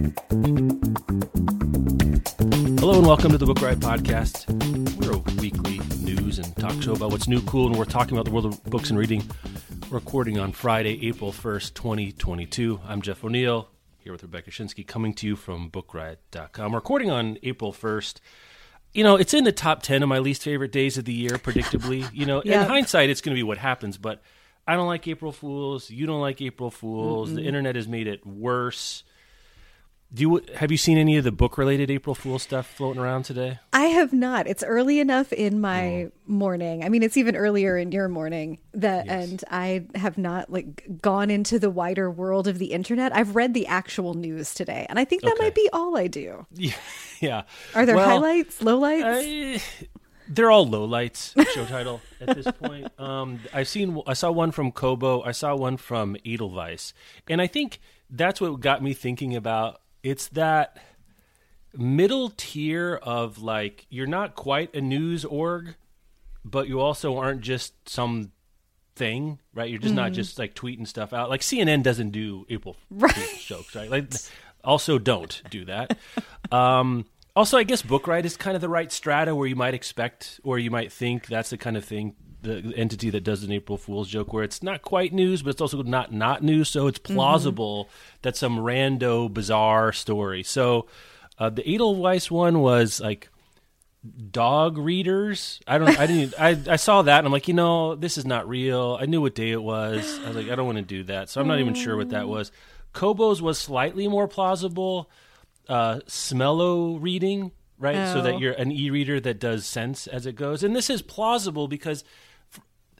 Hello 0.00 0.12
and 2.96 3.06
welcome 3.06 3.32
to 3.32 3.36
the 3.36 3.44
Book 3.44 3.60
Riot 3.60 3.80
Podcast. 3.80 4.48
We're 4.96 5.12
a 5.12 5.18
weekly 5.42 5.78
news 6.02 6.38
and 6.38 6.56
talk 6.56 6.80
show 6.80 6.94
about 6.94 7.10
what's 7.10 7.28
new, 7.28 7.42
cool, 7.42 7.66
and 7.66 7.76
we're 7.76 7.84
talking 7.84 8.16
about 8.16 8.24
the 8.24 8.30
world 8.30 8.46
of 8.46 8.64
books 8.64 8.88
and 8.88 8.98
reading. 8.98 9.22
Recording 9.90 10.38
on 10.38 10.52
Friday, 10.52 11.06
April 11.06 11.32
1st, 11.32 11.74
2022. 11.74 12.80
I'm 12.88 13.02
Jeff 13.02 13.22
O'Neill, 13.22 13.68
here 13.98 14.12
with 14.12 14.22
Rebecca 14.22 14.50
Schinsky 14.50 14.86
coming 14.86 15.12
to 15.12 15.26
you 15.26 15.36
from 15.36 15.70
BookRiot.com. 15.70 16.74
Recording 16.74 17.10
on 17.10 17.36
April 17.42 17.70
1st. 17.70 18.20
You 18.94 19.04
know, 19.04 19.16
it's 19.16 19.34
in 19.34 19.44
the 19.44 19.52
top 19.52 19.82
10 19.82 20.02
of 20.02 20.08
my 20.08 20.18
least 20.18 20.42
favorite 20.42 20.72
days 20.72 20.96
of 20.96 21.04
the 21.04 21.12
year, 21.12 21.32
predictably. 21.32 22.10
You 22.14 22.24
know, 22.24 22.40
in 22.40 22.58
hindsight, 22.58 23.10
it's 23.10 23.20
going 23.20 23.34
to 23.34 23.38
be 23.38 23.42
what 23.42 23.58
happens, 23.58 23.98
but 23.98 24.22
I 24.66 24.76
don't 24.76 24.86
like 24.86 25.06
April 25.08 25.32
Fools. 25.32 25.90
You 25.90 26.06
don't 26.06 26.22
like 26.22 26.40
April 26.40 26.70
Fools. 26.70 27.34
The 27.34 27.42
internet 27.42 27.76
has 27.76 27.86
made 27.86 28.06
it 28.06 28.26
worse. 28.26 29.04
Do 30.12 30.22
you 30.22 30.42
have 30.56 30.72
you 30.72 30.76
seen 30.76 30.98
any 30.98 31.16
of 31.18 31.22
the 31.24 31.30
book 31.30 31.56
related 31.56 31.88
April 31.88 32.16
Fool 32.16 32.40
stuff 32.40 32.66
floating 32.66 33.00
around 33.00 33.22
today? 33.22 33.60
I 33.72 33.84
have 33.84 34.12
not. 34.12 34.48
It's 34.48 34.64
early 34.64 34.98
enough 34.98 35.32
in 35.32 35.60
my 35.60 36.08
morning. 36.26 36.82
I 36.82 36.88
mean, 36.88 37.04
it's 37.04 37.16
even 37.16 37.36
earlier 37.36 37.76
in 37.76 37.92
your 37.92 38.08
morning 38.08 38.58
that, 38.74 39.06
and 39.08 39.44
I 39.52 39.84
have 39.94 40.18
not 40.18 40.50
like 40.50 41.00
gone 41.00 41.30
into 41.30 41.60
the 41.60 41.70
wider 41.70 42.10
world 42.10 42.48
of 42.48 42.58
the 42.58 42.72
internet. 42.72 43.14
I've 43.14 43.36
read 43.36 43.54
the 43.54 43.68
actual 43.68 44.14
news 44.14 44.52
today, 44.52 44.84
and 44.88 44.98
I 44.98 45.04
think 45.04 45.22
that 45.22 45.34
Okay. 45.34 45.44
might 45.44 45.54
be 45.54 45.68
all 45.72 45.96
I 45.96 46.08
do. 46.08 46.44
Yeah, 46.54 46.72
yeah. 47.20 47.42
Are 47.76 47.86
there 47.86 47.94
Well, 47.94 48.08
highlights, 48.08 48.60
lowlights? 48.60 49.58
I- 49.60 49.88
they're 50.28 50.50
all 50.50 50.66
lowlights. 50.66 51.34
Show 51.54 51.66
title 51.66 52.00
at 52.20 52.34
this 52.36 52.46
point. 52.52 52.88
Um, 52.98 53.40
I've 53.52 53.68
seen. 53.68 54.00
I 54.08 54.14
saw 54.14 54.30
one 54.32 54.50
from 54.50 54.72
Kobo. 54.72 55.22
I 55.22 55.30
saw 55.32 55.54
one 55.54 55.76
from 55.76 56.16
Edelweiss, 56.26 56.94
and 57.28 57.40
I 57.40 57.46
think 57.46 57.78
that's 58.10 58.40
what 58.40 58.58
got 58.60 58.82
me 58.82 58.92
thinking 58.92 59.36
about. 59.36 59.80
It's 60.02 60.28
that 60.28 60.78
middle 61.74 62.32
tier 62.36 62.96
of 63.02 63.42
like 63.42 63.86
you're 63.90 64.06
not 64.06 64.34
quite 64.34 64.74
a 64.74 64.80
news 64.80 65.24
org, 65.24 65.76
but 66.44 66.68
you 66.68 66.80
also 66.80 67.18
aren't 67.18 67.42
just 67.42 67.88
some 67.88 68.32
thing, 68.96 69.38
right? 69.54 69.70
You're 69.70 69.78
just 69.78 69.94
not 69.94 70.12
just 70.12 70.38
like 70.38 70.54
tweeting 70.54 70.86
stuff 70.86 71.12
out. 71.12 71.30
Like 71.30 71.40
CNN 71.40 71.82
doesn't 71.82 72.10
do 72.10 72.46
April 72.48 72.76
Fool's 72.98 73.44
jokes, 73.44 73.74
right? 73.74 73.90
Like 73.90 74.12
also 74.64 74.98
don't 74.98 75.42
do 75.50 75.64
that. 75.66 75.98
Um, 76.52 77.06
also, 77.36 77.56
I 77.56 77.62
guess 77.62 77.80
Book 77.80 78.06
Riot 78.06 78.26
is 78.26 78.36
kind 78.36 78.56
of 78.56 78.60
the 78.60 78.68
right 78.68 78.90
strata 78.90 79.34
where 79.34 79.46
you 79.46 79.56
might 79.56 79.72
expect 79.74 80.40
or 80.42 80.58
you 80.58 80.70
might 80.70 80.92
think 80.92 81.26
that's 81.26 81.50
the 81.50 81.56
kind 81.56 81.76
of 81.76 81.84
thing 81.84 82.14
the 82.42 82.72
entity 82.76 83.10
that 83.10 83.22
does 83.24 83.42
an 83.44 83.52
April 83.52 83.76
Fool's 83.78 84.08
joke 84.08 84.32
where 84.32 84.44
it's 84.44 84.62
not 84.62 84.82
quite 84.82 85.12
news, 85.12 85.42
but 85.42 85.50
it's 85.50 85.60
also 85.60 85.82
not 85.82 86.12
not 86.12 86.42
news, 86.42 86.68
so 86.68 86.86
it's 86.86 86.98
plausible 86.98 87.88
that 88.22 88.36
some 88.36 88.58
rando 88.58 89.32
bizarre 89.32 89.92
story. 89.92 90.42
So 90.42 90.86
uh, 91.38 91.50
the 91.50 91.66
Edelweiss 91.68 92.30
one 92.30 92.60
was 92.60 93.00
like 93.00 93.28
dog 94.30 94.78
readers. 94.78 95.60
I 95.66 95.78
don't. 95.78 95.98
I 95.98 96.06
didn't. 96.06 96.34
I 96.38 96.58
I 96.72 96.76
saw 96.76 97.02
that 97.02 97.18
and 97.18 97.26
I'm 97.26 97.32
like, 97.32 97.48
you 97.48 97.54
know, 97.54 97.94
this 97.94 98.16
is 98.16 98.24
not 98.24 98.48
real. 98.48 98.96
I 99.00 99.06
knew 99.06 99.20
what 99.20 99.34
day 99.34 99.50
it 99.50 99.62
was. 99.62 100.18
I 100.24 100.28
was 100.28 100.36
like, 100.36 100.50
I 100.50 100.54
don't 100.54 100.66
want 100.66 100.78
to 100.78 100.84
do 100.84 101.02
that. 101.04 101.28
So 101.28 101.40
I'm 101.40 101.48
not 101.48 101.60
even 101.60 101.74
sure 101.74 101.96
what 101.96 102.10
that 102.10 102.28
was. 102.28 102.50
Kobo's 102.94 103.40
was 103.42 103.58
slightly 103.58 104.08
more 104.08 104.26
plausible. 104.26 105.10
Uh, 105.68 106.00
Smello 106.08 107.00
reading, 107.00 107.52
right? 107.78 108.12
So 108.12 108.22
that 108.22 108.34
Oh. 108.34 108.38
you're 108.38 108.54
an 108.54 108.72
e-reader 108.72 109.20
that 109.20 109.38
does 109.38 109.64
sense 109.64 110.08
as 110.08 110.26
it 110.26 110.34
goes, 110.34 110.64
and 110.64 110.74
this 110.74 110.90
is 110.90 111.00
plausible 111.02 111.68
because 111.68 112.02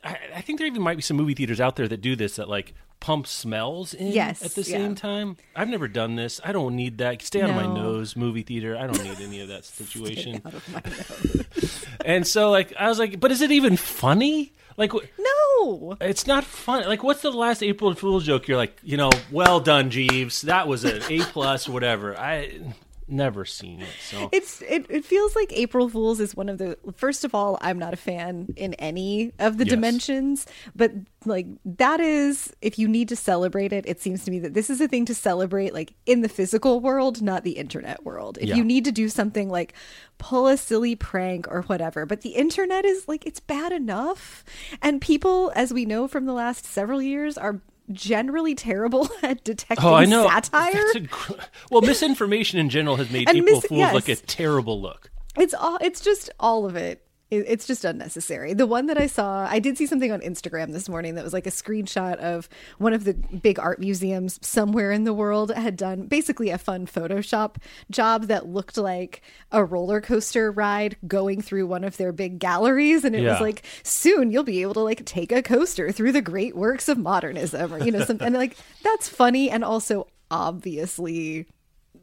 I, 0.05 0.19
I 0.37 0.41
think 0.41 0.59
there 0.59 0.67
even 0.67 0.83
might 0.83 0.97
be 0.97 1.03
some 1.03 1.17
movie 1.17 1.35
theaters 1.35 1.61
out 1.61 1.77
there 1.77 1.89
that 1.89 2.01
do 2.01 2.17
this 2.17 2.37
that 2.37 2.49
like 2.49 2.75
pump 3.01 3.27
smells 3.27 3.95
in 3.95 4.09
Yes, 4.09 4.45
at 4.45 4.53
the 4.53 4.63
yeah. 4.63 4.77
same 4.77 4.95
time. 4.95 5.37
I've 5.57 5.69
never 5.69 5.89
done 5.89 6.17
this. 6.17 6.41
I 6.45 6.53
don't 6.53 6.77
need 6.77 6.99
that. 6.99 7.23
Stay 7.23 7.41
out 7.41 7.51
of 7.51 7.57
my 7.57 7.67
nose, 7.67 8.15
movie 8.17 8.43
theater. 8.43 8.77
I 8.77 8.87
don't 8.87 9.03
need 9.03 9.21
any 9.21 9.41
of 9.41 9.49
that 9.49 9.65
situation. 9.67 10.43
Of. 10.45 11.87
And 12.03 12.27
so 12.27 12.51
like 12.51 12.73
I 12.79 12.89
was 12.89 12.99
like, 12.99 13.21
but 13.21 13.31
is 13.31 13.43
it 13.43 13.51
even 13.51 13.77
funny? 13.77 14.53
Like 14.79 14.93
no. 15.19 15.97
it's 16.01 16.27
not 16.27 16.45
fun. 16.45 16.87
Like 16.87 17.03
what's 17.03 17.21
the 17.21 17.31
last 17.31 17.63
April 17.63 17.93
Fool's 17.95 18.25
joke? 18.25 18.49
You're 18.49 18.57
like, 18.57 18.79
you 18.83 18.97
know, 18.97 19.11
well 19.31 19.61
done, 19.61 19.91
Jeeves. 19.91 20.43
That 20.43 20.67
was 20.67 20.85
an 20.85 21.03
A 21.11 21.21
plus, 21.21 21.69
whatever. 21.69 22.17
I 22.19 22.59
never 23.11 23.45
seen 23.45 23.81
it. 23.81 23.89
So 24.01 24.29
It's 24.33 24.63
it, 24.63 24.87
it 24.89 25.05
feels 25.05 25.35
like 25.37 25.53
April 25.53 25.89
Fools 25.89 26.21
is 26.21 26.35
one 26.37 26.49
of 26.49 26.59
the 26.59 26.79
first 26.97 27.25
of 27.25 27.35
all, 27.35 27.59
I'm 27.61 27.79
not 27.79 27.93
a 27.95 27.97
fan 27.97 28.49
in 28.57 28.75
any 28.75 29.33
of 29.39 29.59
the 29.59 29.65
Yes. 29.65 29.71
dimensions, 29.71 30.47
but 30.75 30.93
like 31.25 31.47
that 31.65 32.01
is 32.01 32.53
if 32.63 32.79
you 32.79 32.89
need 32.89 33.09
to 33.09 33.17
celebrate 33.17 33.73
it, 33.73 33.85
it 33.87 34.01
seems 34.01 34.25
to 34.25 34.31
me 34.31 34.39
that 34.41 34.55
this 34.55 34.71
is 34.71 34.81
a 34.81 34.89
thing 34.89 35.05
to 35.07 35.15
celebrate 35.15 35.75
like 35.75 35.95
in 36.07 36.23
the 36.23 36.29
physical 36.29 36.81
world, 36.81 37.21
not 37.23 37.45
the 37.45 37.53
internet 37.53 38.05
world. 38.05 38.39
If 38.41 38.49
Yeah. 38.49 38.57
you 38.57 38.65
need 38.65 38.85
to 38.87 38.93
do 38.93 39.09
something 39.09 39.49
like 39.51 39.75
pull 40.19 40.47
a 40.49 40.57
silly 40.57 40.95
prank 40.97 41.47
or 41.49 41.63
whatever, 41.63 42.07
but 42.07 42.21
the 42.21 42.31
internet 42.31 42.85
is 42.85 43.09
like 43.09 43.27
it's 43.27 43.41
bad 43.41 43.73
enough. 43.73 44.45
And 44.83 45.01
people, 45.01 45.53
as 45.55 45.73
we 45.73 45.85
know 45.85 46.07
from 46.09 46.27
the 46.27 46.33
last 46.33 46.65
several 46.65 47.01
years, 47.03 47.37
are 47.39 47.61
generally 47.93 48.55
terrible 48.55 49.09
at 49.23 49.43
detecting 49.45 49.85
Oh, 49.87 49.95
I 49.95 50.05
know. 50.05 50.29
satire. 50.29 50.85
Gr- 51.09 51.33
well, 51.71 51.81
misinformation 51.83 52.59
in 52.59 52.69
general 52.71 52.97
has 52.97 53.11
made 53.11 53.29
And 53.29 53.39
April 53.39 53.57
mis- 53.57 53.67
Fools 53.67 53.79
yes. 53.79 53.95
like 53.95 54.09
a 54.09 54.17
terrible 54.17 54.81
look. 54.81 55.11
It's 55.39 55.55
all. 55.55 55.79
It's 55.81 56.01
just 56.01 56.31
all 56.41 56.67
of 56.67 56.77
it. 56.77 57.05
It- 57.31 57.45
It's 57.49 57.67
just 57.67 57.85
unnecessary. 57.85 58.55
The 58.55 58.67
one 58.67 58.87
that 58.87 58.99
I 58.99 59.07
saw, 59.07 59.47
I 59.49 59.61
did 59.61 59.79
see 59.79 59.87
something 59.87 60.11
on 60.11 60.21
Instagram 60.21 60.73
this 60.73 60.89
morning 60.89 61.15
that 61.15 61.23
was 61.25 61.33
like 61.33 61.47
a 61.47 61.51
screenshot 61.51 62.17
of 62.17 62.49
one 62.79 62.93
of 62.93 63.05
the 63.05 63.15
big 63.15 63.59
art 63.59 63.79
museums 63.79 64.39
somewhere 64.43 64.91
in 64.91 65.05
the 65.05 65.13
world 65.15 65.53
had 65.55 65.77
done 65.77 66.07
basically 66.07 66.51
a 66.51 66.59
fun 66.59 66.87
Photoshop 66.87 67.57
job 67.91 68.25
that 68.25 68.49
looked 68.49 68.77
like 68.77 69.23
a 69.53 69.65
roller 69.65 70.01
coaster 70.01 70.51
ride 70.51 70.97
going 71.07 71.41
through 71.41 71.67
one 71.67 71.85
of 71.85 71.97
their 71.99 72.13
big 72.13 72.39
galleries, 72.41 73.05
and 73.05 73.15
it 73.15 73.23
Yeah. 73.23 73.33
was 73.33 73.41
like 73.41 73.63
soon 73.85 74.31
you'll 74.33 74.43
be 74.43 74.63
able 74.63 74.75
to 74.75 74.81
like 74.81 75.05
take 75.05 75.31
a 75.31 75.43
coaster 75.43 75.93
through 75.93 76.13
the 76.13 76.23
great 76.23 76.57
works 76.57 76.89
of 76.89 76.99
modernism, 76.99 77.73
or 77.73 77.79
you 77.79 77.93
know, 77.93 78.05
something. 78.05 78.27
and 78.27 78.37
like 78.37 78.57
that's 78.83 79.09
funny 79.09 79.49
and 79.51 79.65
also 79.65 80.09
obviously 80.33 81.47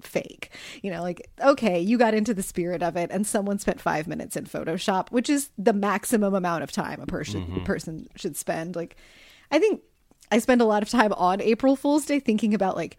fake. 0.01 0.51
You 0.81 0.91
know, 0.91 1.01
like, 1.01 1.29
okay, 1.41 1.79
you 1.79 1.97
got 1.97 2.13
into 2.13 2.33
the 2.33 2.43
spirit 2.43 2.83
of 2.83 2.95
it 2.95 3.09
and 3.11 3.25
someone 3.25 3.59
spent 3.59 3.81
five 3.81 4.07
minutes 4.07 4.35
in 4.35 4.45
Photoshop, 4.45 5.11
which 5.11 5.29
is 5.29 5.49
the 5.57 5.73
maximum 5.73 6.33
amount 6.33 6.63
of 6.63 6.71
time 6.71 7.01
a 7.01 7.05
person 7.05 7.45
mm-hmm. 7.45 7.63
person 7.63 8.07
should 8.15 8.35
spend. 8.35 8.75
Like, 8.75 8.95
I 9.51 9.59
think 9.59 9.81
I 10.31 10.39
spend 10.39 10.61
a 10.61 10.65
lot 10.65 10.83
of 10.83 10.89
time 10.89 11.13
on 11.13 11.41
April 11.41 11.75
Fool's 11.75 12.05
Day 12.05 12.19
thinking 12.19 12.53
about 12.53 12.75
like 12.75 12.97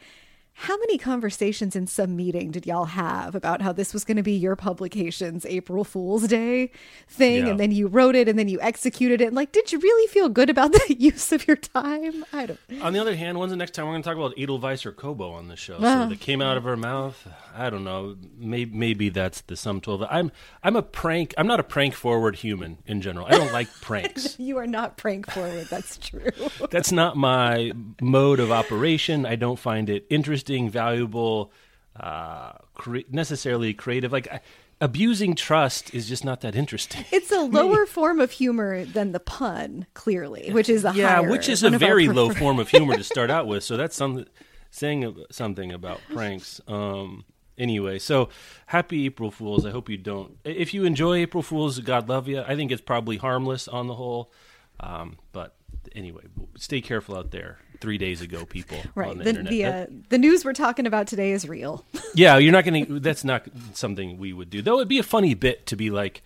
how 0.61 0.77
many 0.77 0.99
conversations 0.99 1.77
in 1.77 1.87
some 1.87 2.17
meeting 2.17 2.51
did 2.51 2.67
y'all 2.67 2.87
have 2.87 3.37
about 3.37 3.63
how 3.63 3.73
this 3.73 3.95
was 3.95 4.03
going 4.03 4.17
to 4.17 4.25
be 4.25 4.33
your 4.33 4.57
publication's 4.57 5.47
April 5.47 5.85
Fool's 5.85 6.27
Day 6.27 6.73
thing? 7.07 7.45
Yeah. 7.45 7.53
And 7.53 7.61
then 7.61 7.71
you 7.71 7.87
wrote 7.87 8.17
it 8.17 8.29
and 8.29 8.37
then 8.37 8.49
you 8.49 8.61
executed 8.61 9.21
it. 9.21 9.27
And 9.29 9.37
like, 9.37 9.53
did 9.53 9.71
you 9.71 9.79
really 9.79 10.09
feel 10.09 10.29
good 10.29 10.51
about 10.51 10.73
the 10.89 10.97
use 10.99 11.31
of 11.31 11.47
your 11.47 11.57
time? 11.57 12.25
I 12.33 12.47
don't. 12.47 12.59
On 12.83 12.93
the 12.93 12.99
other 12.99 13.15
hand, 13.15 13.39
when's 13.39 13.51
the 13.53 13.57
next 13.57 13.71
time 13.71 13.87
we're 13.87 13.93
going 13.93 14.03
to 14.03 14.09
talk 14.09 14.17
about 14.17 14.35
Edelweiss 14.37 14.85
or 14.85 14.91
Kobo 14.91 15.31
on 15.31 15.47
the 15.47 15.55
show? 15.55 15.77
Ah. 15.77 16.03
So 16.05 16.09
that 16.09 16.19
came 16.19 16.43
out 16.43 16.57
of 16.57 16.65
her 16.65 16.77
mouth. 16.77 17.29
I 17.55 17.71
don't 17.71 17.85
know. 17.85 18.17
Maybe, 18.37 18.77
maybe 18.77 19.09
that's 19.11 19.43
the 19.43 19.57
sum 19.57 19.81
total. 19.81 20.09
I'm 20.11 20.33
I'm 20.65 20.75
a 20.75 20.83
prank. 20.83 21.35
I'm 21.39 21.47
not 21.47 21.61
a 21.61 21.65
prank 21.65 21.95
forward 21.95 22.35
human 22.35 22.79
in 22.85 23.01
general. 23.01 23.27
I 23.27 23.31
don't 23.31 23.53
like 23.53 23.69
pranks. 23.81 24.39
You 24.41 24.59
are 24.59 24.67
not 24.67 24.97
prank 24.97 25.31
forward. 25.31 25.69
That's 25.71 25.99
true. 25.99 26.31
That's 26.71 26.91
not 26.91 27.17
my 27.17 27.73
mode 28.01 28.41
of 28.41 28.51
operation. 28.51 29.25
I 29.25 29.37
don't 29.37 29.59
find 29.59 29.89
it 29.89 30.05
interesting, 30.11 30.48
valuable, 30.71 31.53
uh, 31.99 32.53
cre- 32.75 33.09
necessarily 33.11 33.75
creative. 33.75 34.13
Like 34.13 34.29
I, 34.33 34.41
abusing 34.81 35.35
trust 35.35 35.95
is 35.95 36.09
just 36.09 36.25
not 36.25 36.41
that 36.43 36.55
interesting. 36.55 37.05
It's 37.13 37.33
a 37.33 37.41
lower 37.43 37.87
form 37.87 38.21
of 38.21 38.31
humor 38.31 38.85
than 38.85 39.13
the 39.13 39.21
pun, 39.21 39.87
clearly, 39.95 40.51
which 40.53 40.69
is 40.69 40.85
a 40.85 40.93
yeah, 40.95 41.17
higher, 41.17 41.31
which 41.31 41.49
is 41.49 41.63
a 41.63 41.71
very 41.71 42.09
low 42.09 42.31
form 42.31 42.59
of 42.59 42.69
humor 42.69 42.97
to 42.97 43.05
start 43.15 43.31
out 43.31 43.47
with. 43.47 43.65
So 43.65 43.77
that's 43.77 43.97
some 43.97 44.27
saying 44.71 45.25
something 45.31 45.73
about 45.73 46.01
pranks. 46.13 46.61
Um, 46.69 47.25
anyway, 47.57 47.99
so 47.99 48.29
happy 48.67 49.07
April 49.07 49.31
Fools. 49.31 49.67
I 49.67 49.71
hope 49.71 49.89
you 49.89 49.99
don't. 49.99 50.39
If 50.45 50.75
you 50.75 50.85
enjoy 50.85 51.17
April 51.19 51.43
Fools, 51.43 51.79
God 51.81 52.09
love 52.09 52.29
you. 52.29 52.43
I 52.43 52.55
think 52.57 52.71
it's 52.71 52.83
probably 52.83 53.17
harmless 53.17 53.69
on 53.69 53.87
the 53.87 53.95
whole. 53.95 54.33
Um, 54.81 55.19
but 55.33 55.57
anyway, 55.95 56.23
stay 56.57 56.81
careful 56.81 57.17
out 57.17 57.31
there. 57.31 57.59
Three 57.81 57.99
days 57.99 58.21
ago. 58.21 58.45
People, 58.45 58.79
right? 58.95 59.11
on 59.11 59.19
the, 59.19 59.25
The 59.25 59.31
internet. 59.31 59.51
the, 59.53 59.65
uh, 59.65 59.87
the 60.09 60.19
news 60.19 60.45
we're 60.45 60.53
talking 60.53 60.87
about 60.87 61.07
today 61.07 61.33
is 61.33 61.49
real. 61.49 61.85
yeah, 62.15 62.37
you're 62.39 62.53
not 62.53 62.65
going 62.65 62.87
to. 62.87 63.01
That's 63.01 63.25
not 63.25 63.45
something 63.75 64.19
we 64.19 64.33
would 64.33 64.51
do. 64.51 64.63
Though 64.63 64.77
it'd 64.77 64.89
be 64.89 64.99
a 64.99 65.05
funny 65.05 65.35
bit 65.35 65.67
to 65.67 65.77
be 65.77 65.91
like, 65.91 66.23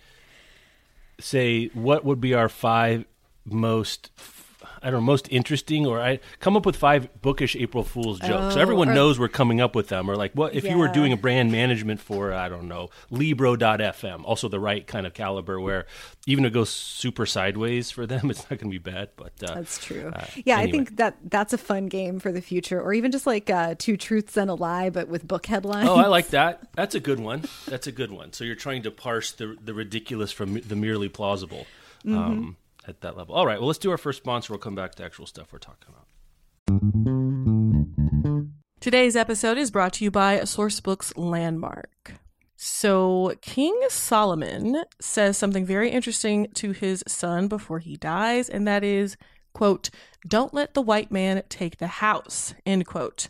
say, 1.19 1.67
what 1.67 2.05
would 2.05 2.21
be 2.21 2.33
our 2.33 2.49
five 2.49 3.05
most. 3.45 4.09
I 4.83 4.91
don't 4.91 4.99
know, 4.99 5.05
most 5.05 5.27
interesting, 5.31 5.85
or 5.87 6.01
I 6.01 6.19
come 6.39 6.57
up 6.57 6.65
with 6.65 6.75
five 6.75 7.09
bookish 7.21 7.55
April 7.55 7.83
Fool's 7.83 8.19
jokes. 8.19 8.53
so 8.53 8.59
Oh, 8.59 8.61
everyone 8.61 8.89
or- 8.89 8.93
knows 8.93 9.17
we're 9.17 9.29
coming 9.29 9.61
up 9.61 9.75
with 9.75 9.87
them. 9.87 10.09
Or 10.09 10.15
like, 10.15 10.33
what 10.33 10.53
if 10.53 10.63
you 10.65 10.77
were 10.77 10.89
doing 10.89 11.13
a 11.13 11.17
brand 11.17 11.51
management 11.51 11.99
for, 12.01 12.33
I 12.33 12.49
don't 12.49 12.67
know, 12.67 12.89
Libro.fm, 13.09 14.23
also 14.25 14.47
the 14.49 14.59
right 14.59 14.85
kind 14.85 15.05
of 15.07 15.13
caliber, 15.13 15.59
where 15.59 15.85
even 16.27 16.45
if 16.45 16.49
it 16.51 16.53
goes 16.53 16.69
super 16.69 17.25
sideways 17.25 17.91
for 17.91 18.05
them, 18.05 18.29
it's 18.29 18.41
not 18.41 18.59
going 18.59 18.59
to 18.59 18.69
be 18.69 18.77
bad. 18.77 19.09
But 19.15 19.33
uh, 19.43 19.55
That's 19.55 19.83
true. 19.83 20.11
uh, 20.13 20.25
yeah, 20.45 20.57
I 20.57 20.69
think 20.69 20.97
that 20.97 21.17
that's 21.29 21.53
a 21.53 21.57
fun 21.57 21.87
game 21.87 22.19
for 22.19 22.31
the 22.31 22.41
future, 22.41 22.79
or 22.81 22.93
even 22.93 23.11
just 23.11 23.25
like 23.27 23.49
uh, 23.49 23.75
two 23.77 23.97
truths 23.97 24.37
and 24.37 24.49
a 24.49 24.53
lie, 24.55 24.89
but 24.89 25.07
with 25.07 25.27
book 25.27 25.45
headlines. 25.45 25.89
Oh, 25.89 25.95
I 25.95 26.07
like 26.07 26.27
that. 26.29 26.67
That's 26.75 26.95
a 26.95 26.99
good 26.99 27.19
one. 27.19 27.43
That's 27.67 27.87
a 27.87 27.91
good 27.91 28.11
one. 28.11 28.33
So 28.33 28.43
you're 28.43 28.55
trying 28.55 28.83
to 28.83 28.91
parse 28.91 29.31
the 29.31 29.57
the 29.63 29.73
ridiculous 29.73 30.31
from 30.31 30.59
the 30.59 30.75
merely 30.75 31.09
plausible 31.09 31.65
um, 32.05 32.57
at 32.87 33.01
that 33.01 33.17
level. 33.17 33.35
All 33.35 33.45
right. 33.45 33.59
Well, 33.59 33.67
let's 33.67 33.79
do 33.79 33.91
our 33.91 33.97
first 33.97 34.19
sponsor. 34.19 34.53
We'll 34.53 34.59
come 34.59 34.75
back 34.75 34.95
to 34.95 35.03
actual 35.03 35.25
stuff 35.25 35.51
we're 35.51 35.59
talking 35.59 35.89
about. 35.89 36.07
Today's 38.79 39.15
episode 39.15 39.57
is 39.57 39.71
brought 39.71 39.93
to 39.93 40.03
you 40.03 40.11
by 40.11 40.39
Sourcebooks 40.39 41.13
Landmark. 41.15 42.15
So, 42.57 43.33
King 43.41 43.77
Solomon 43.89 44.83
says 45.01 45.37
something 45.37 45.65
very 45.65 45.89
interesting 45.89 46.47
to 46.55 46.71
his 46.71 47.03
son 47.07 47.47
before 47.47 47.79
he 47.79 47.97
dies, 47.97 48.49
and 48.49 48.67
that 48.67 48.83
is, 48.83 49.17
quote, 49.53 49.89
don't 50.27 50.53
let 50.53 50.73
the 50.73 50.81
white 50.81 51.11
man 51.11 51.43
take 51.49 51.77
the 51.77 51.87
house, 51.87 52.53
end 52.65 52.85
quote. 52.85 53.29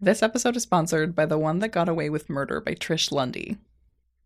This 0.00 0.22
episode 0.22 0.56
is 0.56 0.62
sponsored 0.62 1.16
by 1.16 1.26
The 1.26 1.38
One 1.38 1.58
That 1.58 1.72
Got 1.72 1.88
Away 1.88 2.08
with 2.08 2.30
Murder 2.30 2.60
by 2.60 2.74
Trish 2.74 3.10
Lundy. 3.10 3.58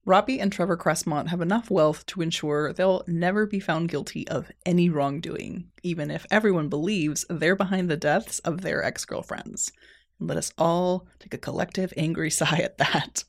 Robbie 0.05 0.39
and 0.39 0.53
Trevor 0.53 0.77
Cressmont 0.77 1.29
have 1.29 1.41
enough 1.41 1.71
wealth 1.71 2.05
to 2.07 2.21
ensure 2.21 2.75
they'll 2.75 3.05
never 3.07 3.47
be 3.47 3.59
found 3.59 3.89
guilty 3.89 4.29
of 4.29 4.53
any 4.67 4.91
wrongdoing, 4.91 5.71
even 5.83 6.11
if 6.11 6.27
everyone 6.31 6.69
believes 6.69 7.25
they're 7.31 7.57
behind 7.57 7.89
the 7.89 7.97
deaths 7.97 8.39
of 8.41 8.61
their 8.61 8.85
ex 8.85 9.07
girlfriends. 9.07 9.73
Let 10.21 10.37
us 10.37 10.53
all 10.59 11.07
take 11.21 11.33
a 11.33 11.39
collective 11.39 11.91
angry 11.97 12.31
sigh 12.33 12.59
at 12.59 12.77
that. 12.77 13.25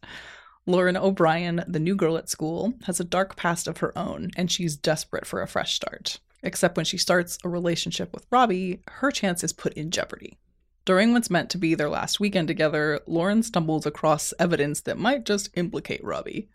Lauren 0.66 0.98
O'Brien, 0.98 1.64
the 1.66 1.80
new 1.80 1.96
girl 1.96 2.18
at 2.18 2.30
school, 2.30 2.74
has 2.84 3.00
a 3.00 3.06
dark 3.06 3.38
past 3.38 3.70
of 3.70 3.78
her 3.78 3.98
own, 3.98 4.32
and 4.36 4.52
she's 4.52 4.76
desperate 4.76 5.26
for 5.26 5.42
a 5.42 5.48
fresh 5.48 5.76
start. 5.76 6.20
Except 6.44 6.78
when 6.78 6.86
she 6.86 6.98
starts 6.98 7.38
a 7.44 7.50
relationship 7.50 8.14
with 8.14 8.28
Robbie, 8.32 8.82
her 8.88 9.12
chance 9.12 9.44
is 9.44 9.54
put 9.54 9.74
in 9.74 9.92
jeopardy. 9.92 10.38
During 10.86 11.12
what's 11.12 11.30
meant 11.30 11.50
to 11.50 11.58
be 11.58 11.76
their 11.76 11.90
last 11.90 12.20
weekend 12.20 12.48
together, 12.48 13.02
Lauren 13.08 13.44
stumbles 13.44 13.86
across 13.86 14.34
evidence 14.40 14.80
that 14.82 14.98
might 14.98 15.26
just 15.26 15.50
implicate 15.56 16.04
Robbie. 16.04 16.48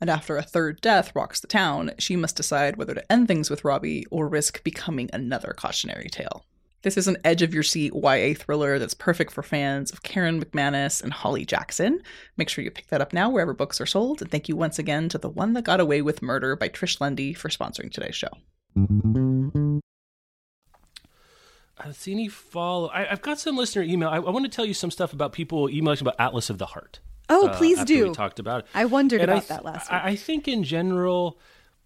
And 0.00 0.08
after 0.08 0.36
a 0.36 0.42
third 0.42 0.80
death 0.80 1.14
rocks 1.14 1.40
the 1.40 1.46
town, 1.46 1.90
she 1.98 2.16
must 2.16 2.36
decide 2.36 2.76
whether 2.76 2.94
to 2.94 3.12
end 3.12 3.28
things 3.28 3.50
with 3.50 3.64
Robbie 3.64 4.06
or 4.10 4.28
risk 4.28 4.64
becoming 4.64 5.10
another 5.12 5.54
cautionary 5.56 6.08
tale. 6.08 6.44
This 6.82 6.96
is 6.96 7.08
an 7.08 7.16
edge 7.24 7.42
of 7.42 7.52
your 7.52 7.62
seat 7.62 7.92
YA 7.94 8.32
thriller 8.34 8.78
that's 8.78 8.94
perfect 8.94 9.32
for 9.32 9.42
fans 9.42 9.90
of 9.90 10.02
Karen 10.02 10.42
McManus 10.42 11.02
and 11.02 11.12
Holly 11.12 11.44
Jackson. 11.44 12.00
Make 12.36 12.48
sure 12.48 12.62
you 12.62 12.70
pick 12.70 12.86
that 12.88 13.00
up 13.00 13.12
now 13.12 13.28
wherever 13.28 13.52
books 13.52 13.80
are 13.80 13.86
sold. 13.86 14.22
And 14.22 14.30
thank 14.30 14.48
you 14.48 14.56
once 14.56 14.78
again 14.78 15.08
to 15.08 15.18
The 15.18 15.28
One 15.28 15.52
That 15.54 15.64
Got 15.64 15.80
Away 15.80 16.00
with 16.00 16.22
Murder 16.22 16.54
by 16.54 16.68
Trish 16.68 17.00
Lundy 17.00 17.34
for 17.34 17.48
sponsoring 17.48 17.90
today's 17.90 18.14
show. 18.14 18.30
I've 21.78 21.94
seen 21.96 22.18
any 22.18 22.28
follow. 22.28 22.88
I, 22.88 23.10
I've 23.10 23.22
got 23.22 23.38
some 23.38 23.56
listener 23.56 23.82
email. 23.82 24.08
I, 24.08 24.16
I 24.16 24.30
want 24.30 24.44
to 24.44 24.50
tell 24.50 24.64
you 24.64 24.74
some 24.74 24.90
stuff 24.90 25.12
about 25.12 25.32
people 25.32 25.68
emailing 25.70 25.98
about 26.00 26.16
Atlas 26.18 26.48
of 26.50 26.58
the 26.58 26.66
Heart. 26.66 27.00
Oh, 27.28 27.48
uh, 27.48 27.56
please 27.56 27.82
do. 27.84 28.08
We 28.08 28.14
talked 28.14 28.38
about 28.38 28.60
it. 28.60 28.66
I 28.74 28.84
wondered 28.86 29.20
And 29.20 29.30
about 29.30 29.40
th- 29.40 29.48
that 29.48 29.64
last 29.64 29.92
I, 29.92 30.10
I 30.10 30.16
think 30.16 30.46
in 30.48 30.62
general, 30.64 31.38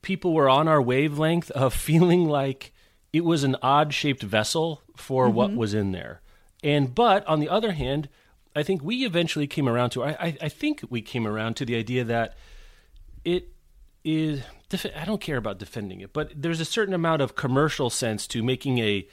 people 0.02 0.32
were 0.32 0.48
on 0.48 0.68
our 0.68 0.80
wavelength 0.80 1.50
of 1.52 1.74
feeling 1.88 2.26
like 2.28 2.72
it 3.12 3.24
was 3.24 3.42
an 3.42 3.56
odd 3.62 3.92
shaped 3.94 4.22
vessel 4.22 4.82
for 4.96 5.26
Mm-hmm. 5.26 5.34
what 5.36 5.54
was 5.54 5.74
in 5.74 5.92
there. 5.92 6.20
And 6.62 6.94
but 6.94 7.26
on 7.26 7.40
the 7.40 7.48
other 7.48 7.72
hand, 7.72 8.08
I 8.54 8.62
think 8.62 8.82
we 8.84 9.04
eventually 9.04 9.46
came 9.46 9.68
around 9.68 9.90
to. 9.90 10.04
I, 10.04 10.10
I, 10.10 10.36
I 10.42 10.48
think 10.48 10.82
we 10.90 11.00
came 11.02 11.26
around 11.26 11.54
to 11.56 11.64
the 11.64 11.74
idea 11.76 12.04
that 12.04 12.36
it 13.24 13.48
is. 14.04 14.42
Def- 14.70 14.96
I 14.96 15.04
don't 15.04 15.20
care 15.20 15.36
about 15.36 15.58
defending 15.58 16.00
it, 16.00 16.14
but 16.14 16.32
there's 16.34 16.60
a 16.60 16.64
certain 16.64 16.94
amount 16.94 17.20
of 17.20 17.36
commercial 17.36 17.90
sense 17.90 18.26
to 18.28 18.42
making 18.42 18.78
a 18.78 19.06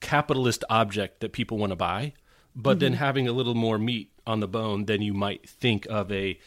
capitalist 0.00 0.62
object 0.70 1.20
that 1.20 1.32
people 1.32 1.58
want 1.58 1.70
to 1.70 1.76
buy, 1.76 2.12
but 2.54 2.78
then 2.78 2.92
mm-hmm. 2.92 2.98
having 2.98 3.26
a 3.26 3.32
little 3.32 3.56
more 3.56 3.78
meat 3.78 4.12
on 4.26 4.40
the 4.40 4.46
bone 4.46 4.84
than 4.84 5.02
you 5.02 5.12
might 5.12 5.48
think 5.48 5.86
of 5.86 6.12
a, 6.12 6.38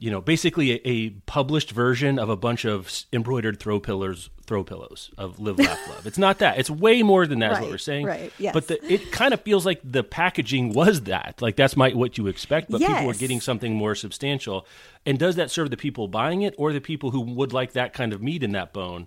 you 0.00 0.10
know, 0.10 0.20
basically 0.20 0.72
a, 0.72 0.80
a 0.84 1.10
published 1.26 1.70
version 1.70 2.18
of 2.18 2.28
a 2.28 2.36
bunch 2.36 2.64
of 2.64 2.90
embroidered 3.12 3.60
throw 3.60 3.78
pillars, 3.78 4.30
throw 4.46 4.64
pillows 4.64 5.10
of 5.18 5.38
live, 5.38 5.58
laugh, 5.58 5.78
love. 5.88 6.06
It's 6.06 6.16
not 6.18 6.38
that. 6.38 6.58
It's 6.58 6.70
way 6.70 7.02
more 7.04 7.26
than 7.26 7.38
that. 7.40 7.52
Is 7.52 7.58
what 7.60 7.70
we're 7.70 7.76
saying. 7.78 8.06
right, 8.06 8.32
yes. 8.38 8.52
But 8.54 8.66
the, 8.68 8.92
it 8.92 9.12
kind 9.12 9.32
of 9.34 9.42
feels 9.42 9.64
like 9.66 9.80
the 9.84 10.02
packaging 10.02 10.72
was 10.72 11.02
that. 11.02 11.40
Like 11.40 11.54
that's 11.54 11.76
my 11.76 11.90
what 11.90 12.18
you 12.18 12.26
expect, 12.26 12.70
but 12.70 12.80
people 12.80 13.10
are 13.10 13.14
getting 13.14 13.40
something 13.40 13.74
more 13.74 13.94
substantial. 13.94 14.66
And 15.06 15.18
does 15.18 15.36
that 15.36 15.50
serve 15.50 15.70
the 15.70 15.76
people 15.76 16.08
buying 16.08 16.42
it 16.42 16.54
or 16.58 16.72
the 16.72 16.80
people 16.80 17.10
who 17.10 17.20
would 17.20 17.52
like 17.52 17.72
that 17.74 17.92
kind 17.92 18.12
of 18.12 18.20
meat 18.22 18.42
in 18.42 18.52
that 18.52 18.72
bone? 18.72 19.06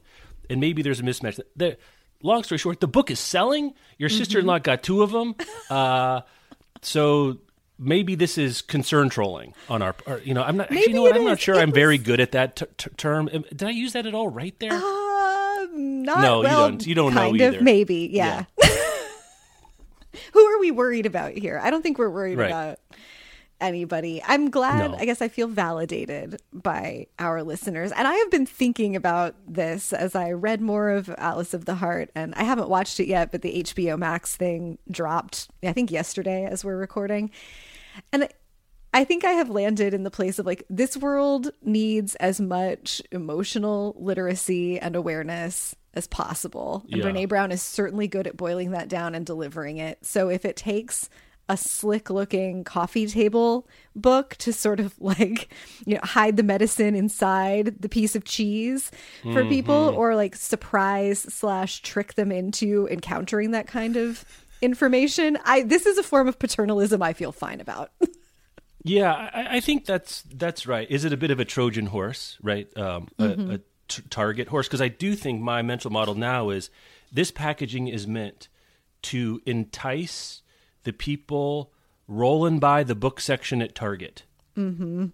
And 0.49 0.61
maybe 0.61 0.81
there's 0.83 0.99
a 0.99 1.03
mismatch. 1.03 1.39
The, 1.55 1.77
long 2.21 2.43
story 2.43 2.57
short, 2.59 2.79
the 2.79 2.87
book 2.87 3.09
is 3.11 3.19
selling. 3.19 3.73
Your 3.97 4.09
Mm-hmm. 4.09 4.17
sister-in-law 4.19 4.59
got 4.59 4.83
two 4.83 5.01
of 5.01 5.11
them. 5.11 5.35
Uh, 5.69 6.21
so 6.83 7.37
maybe 7.83 8.15
this 8.15 8.37
is 8.37 8.61
concern 8.61 9.09
trolling 9.09 9.53
on 9.69 9.81
our. 9.81 9.95
Or, 10.07 10.19
you 10.19 10.33
know, 10.33 10.43
I'm 10.43 10.57
not. 10.57 10.71
Actually, 10.71 10.87
you 10.87 10.93
know 10.93 11.01
what? 11.03 11.15
I'm 11.15 11.25
not 11.25 11.39
sure. 11.39 11.55
It 11.55 11.59
I'm 11.61 11.71
very 11.71 11.97
good 11.97 12.19
at 12.19 12.31
that 12.31 12.55
t- 12.55 12.65
t- 12.77 12.89
term. 12.97 13.27
Did 13.27 13.63
I 13.63 13.69
use 13.71 13.93
that 13.93 14.05
at 14.05 14.13
all? 14.13 14.27
Right 14.29 14.57
there. 14.59 14.73
Um, 14.73 16.03
not 16.03 16.21
No, 16.21 16.41
you 16.41 16.47
don't- 16.47 16.87
you 16.87 16.95
don't 16.95 17.13
know 17.13 17.21
kind 17.31 17.41
of 17.41 17.53
either. 17.53 17.63
maybe, 17.63 18.09
yeah. 18.11 18.45
Who 20.33 20.39
are 20.45 20.59
we 20.59 20.71
worried 20.71 21.05
about 21.05 21.31
here? 21.33 21.59
I 21.61 21.69
don't 21.71 21.81
think 21.81 21.97
we're 21.97 22.09
worried 22.09 22.37
Right. 22.37 22.47
about 22.47 22.79
anybody. 23.59 24.21
I'm 24.27 24.49
glad. 24.51 24.91
No. 24.91 24.97
I 24.97 25.05
guess 25.05 25.21
I 25.21 25.27
feel 25.27 25.47
validated 25.47 26.39
by 26.51 27.07
our 27.17 27.41
listeners, 27.43 27.91
and 27.91 28.07
I 28.07 28.13
have 28.13 28.29
been 28.29 28.45
thinking 28.45 28.95
about 28.95 29.35
this 29.47 29.91
as 29.93 30.15
I 30.15 30.31
read 30.31 30.61
more 30.61 30.89
of 30.89 31.09
Atlas 31.17 31.53
of 31.53 31.65
the 31.65 31.75
Heart, 31.75 32.11
and 32.13 32.35
I 32.35 32.43
haven't 32.43 32.69
watched 32.69 32.99
it 32.99 33.07
yet, 33.07 33.31
but 33.31 33.41
the 33.41 33.63
HBO 33.63 33.97
Max 33.97 34.35
thing 34.35 34.77
dropped. 34.91 35.49
I 35.63 35.71
think 35.73 35.89
yesterday 35.91 36.45
as 36.45 36.63
we're 36.65 36.77
recording, 36.77 37.31
and. 38.11 38.27
I 38.95 39.05
think 39.05 39.25
I 39.25 39.31
have 39.31 39.49
landed 39.49 39.95
in 39.95 40.03
the 40.03 40.11
place 40.11 40.37
of 40.37 40.45
like 40.45 40.63
this 40.69 40.95
world 40.95 41.49
needs 41.63 42.13
as 42.17 42.39
much 42.39 43.01
emotional 43.11 43.95
literacy 43.97 44.79
and 44.79 44.95
awareness 44.95 45.75
as 45.95 46.05
possible. 46.07 46.85
And 46.91 46.97
Yeah. 46.97 47.05
Brene 47.05 47.27
Brown 47.27 47.51
is 47.51 47.63
certainly 47.63 48.07
good 48.07 48.27
at 48.27 48.37
boiling 48.37 48.69
that 48.71 48.89
down 48.89 49.15
and 49.15 49.25
delivering 49.25 49.77
it. 49.77 50.05
So 50.05 50.29
if 50.29 50.45
it 50.45 50.55
takes 50.55 51.09
a 51.49 51.57
slick 51.57 52.09
looking 52.09 52.63
coffee 52.63 53.05
table 53.05 53.67
book 53.95 54.35
to 54.37 54.53
sort 54.53 54.79
of 54.79 54.93
like 54.99 55.49
you 55.85 55.95
know 55.95 56.01
hide 56.03 56.37
the 56.37 56.43
medicine 56.43 56.95
inside 56.95 57.75
the 57.81 57.89
piece 57.89 58.15
of 58.15 58.23
cheese 58.23 58.91
for 59.33 59.43
people 59.45 59.89
mm-hmm. 59.89 59.97
or 59.97 60.15
like 60.15 60.35
surprise 60.35 61.19
slash 61.19 61.81
trick 61.81 62.13
them 62.13 62.31
into 62.31 62.87
encountering 62.89 63.51
that 63.51 63.67
kind 63.67 63.97
of 63.97 64.23
information 64.63 65.37
i 65.45 65.61
this 65.63 65.85
is 65.85 65.97
a 65.97 66.03
form 66.03 66.27
of 66.27 66.39
paternalism 66.39 67.01
i 67.03 67.13
feel 67.13 67.31
fine 67.31 67.59
about 67.61 67.91
Yeah, 68.85 69.13
I, 69.13 69.57
I 69.57 69.59
think 69.61 69.85
that's 69.85 70.23
that's 70.23 70.67
right. 70.67 70.85
Is 70.91 71.05
it 71.05 71.13
a 71.13 71.17
bit 71.17 71.31
of 71.31 71.39
a 71.39 71.45
Trojan 71.45 71.85
horse, 71.85 72.37
right? 72.41 72.67
Um, 72.77 73.07
Mm-hmm. 73.17 73.51
a, 73.51 73.53
a 73.53 73.59
t- 73.87 74.03
target 74.09 74.49
horse? 74.49 74.67
Because 74.67 74.81
I 74.81 74.89
do 74.89 75.15
think 75.15 75.39
my 75.41 75.61
mental 75.61 75.89
model 75.89 76.15
now 76.15 76.49
is 76.49 76.69
this 77.09 77.31
packaging 77.31 77.87
is 77.87 78.05
meant 78.07 78.49
to 79.03 79.41
entice 79.45 80.41
the 80.83 80.91
people 80.91 81.71
rolling 82.09 82.59
by 82.59 82.83
the 82.83 82.93
book 82.93 83.21
section 83.21 83.61
at 83.61 83.73
Target. 83.73 84.23
Mm-hmm. 84.57 85.05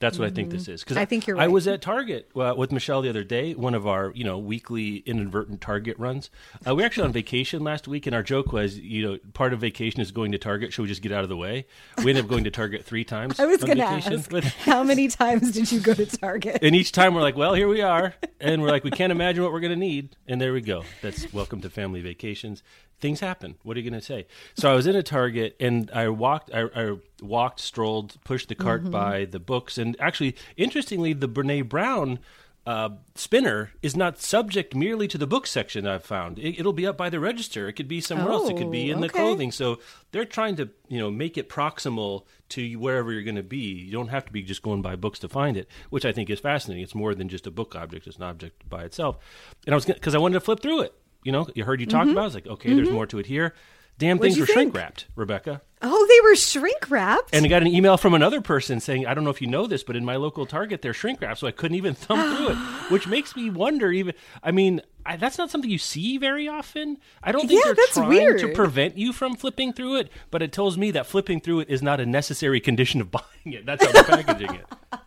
That's 0.00 0.18
what 0.18 0.26
I 0.26 0.30
think 0.30 0.50
this 0.50 0.66
is. 0.66 0.82
Because 0.82 0.96
I 0.96 1.04
think 1.04 1.26
you're 1.26 1.38
I 1.38 1.46
was 1.46 1.68
at 1.68 1.82
Target 1.82 2.30
uh, 2.34 2.54
with 2.56 2.72
Michelle 2.72 3.02
the 3.02 3.10
other 3.10 3.22
day, 3.22 3.54
one 3.54 3.74
of 3.74 3.86
our 3.86 4.12
you 4.14 4.24
know 4.24 4.38
weekly 4.38 4.96
inadvertent 5.06 5.60
Target 5.60 5.98
runs. 5.98 6.30
Uh, 6.66 6.74
we 6.74 6.82
were 6.82 6.86
actually 6.86 7.04
on 7.04 7.12
vacation 7.12 7.62
last 7.62 7.86
week, 7.86 8.06
and 8.06 8.14
our 8.16 8.22
joke 8.22 8.50
was, 8.52 8.78
you 8.78 9.06
know, 9.06 9.18
part 9.34 9.52
of 9.52 9.60
vacation 9.60 10.00
is 10.00 10.10
going 10.10 10.32
to 10.32 10.38
Target. 10.38 10.72
Should 10.72 10.82
we 10.82 10.88
just 10.88 11.02
get 11.02 11.12
out 11.12 11.22
of 11.22 11.28
the 11.28 11.36
way? 11.36 11.66
We 11.98 12.10
ended 12.10 12.24
up 12.24 12.30
going 12.30 12.44
to 12.44 12.50
Target 12.50 12.84
three 12.84 13.04
times. 13.04 13.38
I 13.38 13.44
was 13.44 13.62
going 13.62 13.76
to 13.76 13.84
ask, 13.84 14.30
But- 14.30 14.44
how 14.44 14.82
many 14.82 15.08
times 15.08 15.52
did 15.52 15.70
you 15.70 15.80
go 15.80 15.92
to 15.92 16.06
Target? 16.06 16.60
and 16.62 16.74
each 16.74 16.92
time 16.92 17.14
we're 17.14 17.20
like, 17.20 17.36
well, 17.36 17.52
here 17.52 17.68
we 17.68 17.82
are. 17.82 18.14
And 18.40 18.62
we're 18.62 18.70
like, 18.70 18.84
we 18.84 18.90
can't 18.90 19.12
imagine 19.12 19.42
what 19.42 19.52
we're 19.52 19.60
going 19.60 19.72
to 19.72 19.76
need. 19.78 20.16
And 20.26 20.40
there 20.40 20.54
we 20.54 20.62
go. 20.62 20.84
That's 21.02 21.30
welcome 21.30 21.60
to 21.60 21.68
family 21.68 22.00
vacations. 22.00 22.62
Things 23.00 23.20
happen. 23.20 23.56
What 23.62 23.76
are 23.76 23.80
you 23.80 23.90
going 23.90 23.98
to 24.00 24.04
say? 24.06 24.26
So 24.54 24.70
I 24.70 24.74
was 24.74 24.86
in 24.86 24.94
a 24.94 25.02
Target 25.02 25.56
and 25.58 25.90
I 25.92 26.08
walked, 26.08 26.50
I, 26.52 26.68
I 26.74 26.96
walked, 27.22 27.60
strolled, 27.60 28.16
pushed 28.24 28.48
the 28.48 28.54
cart 28.54 28.90
by 28.90 29.24
the 29.24 29.38
books. 29.40 29.78
And 29.78 29.96
actually, 30.00 30.36
interestingly, 30.56 31.12
the 31.14 31.28
Brene 31.28 31.68
Brown 31.68 32.18
uh, 32.66 32.90
spinner 33.14 33.72
is 33.82 33.96
not 33.96 34.20
subject 34.20 34.74
merely 34.74 35.08
to 35.08 35.16
the 35.16 35.26
book 35.26 35.46
section 35.46 35.86
I've 35.86 36.04
found. 36.04 36.38
It, 36.38 36.60
it'll 36.60 36.74
be 36.74 36.86
up 36.86 36.98
by 36.98 37.08
the 37.08 37.18
register. 37.18 37.68
It 37.68 37.72
could 37.72 37.88
be 37.88 38.02
somewhere 38.02 38.30
else. 38.32 38.50
It 38.50 38.58
could 38.58 38.70
be 38.70 38.90
Oh, 38.92 38.96
in 38.96 39.00
the 39.00 39.08
clothing. 39.08 39.50
So 39.50 39.78
they're 40.12 40.26
trying 40.26 40.56
to, 40.56 40.68
you 40.88 40.98
know, 40.98 41.10
make 41.10 41.38
it 41.38 41.48
proximal 41.48 42.24
to 42.50 42.74
wherever 42.76 43.12
you're 43.12 43.22
going 43.22 43.36
to 43.36 43.42
be. 43.42 43.56
You 43.56 43.92
don't 43.92 44.08
have 44.08 44.26
to 44.26 44.32
be 44.32 44.42
just 44.42 44.60
going 44.60 44.82
by 44.82 44.94
books 44.96 45.18
to 45.20 45.28
find 45.28 45.56
it, 45.56 45.68
which 45.88 46.04
I 46.04 46.12
think 46.12 46.28
is 46.28 46.38
fascinating. 46.40 46.84
It's 46.84 46.94
more 46.94 47.14
than 47.14 47.30
just 47.30 47.46
a 47.46 47.50
book 47.50 47.74
object; 47.74 48.06
it's 48.06 48.18
an 48.18 48.24
object 48.24 48.68
by 48.68 48.84
itself. 48.84 49.16
And 49.64 49.72
I 49.74 49.76
was 49.76 49.86
because 49.86 50.14
I 50.14 50.18
wanted 50.18 50.34
to 50.34 50.40
flip 50.40 50.60
through 50.60 50.80
it. 50.82 50.94
You 51.24 51.32
know, 51.32 51.46
you 51.54 51.64
heard 51.64 51.80
you 51.80 51.86
talk 51.86 52.04
about. 52.04 52.16
it. 52.16 52.18
I 52.20 52.24
was 52.24 52.34
like, 52.34 52.46
okay, 52.46 52.72
there's 52.74 52.90
more 52.90 53.06
to 53.06 53.18
it 53.18 53.26
here. 53.26 53.54
Damn 53.98 54.16
Mm-hmm. 54.16 54.20
What'd 54.20 54.34
things 54.34 54.40
were 54.48 54.52
shrink 54.54 54.74
wrapped, 54.74 55.06
Rebecca. 55.14 55.60
Oh, 55.82 56.06
they 56.08 56.20
were 56.26 56.34
shrink 56.34 56.90
wrapped. 56.90 57.34
And 57.34 57.44
I 57.44 57.48
got 57.48 57.60
an 57.60 57.68
email 57.68 57.98
from 57.98 58.14
another 58.14 58.40
person 58.40 58.80
saying, 58.80 59.06
I 59.06 59.12
don't 59.12 59.24
know 59.24 59.30
if 59.30 59.42
you 59.42 59.46
know 59.46 59.66
this, 59.66 59.82
but 59.82 59.94
in 59.94 60.06
my 60.06 60.16
local 60.16 60.46
Target, 60.46 60.80
they're 60.80 60.94
shrink 60.94 61.20
wrapped, 61.20 61.40
so 61.40 61.46
I 61.46 61.50
couldn't 61.50 61.76
even 61.76 61.94
thumb 61.94 62.36
through 62.36 62.48
it, 62.52 62.54
which 62.90 63.06
makes 63.06 63.36
me 63.36 63.50
wonder. 63.50 63.92
Even, 63.92 64.14
I 64.42 64.52
mean, 64.52 64.80
I, 65.04 65.16
that's 65.16 65.36
not 65.36 65.50
something 65.50 65.70
you 65.70 65.76
see 65.76 66.16
very 66.16 66.48
often. 66.48 66.96
I 67.22 67.30
don't 67.32 67.46
think 67.46 67.60
Yeah, 67.60 67.66
they're 67.66 67.74
that's 67.74 67.94
trying 67.94 68.38
to 68.38 68.48
prevent 68.54 68.96
you 68.96 69.12
from 69.12 69.36
flipping 69.36 69.74
through 69.74 69.96
it, 69.96 70.10
but 70.30 70.40
it 70.40 70.50
tells 70.52 70.78
me 70.78 70.90
that 70.92 71.06
flipping 71.06 71.38
through 71.40 71.60
it 71.60 71.68
is 71.68 71.82
not 71.82 72.00
a 72.00 72.06
necessary 72.06 72.60
condition 72.60 73.02
of 73.02 73.10
buying 73.10 73.24
it. 73.44 73.66
That's 73.66 73.84
how 73.84 73.92
they're 73.92 74.04
packaging 74.22 74.54
it. 74.54 74.66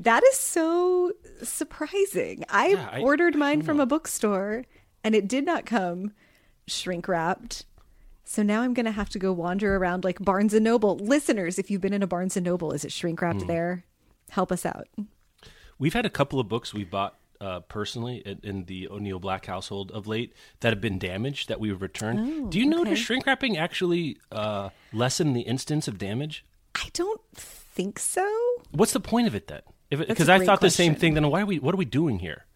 That 0.00 0.22
is 0.24 0.36
so 0.36 1.12
surprising. 1.42 2.44
I 2.48 2.68
Yeah, 2.68 2.88
I- 2.92 3.00
ordered 3.00 3.34
mine 3.36 3.62
from 3.62 3.80
a 3.80 3.86
bookstore 3.86 4.64
and 5.06 5.14
it 5.14 5.28
did 5.28 5.46
not 5.46 5.64
come 5.64 6.10
shrink 6.66 7.06
wrapped. 7.06 7.64
So 8.24 8.42
now 8.42 8.62
I'm 8.62 8.74
going 8.74 8.86
to 8.86 8.92
have 8.92 9.08
to 9.10 9.20
go 9.20 9.32
wander 9.32 9.76
around 9.76 10.02
like 10.02 10.18
Barnes 10.18 10.52
and 10.52 10.64
Noble. 10.64 10.96
Listeners, 10.96 11.60
if 11.60 11.70
you've 11.70 11.80
been 11.80 11.92
in 11.92 12.02
a 12.02 12.08
Barnes 12.08 12.36
and 12.36 12.44
Noble, 12.44 12.72
is 12.72 12.84
it 12.84 12.90
shrink 12.90 13.22
wrapped 13.22 13.42
Hmm. 13.42 13.46
there? 13.46 13.84
Help 14.30 14.50
us 14.50 14.66
out. 14.66 14.88
We've 15.78 15.92
had 15.94 16.04
a 16.06 16.10
couple 16.10 16.40
of 16.40 16.48
books 16.48 16.74
we've 16.74 16.90
bought 16.90 17.16
uh, 17.40 17.60
personally 17.60 18.16
in, 18.26 18.40
in 18.42 18.64
the 18.64 18.88
O'Neill 18.88 19.20
Black 19.20 19.46
household 19.46 19.92
of 19.92 20.06
late 20.08 20.32
that 20.60 20.70
have 20.72 20.80
been 20.80 20.98
damaged 20.98 21.48
that 21.48 21.60
we've 21.60 21.80
returned. 21.80 22.18
Oh, 22.20 22.46
Do 22.48 22.58
you 22.58 22.66
notice 22.66 22.98
shrink 22.98 23.26
wrapping 23.26 23.56
actually 23.56 24.16
uh, 24.32 24.70
lessen 24.92 25.34
the 25.34 25.42
instance 25.42 25.86
of 25.86 25.96
damage? 25.98 26.44
I 26.74 26.88
don't 26.94 27.20
think 27.34 27.98
so. 28.00 28.26
What's 28.72 28.92
the 28.92 29.00
point 29.00 29.28
of 29.28 29.34
it 29.36 29.46
then? 29.46 29.60
Because 29.90 30.28
I 30.28 30.44
thought 30.44 30.60
the 30.60 30.70
same 30.70 30.96
thing. 30.96 31.14
Then 31.14 31.28
why 31.30 31.42
are 31.42 31.46
we? 31.46 31.58
What 31.60 31.74
are 31.74 31.78
we 31.78 31.84
doing 31.84 32.18
here? 32.18 32.46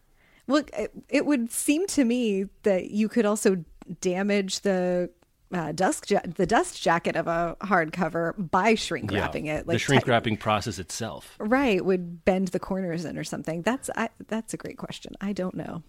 Well, 0.47 0.63
it, 0.77 0.91
it 1.09 1.25
would 1.25 1.51
seem 1.51 1.87
to 1.87 2.03
me 2.03 2.45
that 2.63 2.91
you 2.91 3.07
could 3.09 3.25
also 3.25 3.63
damage 4.01 4.61
the 4.61 5.09
uh, 5.53 5.71
dust 5.73 6.09
ja- 6.09 6.21
the 6.35 6.45
dust 6.45 6.81
jacket 6.81 7.15
of 7.15 7.27
a 7.27 7.57
hardcover 7.61 8.33
by 8.51 8.73
shrink 8.75 9.11
wrapping 9.11 9.47
it. 9.47 9.67
the 9.67 9.77
shrink 9.77 10.07
wrapping 10.07 10.37
process 10.37 10.79
itself. 10.79 11.35
right 11.39 11.83
would 11.83 12.23
bend 12.23 12.49
the 12.49 12.59
corners 12.59 13.03
in 13.05 13.17
or 13.17 13.23
something. 13.25 13.61
That's 13.61 13.89
I, 13.95 14.09
that's 14.27 14.53
a 14.53 14.57
great 14.57 14.77
question. 14.77 15.13
I 15.19 15.33
don't 15.33 15.55
know. 15.55 15.83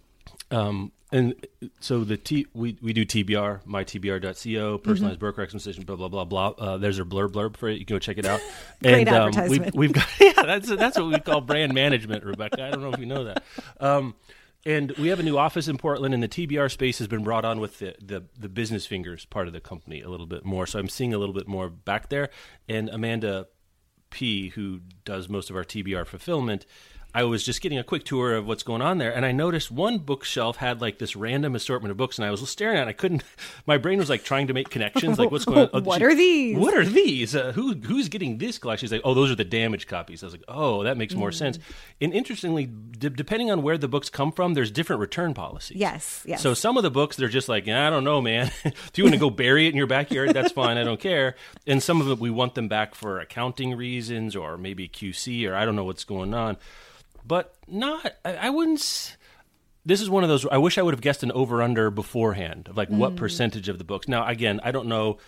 Um, 0.51 0.93
and 1.13 1.35
so 1.81 2.05
the 2.05 2.17
T 2.17 2.47
we 2.55 2.77
we 2.83 2.93
do 2.93 3.05
TBR, 3.07 3.65
mytbr.co, 3.65 4.29
Mm-hmm. 4.29 4.83
personalized 4.83 5.19
broker 5.21 5.43
recommendation, 5.43 5.85
blah 5.85 5.97
blah 5.97 6.09
blah 6.09 6.25
blah. 6.25 6.49
Uh, 6.59 6.77
there's 6.79 6.99
a 6.99 7.05
blurb 7.05 7.31
blurb 7.33 7.57
for 7.57 7.69
it. 7.69 7.79
You 7.79 7.85
can 7.85 7.95
go 7.97 7.99
check 7.99 8.19
it 8.19 8.25
out. 8.27 8.41
Great 8.83 9.07
and, 9.07 9.09
um, 9.11 9.29
advertisement. 9.29 9.75
We've, 9.77 9.91
we've 9.91 9.93
got 9.93 10.09
yeah, 10.21 10.33
that's 10.45 10.69
that's 10.69 10.99
what 10.99 11.09
we 11.09 11.21
call 11.21 11.41
brand 11.41 11.73
management, 11.75 12.25
Rebecca. 12.25 12.63
I 12.65 12.71
don't 12.71 12.83
know 12.83 12.93
if 12.93 12.99
you 12.99 13.07
know 13.07 13.25
that. 13.25 13.43
Um, 13.81 14.15
and 14.65 14.93
we 14.93 15.09
have 15.09 15.19
a 15.19 15.23
new 15.25 15.37
office 15.37 15.69
in 15.69 15.77
Portland, 15.77 16.15
and 16.15 16.23
the 16.23 16.29
TBR 16.29 16.71
space 16.71 16.99
has 16.99 17.09
been 17.09 17.25
brought 17.25 17.45
on 17.45 17.61
with 17.61 17.79
the, 17.79 17.95
the 18.01 18.25
the 18.39 18.49
business 18.49 18.87
fingers 18.87 19.25
part 19.25 19.47
of 19.47 19.53
the 19.53 19.61
company 19.61 20.01
a 20.01 20.09
little 20.09 20.27
bit 20.27 20.45
more. 20.45 20.67
So 20.67 20.79
I'm 20.79 20.89
seeing 20.89 21.13
a 21.13 21.19
little 21.19 21.35
bit 21.35 21.49
more 21.49 21.69
back 21.69 22.09
there. 22.09 22.31
And 22.69 22.89
Amanda 22.89 23.49
P, 24.11 24.51
who 24.51 24.81
does 25.05 25.29
most 25.29 25.51
of 25.51 25.57
our 25.57 25.65
TBR 25.65 26.07
fulfillment, 26.07 26.67
I 27.15 27.25
was 27.25 27.45
just 27.45 27.61
getting 27.61 27.79
a 27.79 27.85
quick 27.85 28.05
tour 28.05 28.35
of 28.35 28.47
what's 28.47 28.63
going 28.63 28.81
on 28.81 28.97
there, 28.97 29.15
and 29.15 29.27
I 29.27 29.33
noticed 29.33 29.71
one 29.71 29.99
bookshelf 29.99 30.57
had 30.57 30.81
like 30.81 30.99
this 30.99 31.15
random 31.15 31.55
assortment 31.55 31.91
of 31.91 31.97
books, 31.99 32.19
and 32.19 32.25
I 32.25 32.31
was 32.31 32.49
staring 32.49 32.79
at. 32.79 32.87
it. 32.87 32.91
I 32.91 32.93
couldn't. 32.95 33.23
My 33.67 33.77
brain 33.77 33.99
was 33.99 34.09
like 34.09 34.25
trying 34.25 34.47
to 34.47 34.55
make 34.55 34.71
connections, 34.71 35.19
like 35.19 35.31
what's 35.31 35.45
going 35.45 35.69
on. 35.75 35.85
What 35.85 36.03
are 36.03 36.15
these? 36.15 36.57
What 36.57 36.75
are 36.75 36.85
these? 36.87 37.37
Uh, 37.37 37.53
who 37.53 37.75
who's 37.75 38.09
getting 38.09 38.39
this 38.39 38.59
collection? 38.59 38.87
She's 38.87 38.93
like, 38.93 39.03
oh, 39.05 39.13
those 39.15 39.31
are 39.31 39.35
the 39.35 39.45
damaged 39.45 39.89
copies. 39.89 40.23
I 40.23 40.27
was 40.27 40.33
like, 40.35 40.45
oh, 40.49 40.85
that 40.85 40.97
makes 40.97 41.15
more 41.15 41.31
Mm. 41.31 41.35
sense. 41.35 41.59
And 42.01 42.15
interestingly, 42.15 42.65
d- 42.67 43.11
depending 43.11 43.51
on 43.51 43.63
where 43.63 43.77
the 43.77 43.89
books 43.89 44.09
come 44.09 44.33
from, 44.33 44.55
there's 44.55 44.71
different 44.71 45.01
return 45.01 45.35
policies. 45.35 45.77
Yes, 45.77 46.25
yes. 46.27 46.41
So 46.43 46.55
some 46.55 46.77
of 46.79 46.83
the 46.83 46.91
books 46.91 47.17
they're 47.17 47.29
just 47.29 47.49
like, 47.49 47.69
I 47.69 47.91
don't 47.91 48.05
know, 48.05 48.23
man. 48.23 48.51
if 48.65 48.93
you 48.97 49.05
want 49.05 49.15
to 49.15 49.21
go 49.21 49.29
bury 49.31 49.67
it 49.67 49.71
in 49.71 49.77
your 49.77 49.87
backyard, 49.87 50.31
that's 50.35 50.53
fine. 50.53 50.79
I 50.79 50.85
don't 50.85 50.99
care. 51.01 51.37
And 51.67 51.83
some 51.83 52.01
of 52.01 52.09
it 52.11 52.19
we 52.19 52.31
want 52.31 52.55
them 52.55 52.69
back 52.69 52.95
for 52.95 53.21
accounting 53.21 53.77
reasons 53.77 54.35
or 54.35 54.57
maybe 54.57 54.89
QC 54.89 55.47
or 55.49 55.55
I 55.55 55.65
don't 55.67 55.77
know 55.77 55.85
what's 55.85 56.05
going 56.05 56.33
on. 56.33 56.57
But 57.25 57.55
not. 57.69 58.15
I, 58.25 58.35
I 58.35 58.51
wouldn't. 58.51 59.17
This 59.85 60.01
is 60.01 60.09
one 60.11 60.23
of 60.23 60.29
those. 60.29 60.47
I 60.47 60.59
wish 60.59 60.79
I 60.79 60.83
would 60.83 60.95
have 60.95 61.01
guessed 61.01 61.23
an 61.23 61.33
over 61.33 61.63
under 61.63 61.91
beforehand 61.91 62.69
of 62.69 62.77
like 62.77 62.89
Mm. 62.89 62.99
what 62.99 63.17
percentage 63.17 63.69
of 63.69 63.79
the 63.79 63.85
books. 63.85 64.09
Now 64.09 64.27
again, 64.27 64.61
I 64.63 64.71
don't 64.73 64.87
know. 64.87 65.19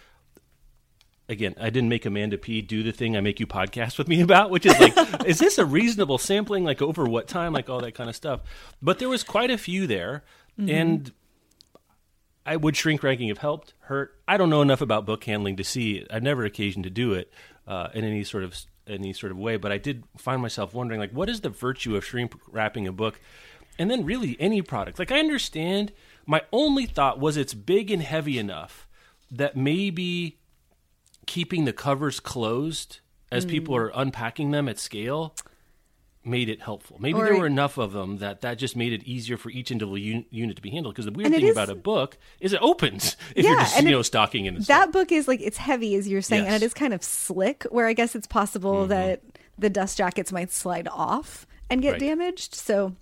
Again, 1.29 1.55
I 1.59 1.71
didn't 1.71 1.89
make 1.89 2.05
Amanda 2.05 2.37
P 2.37 2.61
do 2.61 2.83
the 2.83 2.93
thing 2.93 3.17
I 3.17 3.21
make 3.21 3.41
you 3.41 3.47
podcast 3.47 3.97
with 3.99 4.09
me 4.09 4.21
about, 4.21 4.51
which 4.51 4.67
is 4.67 4.79
like, 4.79 4.95
is 5.27 5.39
this 5.39 5.57
a 5.59 5.65
reasonable 5.65 6.19
sampling? 6.19 6.65
Like 6.65 6.83
over 6.83 7.05
what 7.07 7.29
time? 7.29 7.53
Like 7.53 7.71
all 7.71 7.81
that 7.81 7.95
kind 7.95 8.11
of 8.11 8.17
stuff. 8.17 8.41
But 8.83 8.99
there 8.99 9.09
was 9.09 9.23
quite 9.25 9.51
a 9.51 9.57
few 9.57 9.87
there, 9.87 10.23
and 10.59 11.11
I 12.45 12.57
would 12.57 12.77
shrink 12.77 13.03
ranking 13.03 13.29
have 13.29 13.39
helped, 13.39 13.73
hurt. 13.81 14.15
I 14.29 14.37
don't 14.37 14.51
know 14.51 14.61
enough 14.61 14.83
about 14.83 15.07
book 15.07 15.25
handling 15.25 15.57
to 15.57 15.65
see. 15.65 16.07
I've 16.11 16.23
never 16.23 16.45
occasion 16.45 16.83
to 16.83 16.91
do 16.91 17.15
it 17.15 17.33
uh, 17.67 17.89
in 17.95 18.05
any 18.05 18.23
sort 18.23 18.45
of 18.45 18.55
any 18.87 19.12
sort 19.12 19.33
of 19.33 19.38
way, 19.38 19.57
but 19.57 19.73
I 19.73 19.79
did 19.79 20.05
find 20.17 20.43
myself 20.43 20.75
wondering, 20.75 21.00
like, 21.00 21.12
what 21.12 21.29
is 21.29 21.41
the 21.41 21.50
virtue 21.50 21.97
of 21.97 22.05
shrink 22.05 22.35
wrapping 22.49 22.87
a 22.87 22.93
book, 22.93 23.21
and 23.79 23.91
then 23.91 24.05
really 24.05 24.37
any 24.38 24.62
product? 24.62 24.99
Like, 24.99 25.12
I 25.12 25.19
understand. 25.19 25.93
My 26.26 26.43
only 26.53 26.87
thought 26.87 27.21
was 27.21 27.37
it's 27.37 27.55
big 27.55 27.91
and 27.91 28.03
heavy 28.03 28.38
enough 28.38 28.88
that 29.31 29.57
maybe 29.57 30.38
keeping 31.26 31.64
the 31.64 31.73
covers 31.73 32.21
closed 32.21 33.00
as 33.31 33.45
people 33.45 33.75
mm. 33.75 33.79
are 33.79 33.93
unpacking 33.95 34.53
them 34.53 34.69
at 34.69 34.79
scale 34.79 35.35
made 36.26 36.49
it 36.49 36.62
helpful. 36.62 36.97
Maybe 37.00 37.19
Or- 37.19 37.25
there 37.25 37.37
were 37.37 37.47
enough 37.47 37.76
of 37.78 37.93
them 37.93 38.19
that 38.19 38.40
that 38.43 38.59
just 38.59 38.76
made 38.76 38.93
it 38.93 39.02
easier 39.04 39.37
for 39.37 39.50
each 39.50 39.71
individual 39.71 39.97
un- 40.16 40.25
unit 40.31 40.57
to 40.57 40.62
be 40.62 40.71
handled. 40.71 40.95
Because 40.95 41.04
the 41.04 41.12
weird 41.12 41.31
thing 41.33 41.43
is- 41.45 41.50
about 41.52 41.69
a 41.71 41.75
book 41.75 42.16
is 42.40 42.52
it 42.52 42.61
opens 42.62 43.16
if 43.37 43.45
you're 43.45 43.57
just 43.57 43.81
you 43.83 43.88
it- 43.88 43.90
know 43.90 44.02
stocking 44.02 44.47
in. 44.47 44.59
That 44.62 44.93
book 44.93 45.12
is 45.12 45.28
like 45.28 45.40
it's 45.40 45.59
heavy 45.59 45.95
as 45.97 46.09
you're 46.09 46.23
saying, 46.23 46.47
and 46.47 46.54
it 46.54 46.62
is 46.62 46.75
kind 46.75 46.93
of 46.95 47.02
slick. 47.04 47.64
Where 47.71 47.87
I 47.87 47.93
guess 47.93 48.14
it's 48.14 48.26
possible 48.26 48.81
Mm-hmm. 48.83 48.88
that 48.90 49.23
the 49.59 49.71
dust 49.71 49.97
jackets 49.99 50.33
might 50.33 50.50
slide 50.50 50.88
off 50.88 51.47
and 51.71 51.81
get 51.83 51.93
Right. 51.93 52.00
damaged. 52.00 52.54
So 52.54 52.95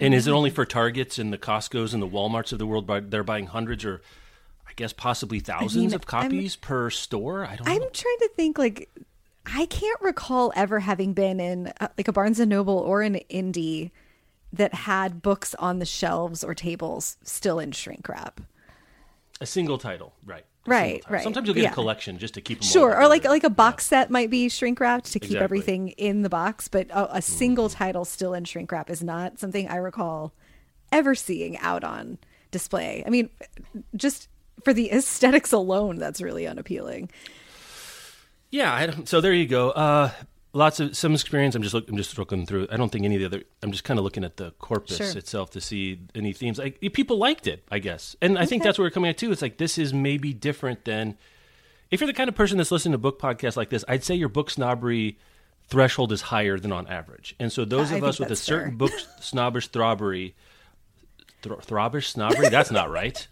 and 0.00 0.14
is 0.14 0.26
it 0.26 0.30
only 0.32 0.50
for 0.50 0.64
Targets 0.64 1.18
and 1.18 1.32
the 1.32 1.38
Costco's 1.38 1.92
and 1.92 2.02
the 2.02 2.08
WalMarts 2.08 2.52
of 2.52 2.58
the 2.58 2.66
world? 2.66 2.86
By, 2.86 3.00
they're 3.00 3.24
buying 3.24 3.46
hundreds 3.46 3.84
or, 3.84 4.00
I 4.66 4.70
guess, 4.76 4.92
possibly 4.92 5.40
thousands 5.40 5.92
of 5.92 6.02
I'm- 6.08 6.22
copies 6.30 6.56
per 6.56 6.88
store. 6.90 7.44
I 7.44 7.56
don't 7.56 7.66
know. 7.66 7.72
I'm 7.72 7.80
know. 7.80 7.88
trying 7.92 8.18
to 8.20 8.30
think 8.36 8.58
like 8.58 8.88
I 9.46 9.66
can't 9.66 10.00
recall 10.00 10.52
ever 10.54 10.80
having 10.80 11.12
been 11.14 11.40
in 11.40 11.72
uh, 11.80 11.88
like 11.98 12.08
a 12.08 12.12
Barnes 12.12 12.38
and 12.40 12.48
Noble 12.50 12.78
or 12.78 13.02
an 13.02 13.20
indie 13.30 13.90
that 14.52 14.74
had 14.74 15.22
books 15.22 15.54
on 15.58 15.78
the 15.78 15.86
shelves 15.86 16.44
or 16.44 16.54
tables 16.54 17.16
still 17.22 17.58
in 17.58 17.72
shrink 17.72 18.08
wrap. 18.08 18.40
A 19.40 19.46
single 19.46 19.78
title, 19.78 20.14
right? 20.24 20.44
A 20.66 20.70
Right, 20.70 21.02
title. 21.02 21.14
right, 21.14 21.22
Sometimes 21.24 21.46
you'll 21.48 21.54
get 21.56 21.64
yeah. 21.64 21.70
a 21.72 21.74
collection 21.74 22.18
just 22.18 22.34
to 22.34 22.40
keep 22.40 22.60
them. 22.60 22.68
Sure, 22.68 22.96
or 22.96 23.08
like 23.08 23.24
like 23.24 23.42
a 23.42 23.50
box 23.50 23.86
set 23.86 24.10
might 24.10 24.30
be 24.30 24.48
shrink 24.48 24.78
wrapped 24.78 25.06
to 25.06 25.18
keep 25.18 25.30
Exactly. 25.30 25.42
everything 25.44 25.88
in 25.90 26.22
the 26.22 26.28
box, 26.28 26.68
but 26.68 26.88
a, 26.90 27.16
a 27.16 27.22
single 27.22 27.68
title 27.68 28.04
still 28.04 28.32
in 28.34 28.44
shrink 28.44 28.70
wrap 28.70 28.88
is 28.88 29.02
not 29.02 29.40
something 29.40 29.66
I 29.68 29.76
recall 29.76 30.32
ever 30.92 31.14
seeing 31.16 31.58
out 31.58 31.82
on 31.82 32.18
display. 32.52 33.02
I 33.04 33.10
mean, 33.10 33.30
just 33.96 34.28
for 34.62 34.72
the 34.72 34.92
aesthetics 34.92 35.50
alone, 35.50 35.96
that's 35.96 36.20
really 36.22 36.46
unappealing. 36.46 37.10
Yeah, 38.52 38.72
I 38.72 38.86
don't, 38.86 39.08
so 39.08 39.20
there 39.20 39.32
you 39.32 39.46
go. 39.46 39.70
Uh, 39.70 40.10
lots 40.52 40.78
of 40.78 40.94
some 40.96 41.14
experience. 41.14 41.54
I'm 41.54 41.62
just 41.62 41.74
look, 41.74 41.88
I'm 41.88 41.96
just 41.96 42.16
looking 42.18 42.44
through. 42.46 42.68
I 42.70 42.76
don't 42.76 42.90
think 42.92 43.04
any 43.04 43.14
of 43.16 43.20
the 43.20 43.26
other. 43.38 43.44
I'm 43.62 43.72
just 43.72 43.82
kind 43.82 43.98
of 43.98 44.04
looking 44.04 44.24
at 44.24 44.36
the 44.36 44.50
corpus 44.58 44.98
Sure. 44.98 45.18
itself 45.18 45.50
to 45.52 45.60
see 45.60 45.98
any 46.14 46.32
themes. 46.34 46.58
Like 46.58 46.78
people 46.92 47.16
liked 47.18 47.46
it, 47.46 47.64
I 47.70 47.78
guess, 47.78 48.14
and 48.22 48.38
I 48.38 48.44
think 48.44 48.62
that's 48.62 48.78
where 48.78 48.84
we're 48.86 48.90
coming 48.90 49.08
at 49.10 49.16
too. 49.18 49.32
It's 49.32 49.42
like 49.42 49.56
this 49.56 49.78
is 49.78 49.92
maybe 49.94 50.32
different 50.34 50.84
than 50.84 51.16
if 51.90 52.00
you're 52.00 52.06
the 52.06 52.12
kind 52.12 52.28
of 52.28 52.34
person 52.34 52.58
that's 52.58 52.70
listening 52.70 52.92
to 52.92 52.98
book 52.98 53.18
podcasts 53.18 53.56
like 53.56 53.70
this. 53.70 53.84
I'd 53.88 54.04
say 54.04 54.14
your 54.14 54.28
book 54.28 54.50
snobbery 54.50 55.18
threshold 55.68 56.12
is 56.12 56.20
higher 56.20 56.58
than 56.58 56.72
on 56.72 56.86
average, 56.88 57.34
and 57.40 57.50
so 57.50 57.64
those 57.64 57.90
I 57.90 57.96
of 57.96 58.00
think 58.00 58.04
us 58.04 58.20
with 58.20 58.30
a 58.30 58.36
certain 58.36 58.70
fair. 58.72 58.76
book 58.76 58.92
snobbish 59.20 59.70
throbbery, 59.70 60.34
thro- 61.40 61.56
throbbish 61.56 62.08
snobbery. 62.08 62.50
That's 62.50 62.70
not 62.70 62.90
right. 62.90 63.26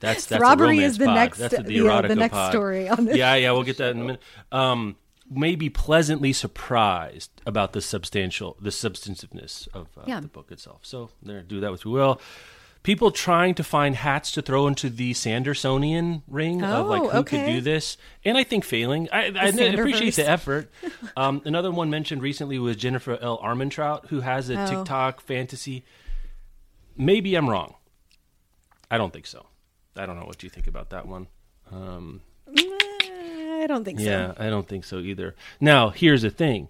That's 0.00 0.26
that's 0.26 0.42
a 0.42 0.44
Throbbery 0.44 0.80
is 0.82 0.98
the 0.98 1.06
pod. 1.06 1.14
next- 1.14 1.38
That's 1.38 1.56
the, 1.56 1.62
the, 1.62 1.88
uh, 1.88 2.02
the 2.02 2.14
next 2.16 2.32
pod. 2.34 2.50
story 2.52 2.88
on 2.88 3.04
this. 3.06 3.16
Yeah, 3.16 3.34
yeah, 3.34 3.52
we'll 3.52 3.62
get 3.62 3.78
that 3.78 3.90
in 3.92 4.00
a 4.00 4.04
minute. 4.04 4.22
Um, 4.52 4.96
maybe 5.30 5.70
pleasantly 5.70 6.32
surprised 6.32 7.30
about 7.46 7.72
the 7.72 7.80
substantial, 7.80 8.56
the 8.60 8.70
substantiveness 8.70 9.68
of 9.72 9.88
uh, 9.96 10.02
Yeah. 10.06 10.20
the 10.20 10.28
book 10.28 10.52
itself. 10.52 10.80
So 10.82 11.10
there, 11.22 11.42
do 11.42 11.60
that 11.60 11.70
what 11.70 11.84
you 11.84 11.90
will. 11.90 12.20
People 12.82 13.10
trying 13.10 13.54
to 13.54 13.64
find 13.64 13.96
hats 13.96 14.30
to 14.32 14.42
throw 14.42 14.66
into 14.66 14.90
the 14.90 15.14
Sandersonian 15.14 16.20
ring 16.28 16.62
of 16.62 16.86
like 16.86 17.00
Oh, 17.00 17.08
who 17.08 17.24
could 17.24 17.46
do 17.46 17.62
this, 17.62 17.96
and 18.26 18.36
I 18.36 18.44
think 18.44 18.62
failing. 18.62 19.08
I, 19.10 19.28
I 19.28 19.30
Sanderverse. 19.52 19.78
appreciate 19.78 20.16
the 20.16 20.28
effort. 20.28 20.70
Um, 21.16 21.40
another 21.46 21.70
one 21.70 21.88
mentioned 21.90 22.20
recently 22.22 22.58
was 22.58 22.76
Jennifer 22.76 23.16
L. 23.22 23.38
Armentrout, 23.38 24.08
who 24.08 24.20
has 24.20 24.50
a 24.50 24.60
Oh. 24.60 24.66
TikTok 24.66 25.20
fantasy. 25.22 25.84
Maybe 26.96 27.34
I'm 27.36 27.48
wrong. 27.48 27.74
I 28.90 28.98
don't 28.98 29.12
think 29.12 29.26
so. 29.26 29.46
I 29.96 30.06
don't 30.06 30.18
know 30.18 30.26
what 30.26 30.42
you 30.42 30.48
think 30.50 30.66
about 30.66 30.90
that 30.90 31.06
one. 31.06 31.28
Um, 31.70 32.20
I 32.48 33.66
don't 33.68 33.84
think 33.84 34.00
so. 34.00 34.04
yeah, 34.04 34.32
I 34.38 34.50
don't 34.50 34.68
think 34.68 34.84
so 34.84 34.98
either. 34.98 35.34
Now, 35.60 35.90
here's 35.90 36.22
the 36.22 36.30
thing: 36.30 36.68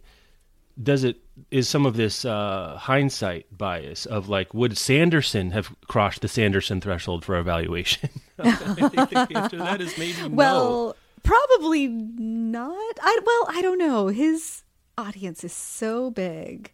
does 0.80 1.04
it 1.04 1.18
is 1.50 1.68
some 1.68 1.86
of 1.86 1.96
this 1.96 2.24
uh, 2.24 2.76
hindsight 2.80 3.46
bias 3.56 4.06
of 4.06 4.28
like 4.28 4.54
would 4.54 4.76
Sanderson 4.78 5.50
have 5.50 5.74
crossed 5.88 6.20
the 6.22 6.28
Sanderson 6.28 6.80
threshold 6.80 7.24
for 7.24 7.36
evaluation? 7.36 8.10
I 8.38 8.52
think 8.74 8.92
the 9.10 9.32
answer 9.36 9.56
to 9.56 9.62
that 9.62 9.80
is 9.80 9.96
maybe 9.98 10.20
no. 10.22 10.28
Well, 10.28 10.96
probably 11.22 11.88
not. 11.88 12.98
I 13.02 13.18
well, 13.24 13.46
I 13.48 13.62
don't 13.62 13.78
know. 13.78 14.08
His 14.08 14.62
audience 14.96 15.42
is 15.44 15.52
so 15.52 16.10
big. 16.10 16.70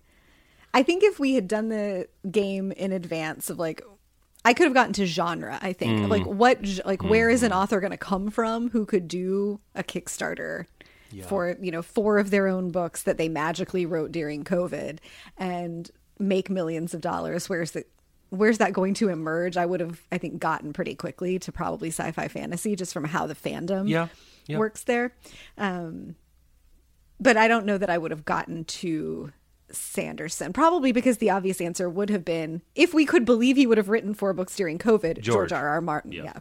I 0.73 0.83
think 0.83 1.03
if 1.03 1.19
we 1.19 1.35
had 1.35 1.49
done 1.49 1.69
the 1.69 2.09
game 2.31 2.71
in 2.73 2.93
advance 2.93 3.51
of 3.51 3.59
like 3.59 3.83
I 4.45 4.55
could 4.55 4.65
have 4.65 4.75
gotten 4.75 4.93
to 4.95 5.07
genre, 5.07 5.59
I 5.61 5.73
think. 5.73 6.01
Mm. 6.01 6.09
Like 6.09 6.25
what 6.25 6.59
like 6.85 7.03
where 7.03 7.29
is 7.29 7.43
an 7.43 7.53
author 7.53 7.81
going 7.81 7.91
to 7.91 7.99
come 7.99 8.31
from 8.31 8.71
who 8.71 8.87
could 8.87 9.07
do 9.09 9.61
a 9.75 9.83
Kickstarter 9.83 10.67
for, 11.27 11.57
you 11.61 11.71
know, 11.71 11.83
four 11.83 12.19
of 12.19 12.31
their 12.31 12.47
own 12.47 12.71
books 12.71 13.03
that 13.03 13.19
they 13.19 13.29
magically 13.29 13.85
wrote 13.85 14.13
during 14.13 14.45
COVID 14.45 14.99
and 15.37 15.91
make 16.19 16.49
millions 16.49 16.95
of 16.95 17.01
dollars? 17.01 17.49
Where's 17.49 17.73
the 17.73 17.85
Where's 18.31 18.59
that 18.59 18.73
going 18.73 18.95
to 18.95 19.09
emerge? 19.09 19.57
I 19.57 19.67
would 19.67 19.81
have, 19.81 20.01
I 20.13 20.19
think, 20.19 20.39
gotten 20.39 20.73
pretty 20.73 20.95
quickly 20.95 21.41
to 21.41 21.51
probably 21.51 21.89
sci-fi 21.89 22.29
fantasy, 22.29 22.77
just 22.77 22.93
from 22.93 23.05
how 23.05 23.27
the 23.27 23.35
fandom 23.35 23.89
Yeah, 23.89 24.07
yeah. 24.47 24.57
works 24.57 24.85
there. 24.85 25.13
Um, 25.59 26.15
but 27.19 27.37
I 27.37 27.49
don't 27.49 27.67
know 27.67 27.77
that 27.77 27.91
I 27.91 27.99
would 27.99 28.13
have 28.13 28.25
gotten 28.25 28.65
to 28.65 29.33
Sanderson. 29.73 30.53
Probably 30.53 30.93
because 30.93 31.19
the 31.19 31.31
obvious 31.31 31.61
answer 31.61 31.89
would 31.89 32.11
have 32.11 32.25
been 32.25 32.63
if 32.75 32.93
we 32.95 33.05
could 33.05 33.25
believe 33.25 33.57
he 33.57 33.67
would 33.67 33.79
have 33.79 33.89
written 33.89 34.15
four 34.15 34.33
books 34.33 34.57
during 34.57 34.79
COVID, 34.79 35.21
George, 35.21 35.51
George. 35.51 35.53
R. 35.53 35.69
R. 35.69 35.81
Martin. 35.81 36.13
Yeah. 36.13 36.25
Yeah. 36.25 36.39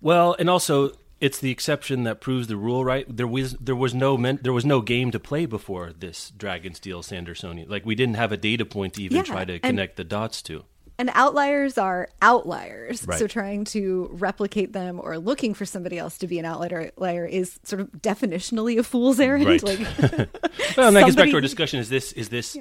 Well, 0.00 0.34
and 0.38 0.48
also 0.48 0.92
it's 1.20 1.38
the 1.38 1.50
exception 1.50 2.04
that 2.04 2.20
proves 2.20 2.46
the 2.48 2.56
rule, 2.56 2.84
right? 2.84 3.04
There 3.14 3.26
was 3.26 3.52
there 3.54 3.76
was 3.76 3.94
no 3.94 4.16
men, 4.16 4.38
there 4.42 4.52
was 4.52 4.64
no 4.64 4.80
game 4.80 5.10
to 5.10 5.20
play 5.20 5.46
before 5.46 5.92
this 5.92 6.32
Dragonsteel 6.36 7.02
Sandersonian. 7.04 7.68
Like 7.68 7.84
we 7.84 7.94
didn't 7.94 8.14
have 8.16 8.32
a 8.32 8.36
data 8.36 8.64
point 8.64 8.94
to 8.94 9.02
even 9.02 9.18
Yeah, 9.18 9.22
try 9.24 9.44
to 9.44 9.58
connect 9.58 9.96
the 9.96 10.04
dots 10.04 10.40
to. 10.42 10.64
And 11.00 11.10
outliers 11.14 11.78
are 11.78 12.08
outliers. 12.20 13.06
Right. 13.06 13.18
So 13.18 13.26
trying 13.26 13.64
to 13.66 14.10
replicate 14.12 14.74
them 14.74 15.00
or 15.02 15.16
looking 15.18 15.54
for 15.54 15.64
somebody 15.64 15.96
else 15.98 16.18
to 16.18 16.26
be 16.26 16.38
an 16.38 16.44
outlier 16.44 16.92
outlier 16.98 17.24
is 17.24 17.58
sort 17.64 17.80
of 17.80 17.90
definitionally 17.92 18.78
a 18.78 18.82
fool's 18.82 19.18
errand. 19.18 19.46
Right. 19.46 19.62
Like 19.62 19.78
Well, 20.76 20.88
and 20.88 20.96
that 20.96 21.04
gets 21.06 21.16
back 21.16 21.30
to 21.30 21.34
our 21.36 21.40
discussion: 21.40 21.80
is 21.80 21.88
this 21.88 22.12
is 22.12 22.28
this 22.28 22.56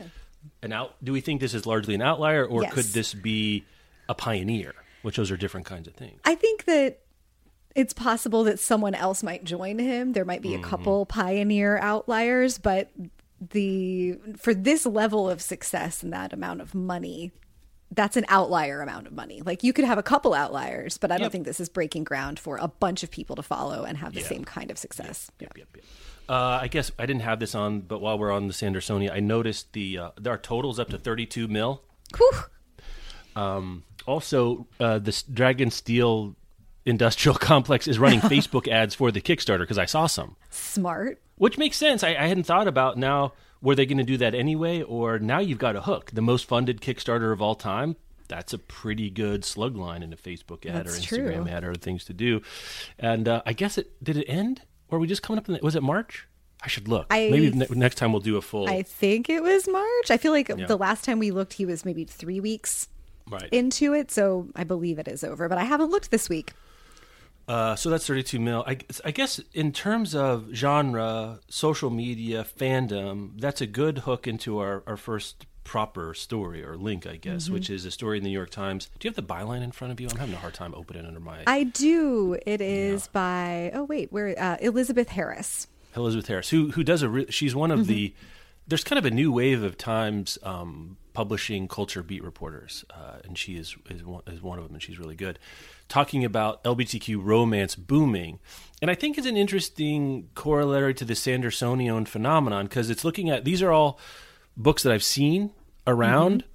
an 0.63 0.71
out? 0.71 0.95
Do 1.03 1.11
we 1.11 1.19
think 1.19 1.41
this 1.41 1.53
is 1.53 1.65
largely 1.65 1.95
an 1.95 2.01
outlier, 2.01 2.45
or 2.45 2.61
Yes. 2.63 2.73
could 2.73 2.85
this 2.85 3.13
be 3.13 3.65
a 4.07 4.15
pioneer? 4.15 4.73
Which 5.01 5.17
those 5.17 5.31
are 5.31 5.37
different 5.37 5.65
kinds 5.65 5.87
of 5.89 5.93
things. 5.95 6.19
I 6.23 6.35
think 6.35 6.63
that 6.65 6.99
it's 7.75 7.93
possible 7.93 8.45
that 8.45 8.57
someone 8.59 8.95
else 8.95 9.21
might 9.21 9.43
join 9.43 9.79
him. 9.79 10.13
There 10.13 10.23
might 10.25 10.41
be 10.41 10.51
Mm-hmm. 10.51 10.63
a 10.63 10.67
couple 10.67 11.05
pioneer 11.05 11.77
outliers, 11.77 12.57
but 12.57 12.89
the 13.51 14.17
for 14.37 14.53
this 14.53 14.85
level 14.85 15.29
of 15.29 15.41
success 15.41 16.03
and 16.03 16.13
that 16.13 16.31
amount 16.33 16.61
of 16.61 16.73
money, 16.73 17.31
that's 17.91 18.17
an 18.17 18.25
outlier 18.29 18.81
amount 18.81 19.07
of 19.07 19.13
money. 19.13 19.41
Like 19.43 19.63
you 19.63 19.73
could 19.73 19.85
have 19.85 19.97
a 19.97 20.03
couple 20.03 20.33
outliers, 20.33 20.97
but 20.97 21.11
I 21.11 21.15
don't 21.17 21.25
Yep. 21.25 21.31
think 21.31 21.45
this 21.45 21.59
is 21.59 21.69
breaking 21.69 22.03
ground 22.03 22.37
for 22.39 22.57
a 22.57 22.67
bunch 22.67 23.01
of 23.03 23.09
people 23.11 23.35
to 23.35 23.41
follow 23.43 23.83
and 23.83 23.97
have 23.97 24.13
the 24.13 24.21
same 24.21 24.45
kind 24.45 24.69
of 24.71 24.77
success. 24.77 25.31
Yep, 25.39 25.57
yep, 25.57 25.67
yep. 25.75 25.85
Uh, 26.29 26.59
I 26.61 26.67
guess 26.67 26.91
I 26.99 27.07
didn't 27.07 27.23
have 27.23 27.39
this 27.39 27.55
on, 27.55 27.81
but 27.81 28.01
while 28.01 28.19
we're 28.19 28.31
on 28.31 28.45
the 28.47 28.53
Sandersonia, 28.53 29.11
I 29.11 29.19
noticed 29.19 29.73
the 29.73 29.97
uh, 29.97 30.09
our 30.27 30.37
totals 30.37 30.79
up 30.79 30.89
to 30.89 30.99
thirty-two 30.99 31.47
mil. 31.47 31.81
Whew. 32.17 32.43
Also, 34.07 34.67
uh, 34.79 34.97
this 34.99 35.23
Dragonsteel 35.23 36.35
Industrial 36.85 37.35
Complex 37.39 37.87
is 37.87 37.99
running 37.99 38.19
Facebook 38.21 38.67
ads 38.67 38.95
for 38.95 39.11
the 39.11 39.21
Kickstarter 39.21 39.59
because 39.59 39.77
I 39.77 39.85
saw 39.85 40.07
some, 40.07 40.35
Smart. 40.49 41.21
which 41.35 41.57
makes 41.57 41.77
sense. 41.77 42.03
I, 42.03 42.09
I 42.09 42.27
hadn't 42.27 42.45
thought 42.45 42.67
about 42.67 42.97
now. 42.97 43.33
Were 43.61 43.75
they 43.75 43.85
going 43.85 43.97
to 43.97 44.03
do 44.03 44.17
that 44.17 44.33
anyway, 44.33 44.81
or 44.81 45.19
now 45.19 45.39
you've 45.39 45.57
got 45.59 45.75
a 45.75 45.81
hook? 45.81 46.11
The 46.13 46.21
most 46.21 46.45
funded 46.45 46.79
Kickstarter 46.81 47.33
of 47.33 47.41
all 47.41 47.55
time. 47.55 47.95
That's 48.29 48.53
a 48.53 48.57
pretty 48.59 49.09
good 49.09 49.43
slug 49.43 49.75
line 49.75 50.03
in 50.03 50.13
a 50.13 50.15
Facebook 50.15 50.65
ad 50.65 50.85
That's 50.85 50.99
or 50.99 51.07
true. 51.07 51.17
Instagram 51.31 51.51
ad 51.51 51.63
or 51.63 51.73
things 51.73 52.05
to 52.05 52.13
do. 52.13 52.41
And 52.99 53.27
uh, 53.27 53.41
I 53.45 53.53
guess 53.53 53.77
it 53.77 54.01
did 54.03 54.17
it 54.17 54.25
end, 54.29 54.61
or 54.87 54.97
are 54.97 54.99
we 55.01 55.07
just 55.07 55.23
coming 55.23 55.39
up? 55.39 55.47
In 55.49 55.55
the, 55.55 55.59
was 55.63 55.75
it 55.75 55.81
March? 55.83 56.27
I 56.63 56.67
should 56.67 56.87
look. 56.87 57.07
I- 57.09 57.29
Maybe 57.31 57.49
ne- 57.51 57.65
next 57.71 57.95
time 57.95 58.11
we'll 58.11 58.21
do 58.21 58.37
a 58.37 58.41
full. 58.41 58.69
I 58.69 58.83
think 58.83 59.29
it 59.29 59.41
was 59.41 59.67
March. 59.67 60.11
I 60.11 60.17
feel 60.17 60.31
like 60.31 60.49
Yeah. 60.49 60.67
the 60.67 60.77
last 60.77 61.03
time 61.03 61.17
we 61.19 61.31
looked, 61.31 61.53
he 61.53 61.65
was 61.65 61.83
maybe 61.85 62.03
three 62.05 62.39
weeks 62.39 62.87
right. 63.29 63.49
into 63.51 63.93
it. 63.93 64.11
So 64.11 64.47
I 64.55 64.63
believe 64.63 64.99
it 64.99 65.07
is 65.07 65.23
over, 65.23 65.49
but 65.49 65.57
I 65.57 65.63
haven't 65.63 65.89
looked 65.89 66.11
this 66.11 66.29
week. 66.29 66.53
Uh, 67.49 67.75
so 67.75 67.89
that's 67.89 68.05
32 68.05 68.39
mil. 68.39 68.63
I, 68.67 68.77
I 69.03 69.11
guess 69.11 69.39
in 69.53 69.71
terms 69.71 70.13
of 70.13 70.49
genre, 70.53 71.39
social 71.49 71.89
media, 71.89 72.45
fandom, 72.45 73.31
that's 73.41 73.59
a 73.59 73.65
good 73.67 73.99
hook 73.99 74.27
into 74.27 74.59
our, 74.59 74.83
our 74.85 74.97
first 74.97 75.47
proper 75.63 76.13
story 76.13 76.63
or 76.63 76.77
link, 76.77 77.07
I 77.07 77.15
guess, 77.15 77.45
Mm-hmm. 77.45 77.53
which 77.55 77.69
is 77.71 77.85
a 77.85 77.91
story 77.91 78.17
in 78.19 78.23
the 78.23 78.29
New 78.29 78.35
York 78.35 78.51
Times. 78.51 78.89
Do 78.99 79.07
you 79.07 79.09
have 79.09 79.15
the 79.15 79.33
byline 79.33 79.63
in 79.63 79.71
front 79.71 79.91
of 79.91 79.99
you? 79.99 80.07
I'm 80.11 80.17
having 80.17 80.35
a 80.35 80.37
hard 80.39 80.53
time 80.53 80.73
opening 80.75 81.05
under 81.05 81.19
my 81.19 81.43
I 81.47 81.63
do. 81.63 82.37
It 82.45 82.61
is 82.61 83.07
by 83.07 83.71
oh 83.73 83.83
wait, 83.83 84.11
where 84.11 84.33
uh, 84.39 84.57
Elizabeth 84.61 85.09
Harris. 85.09 85.67
Elizabeth 85.95 86.27
Harris, 86.27 86.49
who 86.49 86.69
who 86.71 86.83
does 86.83 87.01
a 87.01 87.09
re- 87.09 87.31
she's 87.31 87.55
one 87.55 87.71
Mm-hmm. 87.71 87.81
of 87.81 87.87
the 87.87 88.13
there's 88.67 88.83
kind 88.83 88.99
of 88.99 89.05
a 89.05 89.11
new 89.11 89.31
wave 89.31 89.63
of 89.63 89.75
Times 89.79 90.37
um, 90.43 90.97
publishing 91.13 91.67
culture 91.67 92.03
beat 92.03 92.23
reporters, 92.23 92.85
uh, 92.91 93.17
and 93.23 93.35
she 93.37 93.55
is 93.57 93.75
is 93.89 94.03
one, 94.03 94.21
is 94.27 94.41
one 94.43 94.59
of 94.59 94.65
them, 94.65 94.73
and 94.75 94.83
she's 94.83 94.99
really 94.99 95.15
good, 95.15 95.39
talking 95.89 96.23
about 96.23 96.63
LGBTQ 96.63 97.19
romance 97.21 97.75
booming, 97.75 98.39
and 98.81 98.89
I 98.89 98.95
think 98.95 99.17
it's 99.17 99.27
an 99.27 99.35
interesting 99.35 100.29
corollary 100.35 100.93
to 100.95 101.05
the 101.05 101.13
Sandersonian 101.13 102.07
phenomenon 102.07 102.65
because 102.65 102.89
it's 102.89 103.03
looking 103.03 103.29
at 103.29 103.43
these 103.43 103.61
are 103.61 103.71
all 103.71 103.99
books 104.55 104.83
that 104.83 104.93
I've 104.93 105.03
seen 105.03 105.51
around. 105.85 106.45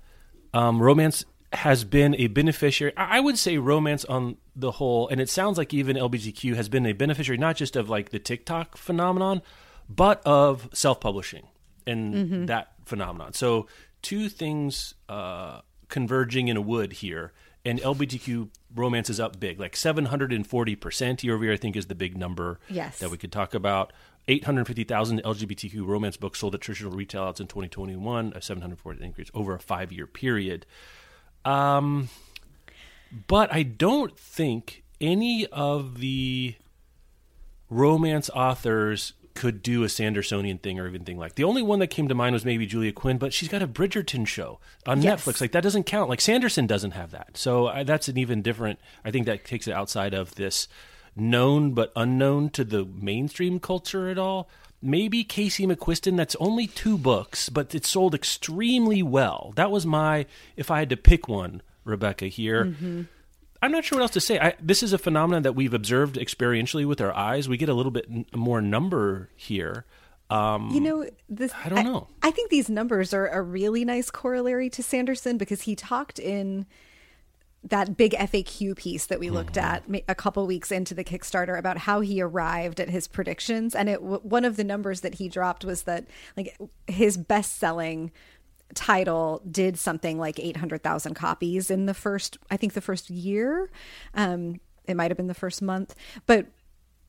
Um, 0.55 0.81
romance 0.81 1.25
has 1.53 1.85
been 1.85 2.15
a 2.17 2.29
beneficiary. 2.29 2.93
I 2.97 3.19
I 3.19 3.21
would 3.21 3.39
say 3.39 3.59
romance 3.59 4.05
on 4.05 4.37
the 4.57 4.73
whole, 4.73 5.09
and 5.09 5.21
it 5.21 5.29
sounds 5.29 5.59
like 5.59 5.75
even 5.75 5.97
LGBTQ 5.97 6.55
has 6.55 6.69
been 6.69 6.87
a 6.87 6.93
beneficiary 6.93 7.39
not 7.39 7.57
just 7.57 7.77
of 7.77 7.91
like 7.91 8.11
the 8.11 8.19
TikTok 8.19 8.77
phenomenon, 8.77 9.43
but 9.89 10.23
of 10.25 10.69
self-publishing 10.73 11.47
and 11.87 12.49
that 12.49 12.73
phenomenon. 12.87 13.35
So 13.35 13.67
two 14.03 14.29
things 14.29 14.95
uh, 15.09 15.61
converging 15.89 16.49
in 16.49 16.57
a 16.57 16.61
wood 16.61 16.95
here, 16.95 17.33
and 17.65 17.81
LGBTQ 17.81 18.49
romance 18.75 19.09
is 19.09 19.19
up 19.21 19.41
big, 19.41 19.59
like 19.59 19.77
seven 19.77 20.07
hundred 20.07 20.33
and 20.33 20.47
forty 20.47 20.77
percent 20.77 21.23
year 21.25 21.35
over 21.35 21.45
year. 21.45 21.53
I 21.53 21.57
think 21.57 21.77
is 21.77 21.87
the 21.87 21.95
big 21.95 22.17
number 22.17 22.59
Yes. 22.69 22.99
that 22.99 23.11
we 23.11 23.17
could 23.17 23.33
talk 23.33 23.55
about. 23.55 23.93
850,000 24.27 25.23
LGBTQ 25.23 25.87
romance 25.87 26.17
books 26.17 26.39
sold 26.39 26.55
at 26.55 26.63
traditional 26.63 26.93
retail 26.93 27.21
outlets 27.25 27.41
in 27.41 27.47
2021, 27.47 28.33
a 28.35 28.41
740 28.41 29.05
increase 29.05 29.31
over 29.35 29.55
a 29.55 29.59
five 29.61 29.93
year 29.93 30.07
period. 30.07 30.65
Um, 31.45 32.09
but 33.27 33.53
I 33.53 33.63
don't 33.65 34.19
think 34.19 34.83
any 34.99 35.47
of 35.49 35.99
the 36.01 36.55
romance 37.69 38.31
authors 38.31 39.13
could 39.35 39.63
do 39.63 39.83
a 39.83 39.87
Sandersonian 39.89 40.61
thing 40.61 40.79
or 40.79 40.87
anything 40.87 41.19
like. 41.19 41.35
The 41.35 41.45
only 41.45 41.63
one 41.63 41.81
that 41.81 41.89
came 41.89 42.07
to 42.09 42.15
mind 42.15 42.35
was 42.35 42.45
maybe 42.45 42.67
Julia 42.67 42.93
Quinn, 42.93 43.19
but 43.19 43.33
she's 43.33 43.49
got 43.49 43.63
a 43.63 43.69
Bridgerton 43.69 44.27
show 44.27 44.61
on 44.87 45.03
Yes. 45.03 45.25
Netflix. 45.25 45.41
Like 45.41 45.53
that 45.53 45.63
doesn't 45.63 45.85
count. 45.85 46.09
Like 46.09 46.21
Sanderson 46.21 46.67
doesn't 46.67 46.93
have 46.93 47.11
that, 47.11 47.37
so 47.37 47.67
I, 47.67 47.83
that's 47.83 48.09
an 48.09 48.17
even 48.17 48.43
different. 48.43 48.79
I 49.05 49.11
think 49.11 49.27
that 49.27 49.45
takes 49.45 49.67
it 49.67 49.73
outside 49.73 50.15
of 50.15 50.37
this 50.37 50.69
known 51.17 51.73
but 51.75 51.93
unknown 51.97 52.51
to 52.51 52.65
the 52.65 52.85
mainstream 52.85 53.59
culture 53.61 54.09
at 54.09 54.19
all. 54.19 54.49
Maybe 54.83 55.25
Casey 55.25 55.67
McQuiston. 55.67 56.17
That's 56.17 56.37
only 56.37 56.67
two 56.67 56.99
books, 56.99 57.49
but 57.49 57.75
it 57.75 57.87
sold 57.87 58.15
extremely 58.15 59.03
well. 59.03 59.53
That 59.57 59.71
was 59.71 59.87
my 59.87 60.27
if 60.57 60.71
I 60.71 60.81
had 60.81 60.91
to 60.91 60.97
pick 60.97 61.27
one, 61.29 61.63
Rebecca 61.85 62.27
here. 62.27 62.67
Mm-hmm. 62.67 63.03
I'm 63.65 63.73
not 63.73 63.85
sure 63.85 63.97
what 63.97 64.03
else 64.03 64.11
to 64.13 64.21
say. 64.21 64.39
I, 64.39 64.55
this 64.61 64.83
is 64.83 64.93
a 64.93 64.99
phenomenon 64.99 65.43
that 65.43 65.55
we've 65.55 65.73
observed 65.73 66.17
experientially 66.17 66.87
with 66.87 67.01
our 67.01 67.15
eyes. 67.17 67.49
We 67.49 67.57
get 67.57 67.71
a 67.71 67.75
little 67.75 67.93
bit 67.93 68.05
n- 68.11 68.27
more 68.35 68.61
number 68.61 69.31
here. 69.37 69.87
Um, 70.29 70.71
You 70.71 70.81
know, 70.81 71.09
this 71.31 71.53
I 71.65 71.71
don't 71.71 71.85
know. 71.85 72.09
I, 72.23 72.31
think 72.31 72.51
these 72.51 72.69
numbers 72.69 73.15
are 73.15 73.27
a 73.29 73.41
really 73.41 73.85
nice 73.85 74.11
corollary 74.11 74.69
to 74.71 74.83
Sanderson 74.83 75.39
because 75.39 75.63
he 75.63 75.75
talked 75.75 76.19
in 76.19 76.67
that 77.63 77.97
big 77.97 78.13
FAQ 78.13 78.77
piece 78.77 79.07
that 79.07 79.19
we 79.19 79.31
looked 79.31 79.55
Mm-hmm. 79.55 79.95
at 79.95 80.05
a 80.09 80.15
couple 80.15 80.47
weeks 80.47 80.71
into 80.71 80.93
the 80.95 81.03
Kickstarter 81.05 81.59
about 81.59 81.79
how 81.79 82.01
he 82.01 82.21
arrived 82.21 82.79
at 82.81 82.91
his 82.91 83.09
predictions, 83.09 83.75
and 83.75 83.89
it 83.89 84.03
one 84.03 84.45
of 84.45 84.57
the 84.57 84.65
numbers 84.65 85.01
that 85.01 85.15
he 85.15 85.29
dropped 85.31 85.65
was 85.65 85.85
that 85.85 86.05
like 86.37 86.55
his 86.87 87.17
best 87.17 87.57
selling 87.57 88.13
title 88.75 89.43
did 89.51 89.79
something 89.79 90.19
like 90.19 90.39
800,000 90.41 91.15
copies 91.15 91.71
in 91.71 91.87
the 91.87 91.95
first 91.95 92.39
I 92.51 92.57
think 92.57 92.73
the 92.73 92.81
first 92.81 93.11
year 93.11 93.71
um 94.15 94.61
it 94.87 94.97
might 94.97 95.11
have 95.11 95.17
been 95.17 95.29
the 95.29 95.35
first 95.35 95.63
month 95.63 95.95
but 96.27 96.47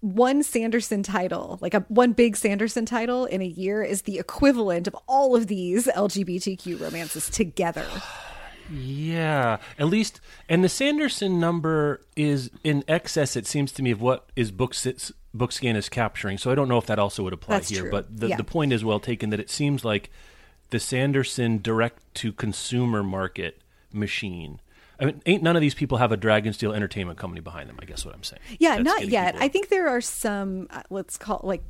one 0.01 0.43
Sanderson 0.43 1.01
title, 1.01 1.57
like 1.61 1.73
a 1.73 1.79
one 1.87 2.11
big 2.11 2.37
Sanderson 2.37 2.85
title 2.85 3.25
in 3.25 3.41
a 3.41 3.45
year 3.45 3.81
is 3.81 4.03
the 4.03 4.19
equivalent 4.19 4.87
of 4.87 4.95
all 5.07 5.35
of 5.35 5.47
these 5.47 5.87
LGBTQ 5.87 6.79
romances 6.79 7.27
together. 7.27 7.87
Yeah, 8.71 9.57
at 9.79 9.87
least, 9.87 10.21
and 10.47 10.63
the 10.63 10.69
Sanderson 10.69 11.39
number 11.39 12.01
is 12.15 12.51
in 12.63 12.83
excess. 12.87 13.35
It 13.35 13.47
seems 13.47 13.71
to 13.73 13.81
me 13.81 13.89
of 13.89 13.99
what 14.01 14.29
is 14.35 14.51
Books 14.51 14.85
Bookscan 15.35 15.75
is 15.75 15.89
capturing. 15.89 16.37
So 16.37 16.51
I 16.51 16.55
don't 16.55 16.67
know 16.69 16.77
if 16.77 16.85
that 16.85 16.99
also 16.99 17.23
would 17.23 17.33
apply 17.33 17.55
That's 17.57 17.69
here. 17.69 17.81
true. 17.83 17.91
But 17.91 18.15
the, 18.19 18.27
Yeah. 18.29 18.37
the 18.37 18.43
point 18.43 18.73
is 18.73 18.83
well 18.85 18.99
taken 18.99 19.31
that 19.31 19.39
it 19.39 19.49
seems 19.49 19.83
like 19.83 20.11
the 20.69 20.79
Sanderson 20.79 21.61
direct 21.61 22.01
to 22.15 22.31
consumer 22.33 23.03
market 23.03 23.61
machine. 23.91 24.59
I 24.99 25.05
mean, 25.05 25.21
ain't 25.25 25.43
none 25.43 25.55
of 25.55 25.61
these 25.61 25.73
people 25.73 25.97
have 25.97 26.11
a 26.11 26.17
Dragonsteel 26.17 26.75
Entertainment 26.75 27.19
company 27.19 27.41
behind 27.41 27.69
them. 27.69 27.77
I 27.81 27.85
guess 27.85 28.05
what 28.05 28.13
I'm 28.13 28.23
saying. 28.23 28.41
Yeah, 28.59 28.75
That's 28.77 28.85
not 28.85 29.07
yet. 29.07 29.33
people- 29.33 29.45
I 29.45 29.47
think 29.49 29.69
there 29.69 29.89
are 29.89 30.01
some 30.01 30.67
uh, 30.69 30.83
let's 30.89 31.17
call 31.17 31.41
like 31.43 31.63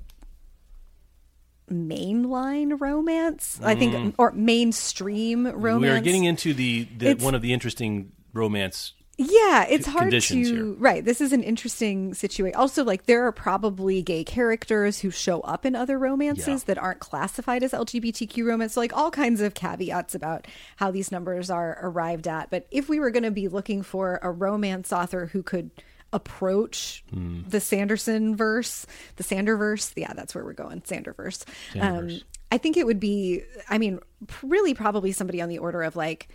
mainline 1.69 2.79
romance. 2.79 3.59
I 3.63 3.75
think 3.75 4.15
or 4.17 4.31
mainstream 4.31 5.47
romance. 5.47 5.81
we 5.81 5.89
are 5.89 6.01
getting 6.01 6.25
into 6.25 6.53
the, 6.53 6.87
the 6.97 7.15
one 7.15 7.35
of 7.35 7.41
the 7.41 7.53
interesting 7.53 8.11
romance. 8.33 8.93
Yeah, 9.17 9.65
it's 9.69 9.87
hard 9.87 10.11
to 10.11 10.19
here. 10.19 10.65
right. 10.73 11.03
This 11.03 11.21
is 11.21 11.31
an 11.31 11.41
interesting 11.41 12.13
situation. 12.13 12.57
Also, 12.57 12.83
like 12.83 13.05
there 13.05 13.25
are 13.25 13.31
probably 13.31 14.01
gay 14.01 14.23
characters 14.25 14.99
who 14.99 15.09
show 15.09 15.39
up 15.41 15.65
in 15.65 15.73
other 15.73 15.97
romances 15.97 16.47
Yeah. 16.47 16.59
that 16.65 16.77
aren't 16.77 16.99
classified 16.99 17.63
as 17.63 17.71
LGBTQ 17.71 18.45
romance. 18.45 18.73
So, 18.73 18.81
like 18.81 18.95
all 18.95 19.11
kinds 19.11 19.39
of 19.39 19.53
caveats 19.53 20.15
about 20.15 20.47
how 20.75 20.91
these 20.91 21.11
numbers 21.13 21.49
are 21.49 21.79
arrived 21.81 22.27
at. 22.27 22.49
But 22.49 22.67
if 22.71 22.89
we 22.89 22.99
were 22.99 23.09
going 23.09 23.23
to 23.23 23.31
be 23.31 23.47
looking 23.47 23.83
for 23.83 24.19
a 24.21 24.29
romance 24.31 24.91
author 24.91 25.27
who 25.27 25.43
could 25.43 25.71
approach 26.11 27.03
Hmm. 27.11 27.41
the 27.47 27.59
Sanderson 27.59 28.35
verse, 28.35 28.85
the 29.15 29.23
Sanderverse, 29.23 29.93
yeah, 29.95 30.13
that's 30.13 30.33
where 30.35 30.43
we're 30.43 30.53
going, 30.53 30.81
Sanderverse. 30.81 31.45
Um, 31.79 32.19
I 32.51 32.57
think 32.57 32.77
it 32.77 32.85
would 32.85 32.99
be. 32.99 33.43
I 33.69 33.77
mean, 33.77 33.99
really, 34.43 34.73
probably 34.73 35.11
somebody 35.13 35.41
on 35.41 35.49
the 35.49 35.59
order 35.59 35.83
of 35.83 35.95
like. 35.95 36.27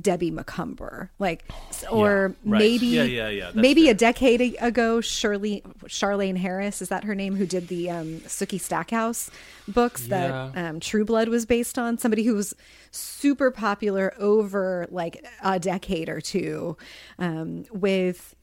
Debbie 0.00 0.30
Macomber, 0.30 1.10
like, 1.18 1.44
or 1.90 2.34
right. 2.44 2.58
maybe 2.58 2.86
Yeah, 2.86 3.02
yeah, 3.04 3.28
yeah, 3.28 3.44
that's 3.44 3.56
maybe 3.56 3.84
fair. 3.84 3.90
a 3.92 3.94
decade 3.94 4.56
ago, 4.60 5.00
Shirley 5.00 5.62
Charlaine 5.86 6.36
Harris 6.36 6.82
is 6.82 6.88
that 6.88 7.04
her 7.04 7.14
name? 7.14 7.36
Who 7.36 7.46
did 7.46 7.68
the 7.68 7.90
um, 7.90 8.20
Sookie 8.20 8.60
Stackhouse 8.60 9.30
books 9.68 10.06
that 10.08 10.56
um, 10.56 10.80
True 10.80 11.04
Blood 11.04 11.28
was 11.28 11.46
based 11.46 11.78
on? 11.78 11.98
Somebody 11.98 12.24
who 12.24 12.34
was 12.34 12.54
super 12.90 13.50
popular 13.50 14.14
over 14.18 14.86
like 14.90 15.24
a 15.42 15.58
decade 15.58 16.08
or 16.08 16.20
two, 16.20 16.76
um, 17.18 17.64
with 17.70 18.34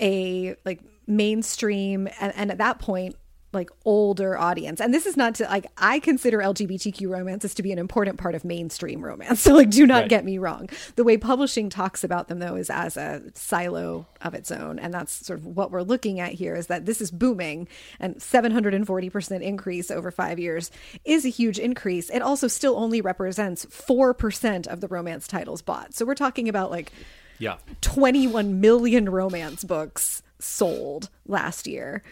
a 0.00 0.56
like 0.64 0.80
mainstream 1.06 2.08
and, 2.20 2.32
and 2.36 2.50
at 2.50 2.58
that 2.58 2.78
point 2.78 3.16
like 3.52 3.70
older 3.84 4.38
audience. 4.38 4.80
And 4.80 4.94
this 4.94 5.04
is 5.06 5.16
not 5.16 5.34
to 5.36 5.44
like 5.44 5.66
i 5.76 5.98
consider 5.98 6.38
lgbtq 6.38 7.08
romances 7.08 7.54
to 7.54 7.62
be 7.62 7.70
an 7.72 7.78
important 7.78 8.18
part 8.18 8.34
of 8.34 8.44
mainstream 8.44 9.04
romance. 9.04 9.40
So 9.42 9.54
like 9.54 9.70
do 9.70 9.86
not 9.86 10.02
Right. 10.02 10.08
get 10.08 10.24
me 10.24 10.38
wrong. 10.38 10.68
The 10.96 11.04
way 11.04 11.16
publishing 11.18 11.68
talks 11.68 12.02
about 12.04 12.28
them 12.28 12.38
though 12.38 12.56
is 12.56 12.70
as 12.70 12.96
a 12.96 13.22
silo 13.34 14.06
of 14.22 14.34
its 14.34 14.50
own. 14.50 14.78
And 14.78 14.94
that's 14.94 15.26
sort 15.26 15.38
of 15.38 15.46
what 15.46 15.70
we're 15.70 15.82
looking 15.82 16.18
at 16.20 16.32
here 16.32 16.54
is 16.54 16.68
that 16.68 16.86
this 16.86 17.00
is 17.00 17.10
booming 17.10 17.68
and 18.00 18.16
740% 18.16 19.42
increase 19.42 19.90
over 19.90 20.10
five 20.10 20.38
years 20.38 20.70
is 21.04 21.24
a 21.24 21.28
huge 21.28 21.58
increase. 21.58 22.08
It 22.10 22.22
also 22.22 22.48
still 22.48 22.76
only 22.76 23.00
represents 23.00 23.66
4% 23.66 24.66
of 24.66 24.80
the 24.80 24.88
romance 24.88 25.26
titles 25.26 25.62
bought. 25.62 25.94
So 25.94 26.04
we're 26.06 26.14
talking 26.14 26.48
about 26.48 26.70
like 26.70 26.92
Yeah, 27.38 27.56
21 27.82 28.60
million 28.60 29.08
romance 29.10 29.64
books 29.64 30.22
sold 30.38 31.08
last 31.26 31.66
year. 31.66 32.02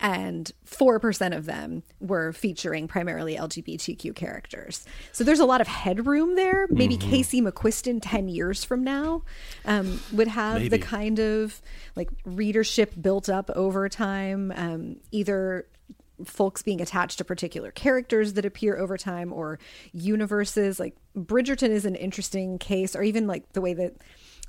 And 0.00 0.50
4% 0.66 1.36
of 1.36 1.46
them 1.46 1.82
were 2.00 2.32
featuring 2.32 2.88
primarily 2.88 3.36
LGBTQ 3.36 4.14
characters. 4.14 4.84
So 5.12 5.22
there's 5.24 5.40
a 5.40 5.44
lot 5.46 5.60
of 5.60 5.68
headroom 5.68 6.36
there. 6.36 6.66
Maybe 6.70 6.94
Mm-hmm. 6.94 7.10
Casey 7.10 7.40
McQuiston 7.42 7.98
10 8.02 8.28
years 8.28 8.64
from 8.64 8.84
now 8.84 9.22
um, 9.64 10.00
would 10.12 10.28
have 10.28 10.56
Maybe. 10.56 10.68
the 10.68 10.78
kind 10.78 11.18
of 11.18 11.60
like 11.96 12.08
readership 12.24 12.92
built 13.00 13.28
up 13.28 13.50
over 13.54 13.88
time, 13.88 14.52
um, 14.54 14.96
either 15.10 15.66
folks 16.24 16.62
being 16.62 16.80
attached 16.80 17.18
to 17.18 17.24
particular 17.24 17.70
characters 17.72 18.34
that 18.34 18.44
appear 18.44 18.76
over 18.76 18.96
time 18.96 19.32
or 19.32 19.58
universes 19.92 20.78
like 20.78 20.94
bridgerton 21.16 21.70
is 21.70 21.84
an 21.84 21.96
interesting 21.96 22.56
case 22.56 22.94
or 22.94 23.02
even 23.02 23.26
like 23.26 23.52
the 23.52 23.60
way 23.60 23.74
that 23.74 23.94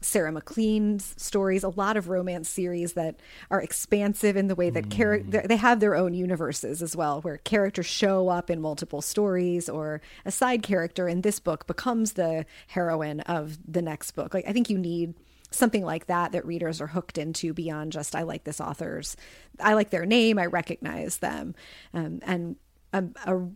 sarah 0.06 0.32
maclean's 0.32 1.14
stories 1.18 1.64
a 1.64 1.70
lot 1.70 1.98
of 1.98 2.10
romance 2.10 2.48
series 2.48 2.94
that 2.94 3.20
are 3.50 3.62
expansive 3.62 4.38
in 4.38 4.48
the 4.48 4.56
way 4.56 4.70
that 4.70 4.90
character 4.90 5.42
they 5.46 5.58
have 5.58 5.80
their 5.80 5.96
own 5.96 6.14
universes 6.14 6.82
as 6.82 6.96
well 6.96 7.22
where 7.22 7.38
characters 7.38 7.86
show 7.86 8.30
up 8.30 8.50
in 8.50 8.62
multiple 8.62 9.02
stories 9.02 9.68
or 9.68 10.02
a 10.26 10.32
side 10.32 10.64
character 10.64 11.08
in 11.08 11.22
this 11.22 11.40
book 11.40 11.68
becomes 11.68 12.14
the 12.14 12.46
heroine 12.68 13.20
of 13.22 13.58
the 13.68 13.82
next 13.82 14.12
book. 14.12 14.34
Like 14.34 14.46
i 14.48 14.54
think 14.54 14.70
you 14.70 14.78
need 14.78 15.14
something 15.52 15.84
like 15.84 16.08
that 16.08 16.32
that 16.34 16.46
readers 16.46 16.82
are 16.82 16.88
hooked 16.88 17.18
into 17.18 17.54
beyond 17.54 17.92
just 17.92 18.16
I 18.16 18.24
like 18.24 18.44
this 18.44 18.60
author's 18.60 19.16
I 19.60 19.74
like 19.74 19.90
their 19.90 20.06
name 20.06 20.38
I 20.38 20.46
recognize 20.46 21.18
them. 21.18 21.56
Um, 21.94 22.20
and 22.24 22.56
a, 22.94 23.06
a 23.26 23.48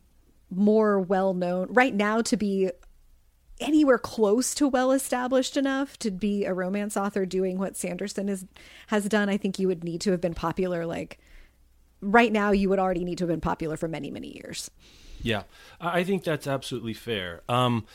more 0.49 0.99
well 0.99 1.33
known 1.33 1.67
right 1.71 1.93
now 1.93 2.21
to 2.21 2.37
be 2.37 2.71
anywhere 3.59 3.97
close 3.97 4.53
to 4.55 4.67
well 4.67 4.91
established 4.91 5.57
enough 5.57 5.97
to 5.99 6.11
be 6.11 6.45
a 6.45 6.53
romance 6.53 6.95
author 6.95 7.25
doing 7.25 7.57
what 7.57 7.75
Sanderson 7.75 8.29
is 8.29 8.45
has 8.87 9.05
done 9.05 9.29
I 9.29 9.37
think 9.37 9.59
you 9.59 9.67
would 9.67 9.83
need 9.83 10.01
to 10.01 10.11
have 10.11 10.21
been 10.21 10.33
popular 10.33 10.85
like 10.85 11.19
right 12.01 12.31
now 12.31 12.51
you 12.51 12.69
would 12.69 12.79
already 12.79 13.03
need 13.03 13.17
to 13.17 13.23
have 13.25 13.29
been 13.29 13.41
popular 13.41 13.77
for 13.77 13.87
many 13.87 14.09
many 14.11 14.35
years 14.35 14.71
Yeah, 15.21 15.43
I 15.81 15.99
I 15.99 16.03
think 16.03 16.23
that's 16.23 16.47
absolutely 16.47 16.93
fair. 16.93 17.41
Um, 17.49 17.85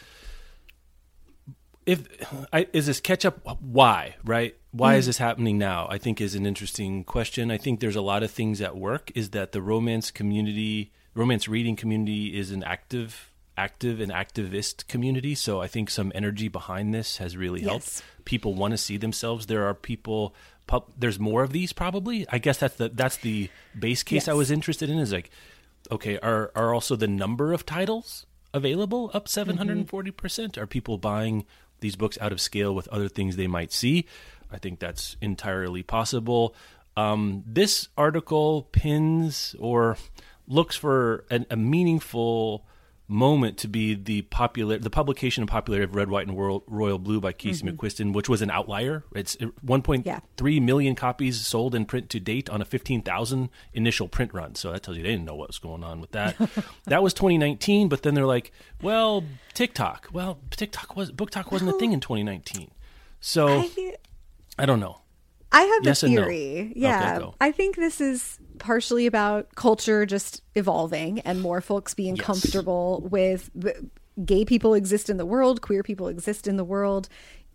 if 1.87 2.07
I, 2.53 2.67
is 2.73 2.87
this 2.87 3.01
catch 3.01 3.25
up? 3.25 3.41
Why 3.61 4.17
right? 4.25 4.57
Why 4.73 4.97
is 4.97 5.07
this 5.07 5.19
happening 5.19 5.59
now? 5.59 5.87
I 5.91 5.99
think 5.99 6.21
is 6.21 6.35
an 6.35 6.47
interesting 6.47 7.05
question. 7.05 7.51
I 7.51 7.59
think 7.59 7.81
there's 7.81 7.97
a 7.97 8.03
lot 8.03 8.23
of 8.23 8.31
things 8.31 8.61
at 8.61 8.77
work. 8.77 9.13
Is 9.15 9.31
that 9.31 9.53
the 9.53 9.63
romance 9.63 10.11
community, 10.11 10.93
romance 11.15 11.47
reading 11.49 11.77
community, 11.77 12.39
is 12.39 12.51
an 12.51 12.65
active, 12.65 13.31
active 13.57 14.01
and 14.01 14.11
activist 14.11 14.87
community. 14.89 15.35
So 15.35 15.61
I 15.61 15.67
think 15.67 15.91
some 15.91 16.13
energy 16.15 16.49
behind 16.49 16.95
this 16.95 17.19
has 17.19 17.37
really 17.37 17.63
helped. 17.63 17.87
Yes. 17.87 18.03
People 18.25 18.55
want 18.55 18.73
to 18.73 18.79
see 18.79 18.97
themselves. 18.97 19.47
There 19.47 19.67
are 19.67 19.75
people. 19.75 20.35
Pub, 20.67 20.91
there's 20.97 21.19
more 21.19 21.43
of 21.43 21.53
these 21.53 21.75
probably. 21.75 22.27
I 22.31 22.39
guess 22.39 22.59
that's 22.59 22.77
the 22.77 22.89
that's 22.89 23.19
the 23.19 23.51
base 23.79 24.03
case 24.03 24.29
I 24.29 24.33
was 24.33 24.51
interested 24.51 24.89
in. 24.89 24.99
Is 24.99 25.13
like 25.13 25.31
okay 25.91 26.19
are 26.19 26.51
are 26.55 26.73
also 26.75 26.97
the 26.97 27.07
number 27.07 27.53
of 27.53 27.67
titles 27.67 28.27
available 28.53 29.11
up 29.13 29.27
740% 29.27 30.57
are 30.57 30.67
people 30.67 30.99
buying 30.99 31.45
these 31.81 31.97
books 31.97 32.17
out 32.21 32.33
of 32.33 32.41
scale 32.41 32.75
with 32.75 32.89
other 32.89 33.09
things 33.09 33.37
they 33.37 33.47
might 33.47 33.73
see 33.73 34.07
i 34.51 34.59
think 34.59 34.79
that's 34.79 35.17
entirely 35.21 35.83
possible 35.83 36.55
um, 36.97 37.43
this 37.45 37.89
article 37.99 38.69
pins 38.71 39.57
or 39.59 39.97
looks 40.47 40.77
for 40.77 41.25
an, 41.29 41.45
a 41.51 41.57
meaningful 41.57 42.65
moment 43.07 43.59
to 43.59 43.69
be 43.69 43.95
the 43.95 44.23
popular 44.23 44.79
the 44.79 44.89
publication 44.89 45.43
and 45.43 45.51
popularity 45.51 45.85
of 45.85 45.95
red 45.95 46.09
white 46.09 46.27
and 46.27 46.39
royal, 46.39 46.65
royal 46.67 46.99
blue 46.99 47.21
by 47.21 47.33
casey 47.33 47.65
mm-hmm. 47.67 47.77
mcquiston 47.77 48.15
which 48.15 48.31
was 48.31 48.41
an 48.41 48.51
outlier 48.51 49.05
it's 49.15 49.37
1.3 49.37 50.03
Yeah. 50.07 50.61
million 50.61 50.95
copies 50.95 51.45
sold 51.47 51.75
in 51.75 51.85
print 51.85 52.09
to 52.11 52.21
date 52.21 52.49
on 52.49 52.61
a 52.63 52.65
15,000 52.65 53.51
initial 53.73 54.09
print 54.09 54.33
run. 54.35 54.55
So 54.55 54.73
that 54.73 54.83
tells 54.83 54.97
you 54.97 55.03
they 55.03 55.11
didn't 55.11 55.25
know 55.25 55.35
what 55.35 55.49
was 55.49 55.59
going 55.59 55.85
on 55.85 56.01
with 56.01 56.13
that. 56.13 56.37
that 56.87 57.03
was 57.03 57.15
2019, 57.15 57.89
but 57.89 58.03
then 58.03 58.15
they're 58.15 58.27
like, 58.27 58.53
well, 58.83 59.25
TikTok. 59.53 60.09
Well, 60.13 60.39
TikTok 60.51 60.97
was 60.97 61.13
BookTok 61.13 61.53
wasn't 61.53 61.75
a 61.75 61.79
thing 61.79 61.93
in 61.93 62.01
2019. 62.01 62.71
So 63.21 63.49
I, 63.49 63.95
I, 64.59 64.67
don't 64.67 64.81
know. 64.81 65.01
I 65.53 65.63
have 65.63 65.85
Yes 65.85 66.03
a 66.03 66.07
and 66.07 66.15
no. 66.17 66.23
theory. 66.23 66.73
Yeah. 66.77 67.19
go. 67.19 67.35
I 67.41 67.53
think 67.53 67.77
this 67.77 68.01
is 68.01 68.39
partially 68.65 69.05
about 69.05 69.55
culture 69.57 70.07
just 70.07 70.41
evolving 70.55 71.21
and 71.21 71.43
more 71.43 71.61
folks 71.61 71.93
being 71.93 72.17
Yes. 72.17 72.25
comfortable 72.25 73.07
with 73.11 73.51
gay 74.25 74.47
people 74.47 74.73
exist 74.73 75.11
in 75.11 75.19
the 75.19 75.27
world, 75.27 75.61
queer 75.61 75.83
people 75.83 76.09
exist 76.09 76.49
in 76.49 76.57
the 76.57 76.65
world. 76.65 77.11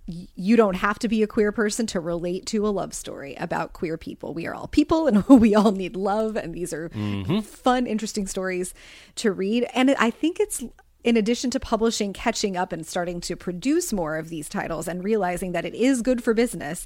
You 0.05 0.55
don't 0.55 0.75
have 0.75 0.99
to 0.99 1.07
be 1.07 1.23
a 1.23 1.27
queer 1.27 1.51
person 1.51 1.87
to 1.87 1.99
relate 1.99 2.45
to 2.47 2.67
a 2.67 2.69
love 2.69 2.93
story 2.93 3.33
about 3.35 3.73
queer 3.73 3.97
people. 3.97 4.35
We 4.35 4.45
are 4.45 4.53
all 4.53 4.67
people 4.67 5.07
and 5.07 5.27
we 5.27 5.55
all 5.55 5.71
need 5.71 5.95
love. 5.95 6.35
And 6.35 6.53
these 6.53 6.73
are 6.73 6.89
mm-hmm. 6.89 7.39
fun, 7.39 7.87
interesting 7.87 8.27
stories 8.27 8.75
to 9.15 9.31
read. 9.31 9.67
And 9.73 9.95
I 9.97 10.11
think 10.11 10.39
it's 10.39 10.63
in 11.03 11.17
addition 11.17 11.49
to 11.51 11.59
publishing, 11.59 12.13
catching 12.13 12.55
up 12.55 12.71
and 12.71 12.85
starting 12.85 13.19
to 13.21 13.35
produce 13.35 13.91
more 13.91 14.17
of 14.17 14.29
these 14.29 14.47
titles 14.47 14.87
and 14.87 15.03
realizing 15.03 15.53
that 15.53 15.65
it 15.65 15.73
is 15.73 16.01
good 16.03 16.23
for 16.23 16.33
business, 16.35 16.85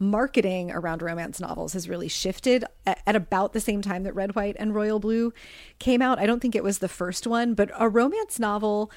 marketing 0.00 0.72
around 0.72 1.02
romance 1.02 1.38
novels 1.38 1.74
has 1.74 1.88
really 1.88 2.08
shifted 2.08 2.64
at, 2.86 3.00
at 3.06 3.14
about 3.14 3.52
the 3.52 3.60
same 3.60 3.82
time 3.82 4.02
that 4.02 4.14
Red, 4.14 4.34
White, 4.34 4.56
and 4.58 4.74
Royal 4.74 4.98
Blue 4.98 5.32
came 5.78 6.02
out. 6.02 6.18
I 6.18 6.26
don't 6.26 6.40
think 6.40 6.54
it 6.56 6.64
was 6.64 6.78
the 6.78 6.88
first 6.88 7.26
one, 7.26 7.54
but 7.54 7.70
a 7.78 7.88
romance 7.88 8.38
novel 8.38 8.90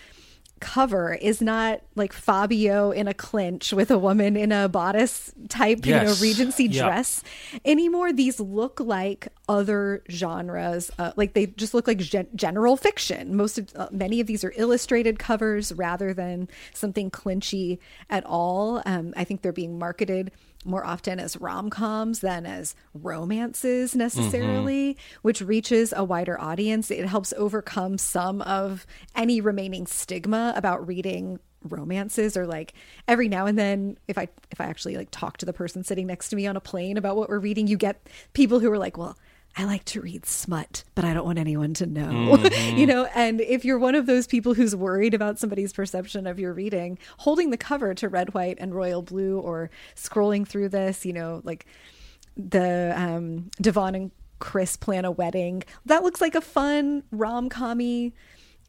cover 0.59 1.13
is 1.15 1.41
not 1.41 1.81
like 1.95 2.13
Fabio 2.13 2.91
in 2.91 3.09
a 3.09 3.13
clinch 3.13 3.73
with 3.73 3.91
a 3.91 3.97
woman 3.97 4.37
in 4.37 4.53
a 4.53 4.69
bodice 4.69 5.33
type, 5.49 5.85
you 5.85 5.91
know, 5.93 6.15
Regency 6.21 6.65
Yeah. 6.67 6.83
dress 6.85 7.21
anymore. 7.65 8.13
These 8.13 8.39
look 8.39 8.79
like 8.79 9.27
other 9.49 10.03
genres, 10.09 10.89
uh, 10.97 11.11
like 11.17 11.33
they 11.33 11.47
just 11.47 11.73
look 11.73 11.85
like 11.85 11.97
gen- 11.97 12.29
general 12.33 12.77
fiction. 12.77 13.35
Most 13.35 13.57
of 13.57 13.69
uh, 13.75 13.87
many 13.91 14.21
of 14.21 14.27
these 14.27 14.45
are 14.45 14.53
illustrated 14.55 15.19
covers 15.19 15.73
rather 15.73 16.13
than 16.13 16.47
something 16.73 17.11
clinchy 17.11 17.79
at 18.09 18.25
all. 18.25 18.81
Um, 18.85 19.13
I 19.17 19.25
think 19.25 19.41
they're 19.41 19.51
being 19.51 19.77
marketed 19.77 20.31
more 20.65 20.85
often 20.85 21.19
as 21.19 21.37
rom 21.37 21.69
coms 21.69 22.19
than 22.19 22.45
as 22.45 22.75
romances 22.93 23.91
mm-hmm. 23.91 23.99
necessarily, 23.99 24.97
which 25.21 25.41
reaches 25.41 25.93
a 25.95 26.03
wider 26.03 26.39
audience. 26.39 26.91
It 26.91 27.05
helps 27.05 27.33
overcome 27.37 27.97
some 27.97 28.41
of 28.41 28.85
any 29.15 29.41
remaining 29.41 29.87
stigma 29.87 30.53
about 30.55 30.87
reading 30.87 31.39
romances 31.69 32.35
or 32.35 32.45
like 32.45 32.73
every 33.07 33.29
now 33.29 33.45
and 33.45 33.57
then 33.57 33.97
if 34.09 34.17
i 34.17 34.27
if 34.51 34.59
i 34.59 34.65
actually 34.65 34.97
like 34.97 35.07
talk 35.11 35.37
to 35.37 35.45
the 35.45 35.53
person 35.53 35.81
sitting 35.81 36.05
next 36.05 36.27
to 36.27 36.35
me 36.35 36.45
on 36.45 36.57
a 36.57 36.59
plane 36.59 36.97
about 36.97 37.15
what 37.15 37.29
we're 37.29 37.39
reading 37.39 37.67
you 37.67 37.77
get 37.77 38.09
people 38.33 38.59
who 38.59 38.69
are 38.69 38.77
like 38.77 38.97
well 38.97 39.17
I 39.55 39.65
like 39.65 39.85
to 39.85 40.01
read 40.01 40.25
smut, 40.25 40.83
but 40.95 41.05
I 41.05 41.13
don't 41.13 41.25
want 41.25 41.37
anyone 41.37 41.75
to 41.75 41.85
know. 41.85 42.37
you 42.75 42.87
know, 42.87 43.05
and 43.13 43.39
if 43.39 43.63
you're 43.63 43.77
one 43.77 43.93
of 43.93 44.07
those 44.07 44.25
people 44.25 44.55
who's 44.55 44.75
worried 44.75 45.13
about 45.13 45.37
somebody's 45.37 45.71
perception 45.73 46.25
of 46.25 46.39
your 46.39 46.53
reading, 46.53 46.97
holding 47.17 47.51
the 47.51 47.57
cover 47.57 47.93
to 47.95 48.09
red, 48.09 48.33
white, 48.33 48.57
and 48.59 48.73
royal 48.73 49.03
blue 49.03 49.39
or 49.39 49.69
scrolling 49.95 50.47
through 50.47 50.69
this, 50.69 51.05
you 51.05 51.13
know, 51.13 51.41
like 51.43 51.67
the 52.35 52.93
um 52.95 53.51
Devon 53.61 53.95
and 53.95 54.11
Chris 54.39 54.75
plan 54.75 55.05
a 55.05 55.11
wedding. 55.11 55.63
That 55.85 56.03
looks 56.03 56.19
like 56.19 56.35
a 56.35 56.41
fun 56.41 57.03
rom-commy 57.11 58.13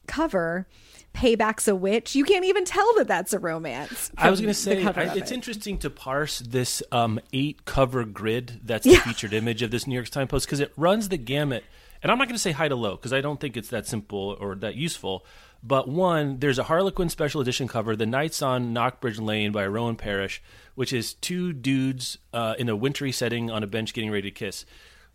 cover. 0.06 0.68
Payback's 1.14 1.68
a 1.68 1.74
witch. 1.74 2.14
You 2.14 2.24
can't 2.24 2.44
even 2.44 2.64
tell 2.64 2.94
that 2.96 3.06
that's 3.08 3.32
a 3.32 3.38
romance. 3.38 4.10
I 4.18 4.30
was 4.30 4.40
going 4.40 4.48
to 4.52 4.54
say 4.54 4.84
I, 4.84 5.14
it's 5.14 5.30
it. 5.30 5.34
interesting 5.34 5.78
to 5.78 5.90
parse 5.90 6.40
this 6.40 6.82
um, 6.92 7.20
eight 7.32 7.64
cover 7.64 8.04
grid 8.04 8.60
that's 8.64 8.84
the 8.84 8.92
Yeah. 8.92 9.00
featured 9.00 9.32
image 9.32 9.62
of 9.62 9.70
this 9.70 9.86
New 9.86 9.94
York 9.94 10.08
Times 10.08 10.28
post 10.30 10.46
because 10.46 10.60
it 10.60 10.72
runs 10.76 11.08
the 11.08 11.16
gamut. 11.16 11.64
And 12.02 12.10
I'm 12.12 12.18
not 12.18 12.26
going 12.26 12.34
to 12.34 12.42
say 12.42 12.50
high 12.52 12.68
to 12.68 12.76
low 12.76 12.96
because 12.96 13.12
I 13.14 13.20
don't 13.22 13.40
think 13.40 13.56
it's 13.56 13.68
that 13.70 13.86
simple 13.86 14.36
or 14.38 14.56
that 14.56 14.74
useful. 14.74 15.24
But 15.62 15.88
one, 15.88 16.40
there's 16.40 16.58
a 16.58 16.64
Harlequin 16.64 17.08
special 17.08 17.40
edition 17.40 17.66
cover, 17.68 17.96
"The 17.96 18.04
Lights 18.04 18.42
on 18.42 18.74
Knockbridge 18.74 19.18
Lane" 19.18 19.52
by 19.52 19.66
Rowan 19.66 19.96
Parrish, 19.96 20.42
which 20.74 20.92
is 20.92 21.14
two 21.14 21.54
dudes 21.54 22.18
uh, 22.34 22.56
in 22.58 22.68
a 22.68 22.76
wintry 22.76 23.10
setting 23.12 23.50
on 23.50 23.62
a 23.62 23.66
bench 23.66 23.94
getting 23.94 24.10
ready 24.10 24.30
to 24.30 24.34
kiss. 24.34 24.66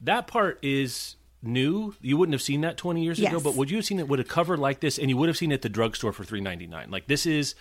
That 0.01 0.25
part 0.25 0.57
is 0.63 1.17
new. 1.41 1.95
You 2.01 2.17
wouldn't 2.17 2.33
have 2.33 2.41
seen 2.41 2.61
that 2.61 2.77
20 2.77 3.03
years 3.03 3.19
ago, 3.19 3.39
but 3.39 3.55
would 3.55 3.69
you 3.69 3.77
have 3.77 3.85
seen 3.85 3.99
it 3.99 4.07
with 4.07 4.19
a 4.19 4.23
cover 4.23 4.57
like 4.57 4.79
this? 4.79 4.97
And 4.97 5.09
you 5.09 5.17
would 5.17 5.29
have 5.29 5.37
seen 5.37 5.51
it 5.51 5.55
at 5.55 5.61
the 5.61 5.69
drugstore 5.69 6.11
for 6.11 6.23
3.99. 6.23 6.91
Like 6.91 7.07
this 7.07 7.25
is 7.25 7.55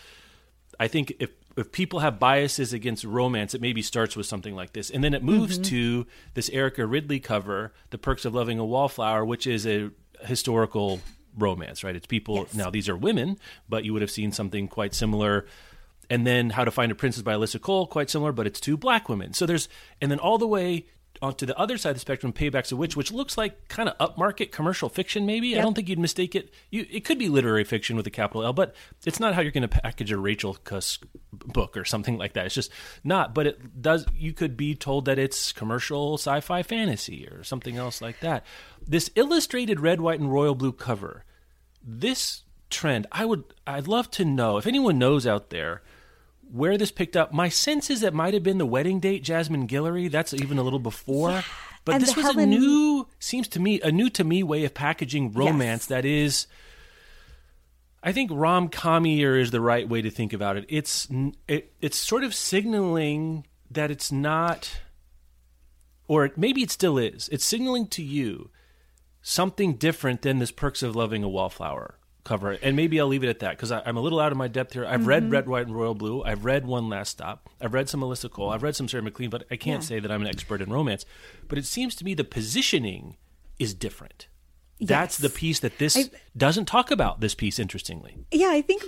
I 0.79 0.89
think 0.89 1.15
if 1.19 1.31
if 1.57 1.73
people 1.73 1.99
have 2.01 2.21
biases 2.21 2.73
against 2.73 3.03
romance, 3.03 3.53
it 3.53 3.61
maybe 3.61 3.83
starts 3.83 4.15
with 4.15 4.27
something 4.27 4.55
like 4.55 4.75
this, 4.75 4.91
and 4.91 5.03
then 5.03 5.13
it 5.13 5.25
moves 5.25 5.55
Mm-hmm. 5.59 5.63
to 5.65 6.07
this 6.35 6.49
Erica 6.51 6.87
Ridley 6.87 7.19
cover, 7.19 7.73
"The 7.91 7.99
Perks 7.99 8.25
of 8.25 8.33
Loving 8.35 8.59
a 8.61 8.65
Wallflower," 8.65 9.25
which 9.25 9.45
is 9.47 9.67
a 9.67 9.91
historical 10.25 11.01
romance, 11.37 11.83
right? 11.83 11.97
It's 11.97 12.07
people 12.07 12.47
now; 12.55 12.71
these 12.71 12.89
are 12.89 12.97
women, 12.97 13.39
but 13.69 13.85
you 13.85 13.93
would 13.93 14.03
have 14.03 14.11
seen 14.11 14.31
something 14.31 14.69
quite 14.69 14.95
similar. 14.95 15.47
And 16.09 16.25
then 16.27 16.51
"How 16.51 16.65
to 16.65 16.71
Find 16.71 16.93
a 16.93 16.95
Princess" 16.95 17.23
by 17.23 17.33
Alyssa 17.35 17.61
Cole, 17.61 17.89
quite 17.89 18.09
similar, 18.09 18.31
but 18.31 18.47
it's 18.47 18.61
two 18.61 18.77
black 18.77 19.09
women. 19.09 19.33
So 19.35 19.45
there's, 19.45 19.69
and 20.01 20.13
then 20.13 20.21
all 20.21 20.39
the 20.39 20.47
way 20.47 20.87
onto 21.21 21.47
the 21.47 21.59
other 21.59 21.79
side 21.79 21.91
of 21.91 21.97
the 21.97 22.01
spectrum, 22.01 22.33
"Payback's 22.33 22.73
a 22.73 22.77
Witch," 22.77 22.97
which 22.97 23.13
looks 23.13 23.37
like 23.37 23.69
kind 23.69 23.89
of 23.89 23.99
upmarket 23.99 24.53
commercial 24.53 24.89
fiction. 24.89 25.27
Maybe 25.27 25.59
I 25.59 25.63
don't 25.63 25.75
think 25.75 25.89
you'd 25.89 25.99
mistake 25.99 26.35
it. 26.35 26.53
You, 26.71 26.87
it 26.91 27.05
could 27.05 27.19
be 27.19 27.29
literary 27.29 27.65
fiction 27.65 27.97
with 27.97 28.07
a 28.07 28.11
capital 28.11 28.45
L, 28.45 28.53
but 28.53 28.75
it's 29.05 29.21
not 29.21 29.35
how 29.35 29.41
you're 29.41 29.53
going 29.53 29.63
to 29.63 29.69
package 29.69 30.13
a 30.13 30.19
Rachel 30.19 30.55
Cusk 30.55 31.07
book 31.33 31.77
or 31.77 31.85
something 31.85 32.19
like 32.19 32.33
that. 32.35 32.47
It's 32.47 32.55
just 32.55 32.73
not. 33.05 33.35
But 33.35 33.47
it 33.47 33.83
does. 33.83 34.07
You 34.15 34.33
could 34.33 34.57
be 34.57 34.75
told 34.75 35.05
that 35.05 35.19
it's 35.19 35.53
commercial 35.53 36.15
sci-fi 36.15 36.63
fantasy 36.63 37.27
or 37.27 37.45
something 37.45 37.77
else 37.77 38.01
like 38.01 38.21
that. 38.21 38.45
This 38.87 39.11
illustrated 39.15 39.81
red, 39.81 40.01
white, 40.01 40.21
and 40.21 40.33
royal 40.33 40.55
blue 40.55 40.73
cover. 40.73 41.25
This 41.83 42.43
trend, 42.71 43.07
I 43.13 43.25
would, 43.25 43.45
I'd 43.67 43.89
love 43.89 44.11
to 44.13 44.25
know 44.25 44.59
if 44.59 44.67
anyone 44.67 44.99
knows 44.99 45.27
out 45.27 45.51
there 45.51 45.83
where 46.53 46.77
this 46.79 46.91
picked 46.91 47.17
up. 47.17 47.33
My 47.33 47.49
sense 47.49 47.91
is 47.91 48.03
it 48.03 48.15
might 48.15 48.35
have 48.35 48.43
been 48.43 48.59
the 48.59 48.67
wedding 48.67 49.01
date, 49.01 49.23
Jasmine 49.23 49.67
Guillory. 49.69 50.11
That's 50.11 50.33
even 50.35 50.59
a 50.59 50.63
little 50.63 50.79
before. 50.79 51.43
But 51.85 51.97
And 51.97 52.03
this 52.03 52.17
was 52.17 52.27
a 52.37 52.47
new, 52.47 53.09
seems 53.19 53.49
to 53.49 53.61
me, 53.61 53.81
a 53.81 53.91
new 53.91 54.11
to 54.11 54.25
me 54.25 54.43
way 54.43 54.65
of 54.65 54.75
packaging 54.75 55.33
romance 55.33 55.85
Yes. 55.85 55.87
that 55.87 56.05
is. 56.05 56.47
I 58.03 58.13
think 58.13 58.31
rom 58.33 58.69
commier 58.69 59.41
is 59.41 59.51
the 59.51 59.61
right 59.61 59.89
way 59.89 60.03
to 60.03 60.11
think 60.11 60.33
about 60.33 60.57
it. 60.57 60.65
It's 60.69 61.09
it, 61.49 61.73
it's 61.81 61.97
sort 61.97 62.25
of 62.25 62.35
signaling 62.35 63.47
that 63.71 63.91
it's 63.91 64.13
not, 64.13 64.81
or 66.07 66.31
maybe 66.37 66.63
it 66.63 66.71
still 66.71 66.97
is. 66.99 67.29
It's 67.33 67.45
signaling 67.45 67.87
to 67.89 68.03
you 68.03 68.51
something 69.21 69.75
different 69.75 70.23
than 70.23 70.39
this 70.39 70.51
perks 70.53 70.83
of 70.83 70.95
loving 70.95 71.23
a 71.25 71.29
wallflower 71.29 71.98
cover 72.25 72.53
and 72.63 72.77
maybe 72.77 73.01
i'll 73.01 73.07
leave 73.07 73.25
it 73.25 73.29
at 73.29 73.39
that 73.39 73.53
because 73.53 73.73
i'm 73.73 73.97
a 73.97 74.01
little 74.01 74.21
out 74.21 74.33
of 74.33 74.39
my 74.39 74.49
depth 74.49 74.75
here. 74.75 74.85
I've 74.85 75.07
read 75.07 75.25
mm-hmm. 75.25 75.33
red 75.33 75.49
white 75.49 75.67
and 75.67 75.75
royal 75.75 75.95
blue. 75.95 76.23
I've 76.25 76.45
read 76.45 76.67
one 76.67 76.89
last 76.89 77.11
stop. 77.11 77.49
I've 77.61 77.73
read 77.73 77.89
some 77.89 78.01
melissa 78.01 78.29
cole. 78.29 78.51
I've 78.51 78.63
read 78.63 78.77
some 78.77 78.89
sarah 78.89 79.03
maclean 79.03 79.31
but 79.31 79.45
i 79.51 79.57
can't 79.57 79.83
say 79.83 79.99
that 79.99 80.11
i'm 80.11 80.23
an 80.23 80.29
expert 80.29 80.61
in 80.61 80.71
romance. 80.71 81.05
But 81.49 81.59
it 81.59 81.65
seems 81.65 81.95
to 81.97 82.05
me 82.05 82.15
the 82.15 82.25
positioning 82.25 83.17
is 83.59 83.75
different. 83.75 84.29
That's 84.81 85.19
the 85.19 85.31
piece 85.31 85.61
that 85.61 85.79
this 85.79 85.97
I- 85.97 86.11
doesn't 86.37 86.67
talk 86.67 86.91
about 86.91 87.21
this 87.21 87.35
piece 87.35 87.59
interestingly. 87.59 88.17
Yeah, 88.31 88.51
I 88.51 88.63
think 88.63 88.85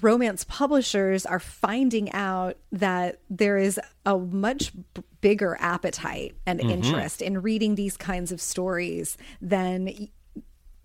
romance 0.00 0.44
publishers 0.44 1.26
are 1.26 1.38
finding 1.38 2.12
out 2.12 2.56
that 2.72 3.20
there 3.30 3.58
is 3.58 3.80
a 4.04 4.18
much 4.18 4.72
b- 4.94 5.02
bigger 5.20 5.56
appetite 5.60 6.34
and 6.44 6.60
mm-hmm. 6.60 6.70
interest 6.70 7.22
in 7.22 7.42
reading 7.42 7.74
these 7.74 7.96
kinds 7.96 8.32
of 8.32 8.40
stories 8.40 9.16
than 9.40 10.08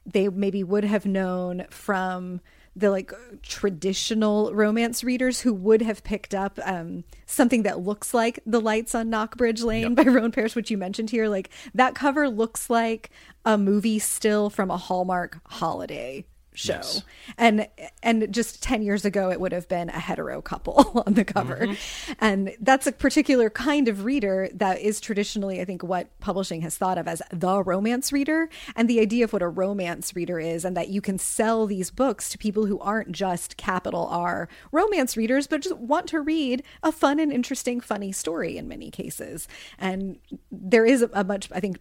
they 0.06 0.30
maybe 0.30 0.64
would 0.64 0.84
have 0.84 1.06
known 1.06 1.66
from 1.70 2.42
the 2.76 2.90
like 2.90 3.12
traditional 3.44 4.54
romance 4.54 5.04
readers 5.04 5.42
who 5.42 5.54
would 5.54 5.82
have 5.82 6.04
picked 6.04 6.34
up 6.34 6.58
um, 6.64 7.04
something 7.26 7.64
that 7.64 7.80
looks 7.82 8.14
like 8.14 8.40
the 8.46 8.62
lights 8.62 8.96
on 8.96 9.10
Knockbridge 9.10 9.62
Lane 9.62 9.94
by 9.96 10.04
Rowan 10.04 10.32
Parrish, 10.32 10.56
which 10.56 10.72
you 10.72 10.78
mentioned 10.78 11.10
here. 11.10 11.28
Like 11.28 11.50
that 11.74 11.96
cover 11.96 12.30
looks 12.30 12.70
like 12.70 13.10
a 13.46 13.58
movie 13.58 14.00
still 14.00 14.50
from 14.50 14.72
a 14.72 14.78
Hallmark 14.78 15.40
holiday 15.46 16.26
show 16.62 16.74
Yes. 16.74 17.04
and 17.38 17.67
and 18.04 18.32
just 18.34 18.62
10 18.63 18.82
years 18.84 19.04
ago 19.06 19.32
it 19.32 19.39
would 19.39 19.52
have 19.52 19.67
been 19.67 19.89
a 19.89 20.00
hetero 20.00 20.41
couple 20.41 21.04
on 21.08 21.13
the 21.15 21.26
cover 21.26 21.58
Mm-hmm. 21.62 22.13
and 22.19 22.56
that's 22.62 22.88
a 22.88 22.91
particular 22.91 23.50
kind 23.50 23.88
of 23.88 24.06
reader 24.06 24.50
that 24.54 24.80
is 24.80 25.00
traditionally 25.00 25.60
i 25.60 25.65
think 25.65 25.84
what 25.84 26.17
publishing 26.19 26.62
has 26.62 26.78
thought 26.78 26.97
of 26.97 27.08
as 27.08 27.21
the 27.32 27.63
romance 27.63 28.12
reader 28.13 28.50
and 28.76 28.89
the 28.89 29.00
idea 29.00 29.24
of 29.26 29.34
what 29.34 29.41
a 29.41 29.47
romance 29.47 30.15
reader 30.15 30.39
is 30.39 30.63
and 30.65 30.78
that 30.78 30.89
you 30.89 31.02
can 31.02 31.17
sell 31.17 31.65
these 31.65 31.89
books 31.91 32.30
to 32.30 32.38
people 32.38 32.65
who 32.67 32.80
aren't 32.80 33.12
just 33.12 33.58
capital 33.58 34.08
r 34.08 34.47
romance 34.71 35.17
readers 35.17 35.47
but 35.47 35.62
just 35.62 35.76
want 35.78 36.08
to 36.08 36.19
read 36.21 36.63
a 36.84 36.91
fun 36.91 37.19
and 37.19 37.32
interesting 37.34 37.82
funny 37.82 38.12
story 38.12 38.58
in 38.58 38.67
many 38.67 38.89
cases 38.91 39.47
and 39.80 40.17
there 40.52 40.86
is 40.86 41.02
a, 41.02 41.10
a 41.13 41.24
much 41.24 41.50
i 41.52 41.60
think 41.60 41.78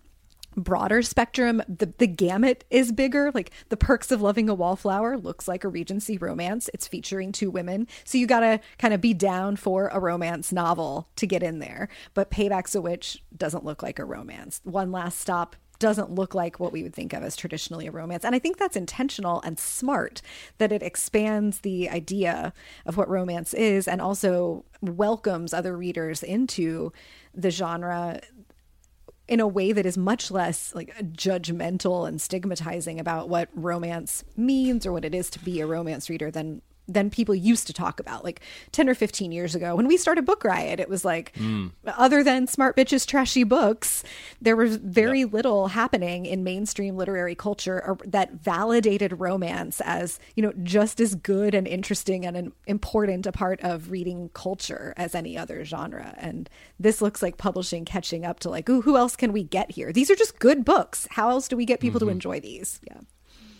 broader 0.57 1.03
spectrum 1.03 1.63
the 1.69 1.93
the 1.99 2.07
gamut 2.07 2.65
is 2.71 2.93
bigger. 2.93 3.31
Like 3.33 3.51
the 3.69 3.77
perks 3.77 4.11
of 4.11 4.21
loving 4.21 4.49
a 4.49 4.55
wallflower 4.55 5.17
looks 5.17 5.49
like 5.49 5.65
a 5.65 5.69
regency 5.69 6.19
romance. 6.19 6.69
It's 6.75 6.89
featuring 6.89 7.33
two 7.33 7.51
women. 7.51 7.87
So 8.05 8.19
you 8.19 8.27
got 8.27 8.41
to 8.41 8.61
kind 8.79 8.95
of 8.95 9.01
be 9.01 9.15
down 9.15 9.57
for 9.57 9.89
a 9.89 10.01
romance 10.01 10.53
novel 10.53 11.09
to 11.17 11.27
get 11.27 11.43
in 11.43 11.59
there. 11.59 11.89
But 12.15 12.31
payback's 12.31 12.75
a 12.75 12.81
witch 12.81 13.23
doesn't 13.37 13.65
look 13.65 13.83
like 13.83 13.99
a 13.99 14.05
romance. 14.05 14.61
One 14.65 14.93
last 14.93 15.19
stop 15.19 15.57
doesn't 15.81 16.15
look 16.15 16.35
like 16.35 16.61
what 16.61 16.73
we 16.73 16.83
would 16.83 16.95
think 16.95 17.13
of 17.13 17.25
as 17.25 17.35
traditionally 17.35 17.87
a 17.87 17.91
romance. 17.91 18.25
And 18.25 18.35
I 18.35 18.39
think 18.39 18.59
that's 18.59 18.77
intentional 18.77 19.41
and 19.41 19.59
smart 19.59 20.21
that 20.59 20.71
it 20.71 20.83
expands 20.83 21.61
the 21.61 21.89
idea 21.89 22.53
of 22.85 22.97
what 22.97 23.09
romance 23.09 23.55
is 23.55 23.89
and 23.89 24.01
also 24.01 24.65
welcomes 24.83 25.53
other 25.53 25.77
readers 25.77 26.23
into 26.23 26.93
the 27.35 27.51
genre 27.51 28.21
in 29.31 29.39
a 29.39 29.47
way 29.47 29.71
that 29.71 29.87
is 29.87 29.97
much 29.97 30.31
less 30.31 30.75
like 30.75 30.93
judgmental 31.13 32.07
and 32.07 32.21
stigmatizing 32.21 32.99
about 32.99 33.29
what 33.29 33.49
romance 33.55 34.25
means 34.37 34.85
or 34.85 34.93
what 34.93 35.05
it 35.05 35.15
is 35.15 35.31
to 35.31 35.39
be 35.39 35.61
a 35.61 35.67
romance 35.67 36.11
reader 36.11 36.33
than 36.33 36.61
than 36.93 37.11
people 37.11 37.35
used 37.35 37.67
to 37.67 37.73
talk 37.73 38.01
about 38.01 38.25
like 38.25 38.41
10 38.73 38.89
or 38.89 38.95
15 38.95 39.33
years 39.33 39.55
ago 39.55 39.75
when 39.75 39.87
we 39.87 39.97
started 39.97 40.25
book 40.25 40.45
riot 40.45 40.81
it 40.81 40.89
was 40.89 41.05
like 41.05 41.33
mm. 41.35 41.71
other 41.87 42.23
than 42.23 42.47
smart 42.47 42.77
bitches 42.77 43.07
trashy 43.07 43.45
books 43.45 44.03
there 44.41 44.57
was 44.57 44.77
very 44.77 45.21
yep. 45.21 45.33
little 45.33 45.69
happening 45.69 46.27
in 46.27 46.45
mainstream 46.45 46.97
literary 46.97 47.35
culture 47.35 47.97
that 48.05 48.33
validated 48.33 49.19
romance 49.21 49.81
as 49.83 50.19
you 50.35 50.43
know 50.43 50.53
just 50.63 51.01
as 51.01 51.15
good 51.15 51.55
and 51.55 51.67
interesting 51.67 52.27
and 52.27 52.37
an 52.37 52.53
important 52.67 53.27
a 53.27 53.33
part 53.33 53.61
of 53.61 53.91
reading 53.91 54.31
culture 54.35 54.93
as 54.97 55.15
any 55.15 55.37
other 55.37 55.65
genre 55.65 56.15
and 56.19 56.51
this 56.79 57.01
looks 57.01 57.23
like 57.23 57.37
publishing 57.37 57.85
catching 57.85 58.25
up 58.25 58.41
to 58.41 58.51
like 58.51 58.69
ooh 58.69 58.83
who 58.83 58.97
else 58.97 59.17
can 59.17 59.33
we 59.33 59.43
get 59.43 59.71
here 59.71 59.93
these 59.93 60.11
are 60.11 60.17
just 60.17 60.39
good 60.39 60.65
books 60.65 61.07
how 61.11 61.31
else 61.31 61.49
do 61.49 61.57
we 61.57 61.65
get 61.65 61.81
people 61.81 62.01
mm-hmm. 62.01 62.09
to 62.09 62.13
enjoy 62.13 62.41
these 62.41 62.81
yeah 62.89 63.01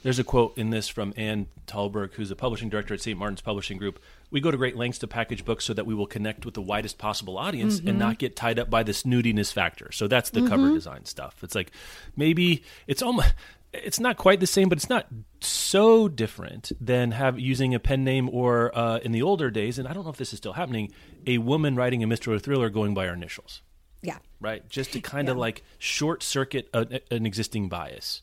there's 0.03 0.19
a 0.19 0.25
quote 0.25 0.57
in 0.57 0.71
this 0.71 0.89
from 0.89 1.13
Anne 1.17 1.47
Talberg, 1.67 2.15
who's 2.15 2.31
a 2.31 2.37
publishing 2.37 2.69
director 2.69 2.95
at 2.95 3.01
St. 3.01 3.19
Martin's 3.19 3.41
Publishing 3.41 3.79
Group. 3.79 4.01
We 4.31 4.41
go 4.41 4.51
to 4.51 4.57
great 4.57 4.77
lengths 4.77 4.99
to 5.01 5.07
package 5.07 5.45
books 5.45 5.65
so 5.65 5.75
that 5.75 5.87
we 5.87 5.95
will 5.95 6.07
connect 6.07 6.45
with 6.45 6.55
the 6.55 6.63
widest 6.63 6.99
possible 6.99 7.37
audience 7.37 7.79
mm-hmm. 7.79 7.89
and 7.89 7.99
not 7.99 8.19
get 8.19 8.37
tied 8.37 8.59
up 8.59 8.71
by 8.71 8.83
the 8.83 8.93
snootiness 8.93 9.53
factor. 9.53 9.91
So 9.93 10.09
that's 10.09 10.31
the 10.31 10.41
mm-hmm. 10.41 10.49
cover 10.49 10.73
design 10.73 11.05
stuff. 11.05 11.43
It's 11.43 11.55
like 11.55 11.73
maybe 12.17 12.63
it's 12.87 13.03
almost 13.03 13.35
it's 13.73 14.01
not 14.01 14.17
quite 14.17 14.41
the 14.41 14.47
same, 14.47 14.69
but 14.69 14.79
it's 14.79 14.89
not 14.89 15.07
so 15.41 16.09
different 16.09 16.73
than 16.81 17.13
have 17.13 17.39
using 17.39 17.75
a 17.75 17.79
pen 17.79 18.03
name 18.05 18.29
or 18.31 18.77
uh, 18.77 18.99
in 18.99 19.13
the 19.13 19.23
older 19.23 19.51
days. 19.51 19.79
And 19.79 19.87
I 19.87 19.93
don't 19.93 20.05
know 20.05 20.11
if 20.11 20.17
this 20.17 20.33
is 20.33 20.39
still 20.39 20.55
happening. 20.55 20.93
A 21.27 21.39
woman 21.39 21.77
writing 21.77 22.03
a 22.03 22.07
mystery 22.07 22.35
or 22.35 22.39
thriller 22.39 22.69
going 22.71 22.95
by 22.95 23.07
her 23.07 23.15
initials. 23.15 23.63
Yeah. 24.03 24.19
Right. 24.41 24.69
Just 24.69 24.93
to 24.95 25.01
kind 25.01 25.29
of 25.29 25.37
yeah. 25.37 25.41
like 25.41 25.65
short 25.79 26.23
circuit 26.23 26.69
a, 26.73 27.01
an 27.11 27.27
existing 27.27 27.69
bias. 27.69 28.23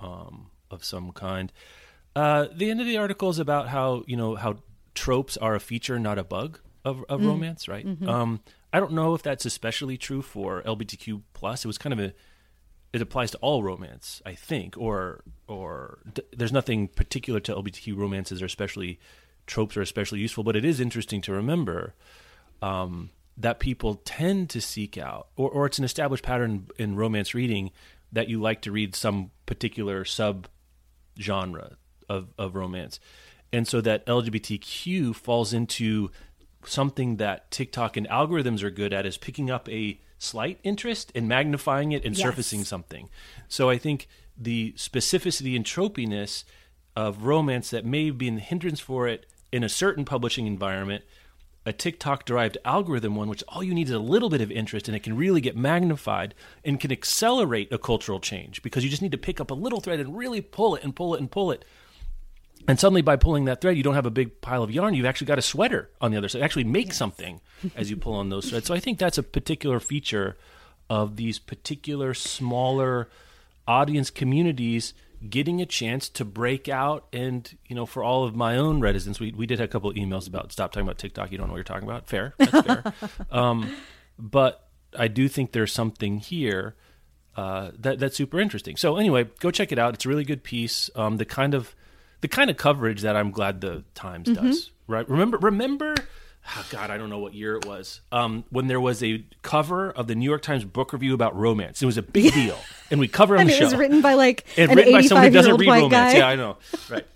Um, 0.00 0.50
of 0.70 0.84
some 0.84 1.12
kind. 1.12 1.52
Uh, 2.16 2.46
the 2.52 2.70
end 2.70 2.80
of 2.80 2.86
the 2.86 2.96
article 2.96 3.30
is 3.30 3.38
about 3.38 3.68
how 3.68 4.02
you 4.06 4.16
know 4.16 4.34
how 4.36 4.58
tropes 4.94 5.36
are 5.36 5.54
a 5.54 5.60
feature, 5.60 5.98
not 5.98 6.18
a 6.18 6.24
bug 6.24 6.58
of, 6.84 7.04
of 7.08 7.20
mm. 7.20 7.26
romance, 7.26 7.68
right? 7.68 7.86
Mm-hmm. 7.86 8.08
Um, 8.08 8.40
I 8.72 8.80
don't 8.80 8.92
know 8.92 9.14
if 9.14 9.22
that's 9.22 9.46
especially 9.46 9.96
true 9.96 10.22
for 10.22 10.62
LGBTQ 10.62 11.22
plus. 11.32 11.64
It 11.64 11.68
was 11.68 11.78
kind 11.78 11.92
of 11.92 12.00
a 12.00 12.14
it 12.92 13.02
applies 13.02 13.30
to 13.32 13.38
all 13.38 13.62
romance, 13.62 14.22
I 14.24 14.34
think, 14.34 14.76
or 14.76 15.22
or 15.46 15.98
d- 16.12 16.22
there's 16.36 16.52
nothing 16.52 16.88
particular 16.88 17.40
to 17.40 17.54
LGBTQ 17.54 17.96
romances 17.96 18.42
or 18.42 18.46
especially 18.46 18.98
tropes 19.46 19.76
are 19.76 19.82
especially 19.82 20.20
useful. 20.20 20.44
But 20.44 20.56
it 20.56 20.64
is 20.64 20.80
interesting 20.80 21.20
to 21.22 21.32
remember 21.32 21.94
um, 22.62 23.10
that 23.36 23.60
people 23.60 23.96
tend 24.04 24.50
to 24.50 24.60
seek 24.60 24.98
out, 24.98 25.28
or, 25.36 25.50
or 25.50 25.66
it's 25.66 25.78
an 25.78 25.84
established 25.84 26.24
pattern 26.24 26.68
in 26.78 26.96
romance 26.96 27.34
reading 27.34 27.70
that 28.10 28.28
you 28.28 28.40
like 28.40 28.62
to 28.62 28.72
read 28.72 28.94
some 28.94 29.30
particular 29.46 30.04
sub 30.04 30.48
genre 31.20 31.76
of, 32.08 32.28
of 32.38 32.54
romance. 32.54 33.00
And 33.52 33.66
so 33.66 33.80
that 33.80 34.06
LGBTQ 34.06 35.14
falls 35.14 35.52
into 35.52 36.10
something 36.64 37.16
that 37.16 37.50
TikTok 37.50 37.96
and 37.96 38.08
algorithms 38.08 38.62
are 38.62 38.70
good 38.70 38.92
at 38.92 39.06
is 39.06 39.16
picking 39.16 39.50
up 39.50 39.68
a 39.68 40.00
slight 40.18 40.58
interest 40.62 41.12
and 41.14 41.28
magnifying 41.28 41.92
it 41.92 42.04
and 42.04 42.16
yes. 42.16 42.26
surfacing 42.26 42.64
something. 42.64 43.08
So 43.48 43.70
I 43.70 43.78
think 43.78 44.08
the 44.36 44.72
specificity 44.76 45.56
and 45.56 45.64
tropiness 45.64 46.44
of 46.94 47.24
romance 47.24 47.70
that 47.70 47.84
may 47.84 48.10
be 48.10 48.28
an 48.28 48.38
hindrance 48.38 48.80
for 48.80 49.06
it 49.06 49.26
in 49.52 49.62
a 49.62 49.68
certain 49.68 50.04
publishing 50.04 50.46
environment 50.46 51.04
a 51.68 51.72
TikTok 51.72 52.24
derived 52.24 52.56
algorithm 52.64 53.14
one, 53.14 53.28
which 53.28 53.44
all 53.46 53.62
you 53.62 53.74
need 53.74 53.88
is 53.88 53.94
a 53.94 53.98
little 53.98 54.30
bit 54.30 54.40
of 54.40 54.50
interest 54.50 54.88
and 54.88 54.96
it 54.96 55.02
can 55.02 55.16
really 55.16 55.40
get 55.40 55.56
magnified 55.56 56.34
and 56.64 56.80
can 56.80 56.90
accelerate 56.90 57.70
a 57.70 57.78
cultural 57.78 58.18
change 58.18 58.62
because 58.62 58.82
you 58.82 58.90
just 58.90 59.02
need 59.02 59.12
to 59.12 59.18
pick 59.18 59.40
up 59.40 59.50
a 59.50 59.54
little 59.54 59.80
thread 59.80 60.00
and 60.00 60.16
really 60.16 60.40
pull 60.40 60.74
it 60.74 60.82
and 60.82 60.96
pull 60.96 61.14
it 61.14 61.20
and 61.20 61.30
pull 61.30 61.52
it. 61.52 61.64
And 62.66 62.80
suddenly, 62.80 63.02
by 63.02 63.16
pulling 63.16 63.44
that 63.44 63.60
thread, 63.60 63.76
you 63.76 63.82
don't 63.82 63.94
have 63.94 64.06
a 64.06 64.10
big 64.10 64.40
pile 64.40 64.62
of 64.62 64.70
yarn. 64.70 64.94
You've 64.94 65.06
actually 65.06 65.26
got 65.26 65.38
a 65.38 65.42
sweater 65.42 65.90
on 66.00 66.10
the 66.10 66.16
other 66.16 66.28
side. 66.28 66.42
Actually, 66.42 66.64
make 66.64 66.88
yes. 66.88 66.96
something 66.96 67.40
as 67.76 67.90
you 67.90 67.96
pull 67.96 68.14
on 68.14 68.30
those 68.30 68.50
threads. 68.50 68.66
So 68.66 68.74
I 68.74 68.80
think 68.80 68.98
that's 68.98 69.18
a 69.18 69.22
particular 69.22 69.78
feature 69.78 70.36
of 70.90 71.16
these 71.16 71.38
particular 71.38 72.14
smaller 72.14 73.08
audience 73.66 74.10
communities 74.10 74.94
getting 75.28 75.60
a 75.60 75.66
chance 75.66 76.08
to 76.08 76.24
break 76.24 76.68
out 76.68 77.06
and 77.12 77.56
you 77.66 77.74
know 77.74 77.86
for 77.86 78.02
all 78.02 78.24
of 78.24 78.36
my 78.36 78.56
own 78.56 78.80
reticence 78.80 79.18
we, 79.18 79.32
we 79.32 79.46
did 79.46 79.58
have 79.58 79.68
a 79.68 79.72
couple 79.72 79.90
of 79.90 79.96
emails 79.96 80.28
about 80.28 80.52
stop 80.52 80.70
talking 80.70 80.86
about 80.86 80.98
tiktok 80.98 81.32
you 81.32 81.38
don't 81.38 81.48
know 81.48 81.54
what 81.54 81.58
you're 81.58 81.64
talking 81.64 81.88
about. 81.88 82.06
Fair 82.06 82.34
that's 82.38 82.66
fair. 82.66 82.94
Um, 83.30 83.74
but 84.18 84.68
i 84.96 85.08
do 85.08 85.28
think 85.28 85.52
there's 85.52 85.72
something 85.72 86.18
here 86.18 86.76
uh, 87.36 87.70
that 87.78 88.00
that's 88.00 88.16
super 88.16 88.40
interesting. 88.40 88.76
So 88.76 88.96
anyway 88.96 89.24
go 89.38 89.50
check 89.50 89.70
it 89.70 89.78
out. 89.78 89.94
It's 89.94 90.04
a 90.04 90.08
really 90.08 90.24
good 90.24 90.42
piece. 90.42 90.90
Um, 90.96 91.18
the 91.18 91.24
kind 91.24 91.54
of 91.54 91.74
the 92.20 92.26
kind 92.26 92.50
of 92.50 92.56
coverage 92.56 93.02
that 93.02 93.14
i'm 93.14 93.30
glad 93.30 93.60
the 93.60 93.84
times 93.94 94.28
mm-hmm. 94.28 94.44
does 94.44 94.70
right? 94.88 95.08
Remember 95.08 95.38
remember 95.38 95.94
oh 96.56 96.66
God, 96.70 96.90
I 96.90 96.96
don't 96.96 97.10
know 97.10 97.18
what 97.18 97.34
year 97.34 97.56
it 97.56 97.66
was, 97.66 98.00
um, 98.12 98.44
when 98.50 98.66
there 98.66 98.80
was 98.80 99.02
a 99.02 99.24
cover 99.42 99.90
of 99.90 100.06
the 100.06 100.14
New 100.14 100.28
York 100.28 100.42
Times 100.42 100.64
book 100.64 100.92
review 100.92 101.14
about 101.14 101.36
romance. 101.36 101.82
It 101.82 101.86
was 101.86 101.96
a 101.96 102.02
big 102.02 102.32
deal, 102.32 102.58
and 102.90 103.00
we 103.00 103.08
covered 103.08 103.36
on 103.36 103.42
and 103.42 103.50
the 103.50 103.56
it 103.56 103.64
was 103.64 103.76
written 103.76 104.00
by 104.00 104.14
like 104.14 104.46
and 104.56 104.70
an 104.70 104.76
written 104.76 104.92
by 104.92 105.02
somebody 105.02 105.28
who 105.28 105.34
doesn't 105.34 105.56
read 105.56 105.68
romance. 105.68 105.92
Guy. 105.92 106.18
Yeah, 106.18 106.28
I 106.28 106.36
know. 106.36 106.58
Right. 106.88 107.06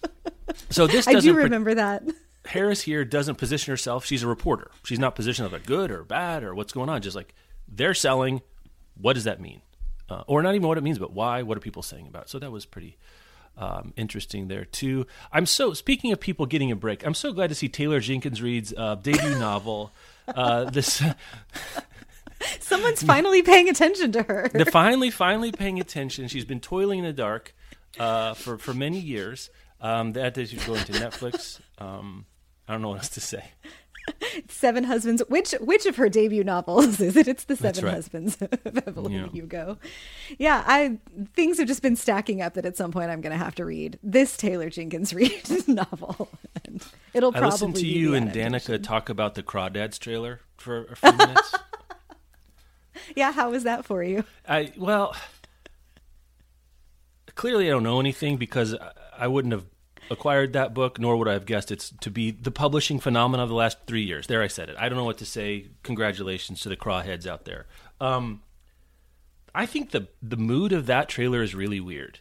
So 0.71 0.87
this 0.87 1.07
I 1.09 1.21
do 1.21 1.35
remember 1.35 1.75
that. 1.75 2.05
Harris 2.45 2.83
here 2.83 3.05
doesn't 3.05 3.37
position 3.37 3.71
herself. 3.71 4.05
She's 4.05 4.23
a 4.23 4.27
reporter. 4.27 4.71
She's 4.85 4.99
not 4.99 5.15
positioned 5.15 5.47
of 5.47 5.55
a 5.55 5.61
good 5.61 5.91
or 5.91 6.03
bad 6.05 6.43
or 6.43 6.55
what's 6.55 6.73
going 6.73 6.89
on. 6.89 7.03
Just 7.03 7.17
like 7.17 7.35
they're 7.69 7.95
selling. 7.95 8.43
What 9.01 9.15
does 9.15 9.25
that 9.25 9.41
mean? 9.41 9.63
Uh, 10.09 10.25
or 10.27 10.43
not 10.43 10.55
even 10.55 10.69
what 10.69 10.77
it 10.77 10.83
means, 10.83 10.99
but 10.99 11.13
why? 11.13 11.43
What 11.43 11.57
are 11.57 11.61
people 11.61 11.83
saying 11.83 12.07
about 12.07 12.25
it? 12.25 12.29
So 12.29 12.39
that 12.39 12.53
was 12.53 12.67
pretty 12.67 12.99
um, 13.57 13.93
interesting 13.97 14.49
there 14.49 14.65
too. 14.65 15.07
I'm 15.33 15.47
so 15.47 15.73
speaking 15.75 16.13
of 16.13 16.21
people 16.21 16.47
getting 16.47 16.71
a 16.71 16.77
break. 16.77 17.05
I'm 17.07 17.15
so 17.15 17.33
glad 17.33 17.49
to 17.49 17.55
see 17.55 17.69
Taylor 17.69 18.01
Jenkins 18.01 18.43
Reid's 18.43 18.73
uh, 18.77 18.97
debut 18.97 19.39
novel. 19.39 19.93
Uh, 20.29 20.65
this. 20.71 21.03
Someone's 22.61 23.03
finally 23.03 23.43
paying 23.43 23.69
attention 23.69 24.11
to 24.13 24.23
her. 24.25 24.51
They're 24.53 24.65
finally, 24.65 25.11
finally 25.11 25.53
paying 25.53 25.79
attention. 25.79 26.27
She's 26.27 26.45
been 26.45 26.59
toiling 26.59 26.99
in 26.99 27.05
the 27.05 27.13
dark 27.13 27.55
uh, 27.99 28.35
for 28.35 28.59
for 28.59 28.75
many 28.75 28.99
years. 28.99 29.51
Um, 29.81 30.13
that 30.13 30.39
is 30.39 30.53
going 30.53 30.85
to 30.85 30.93
Netflix. 30.93 31.61
Um, 31.79 32.27
I 32.67 32.73
don't 32.73 32.83
know 32.83 32.91
what 32.91 32.99
else 32.99 33.09
to 33.11 33.21
say. 33.21 33.45
Seven 34.49 34.85
Husbands. 34.85 35.23
Which 35.29 35.53
which 35.61 35.87
of 35.87 35.97
her 35.97 36.09
debut 36.09 36.45
novels 36.45 37.01
is 37.01 37.17
it? 37.17 37.29
It's 37.29 37.45
the 37.45 37.57
Seven 37.57 37.85
right. 37.85 37.95
Husbands 37.95 38.39
of 38.41 38.51
Evelyn 38.87 39.13
yeah. 39.13 39.29
Hugo. 39.29 39.79
Yeah, 40.39 40.63
I 40.67 40.99
things 41.35 41.59
have 41.59 41.69
just 41.69 41.83
been 41.83 41.97
stacking 41.97 42.43
up 42.43 42.55
that 42.55 42.67
at 42.67 42.77
some 42.77 42.93
point 42.93 43.11
I'm 43.11 43.21
going 43.21 43.37
to 43.37 43.43
have 43.43 43.55
to 43.57 43.65
read 43.65 43.99
this 44.03 44.37
Taylor 44.37 44.71
Jenkins 44.71 45.15
Reid 45.15 45.69
novel. 45.69 46.29
And 46.65 46.85
it'll 47.15 47.33
probably. 47.33 47.49
I 47.49 47.53
listened 47.53 47.77
to 47.77 47.87
you 47.87 48.15
and 48.15 48.31
Danica 48.31 48.83
talk 48.83 49.09
about 49.09 49.35
the 49.35 49.43
Crawdads 49.43 49.99
trailer 49.99 50.41
for 50.57 50.85
a 50.85 50.97
few 50.97 51.13
minutes. 51.13 51.55
yeah, 53.17 53.33
how 53.33 53.51
was 53.51 53.65
that 53.65 53.85
for 53.85 54.03
you? 54.03 54.25
I 54.49 54.73
well, 54.77 55.15
clearly 57.35 57.67
I 57.69 57.71
don't 57.71 57.83
know 57.83 58.01
anything 58.01 58.37
because 58.37 58.75
I 59.17 59.29
wouldn't 59.29 59.53
have 59.53 59.67
acquired 60.11 60.53
that 60.53 60.75
book, 60.75 60.99
nor 60.99 61.17
would 61.17 61.29
I 61.29 61.33
have 61.33 61.47
guessed 61.47 61.71
it's 61.71 61.91
to 62.01 62.11
be 62.11 62.31
the 62.31 62.51
publishing 62.51 62.99
phenomenon 63.01 63.45
of 63.45 63.49
the 63.49 63.55
last 63.55 63.79
three 63.87 64.03
years. 64.03 64.27
There, 64.27 64.43
I 64.43 64.47
said 64.47 64.69
it. 64.69 64.77
I 64.79 64.89
don't 64.89 64.99
know 64.99 65.05
what 65.05 65.19
to 65.19 65.27
say. 65.27 65.69
Congratulations 65.83 66.61
to 66.61 66.69
the 66.69 66.77
crawheads 66.77 67.27
out 67.27 67.45
there. 67.45 67.67
Um, 68.01 68.43
I 69.55 69.67
think 69.67 69.91
the 69.91 70.09
the 70.23 70.37
mood 70.37 70.73
of 70.73 70.87
that 70.87 71.09
trailer 71.09 71.43
is 71.43 71.55
really 71.55 71.81
weird. 71.81 72.21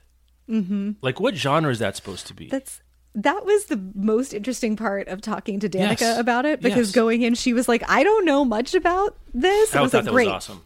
Mm-hmm. 0.49 0.91
Like, 1.01 1.19
what 1.19 1.35
genre 1.35 1.71
is 1.71 1.79
that 1.79 1.95
supposed 1.95 2.27
to 2.27 2.33
be? 2.33 2.47
That's 2.47 2.81
that 3.13 3.45
was 3.45 3.65
the 3.65 3.81
most 3.93 4.33
interesting 4.33 4.75
part 4.75 5.07
of 5.07 5.21
talking 5.21 5.59
to 5.59 5.69
Danica 5.69 6.01
yes. 6.01 6.17
about 6.17 6.45
it 6.45 6.61
because 6.61 6.89
yes. 6.89 6.95
going 6.95 7.21
in, 7.23 7.35
she 7.35 7.53
was 7.53 7.67
like, 7.67 7.83
"I 7.89 8.03
don't 8.03 8.25
know 8.25 8.45
much 8.45 8.73
about 8.73 9.17
this." 9.33 9.75
I 9.75 9.81
was 9.81 9.91
thought 9.91 9.99
like, 9.99 10.05
that 10.05 10.11
Great. 10.11 10.27
was 10.27 10.33
awesome. 10.33 10.63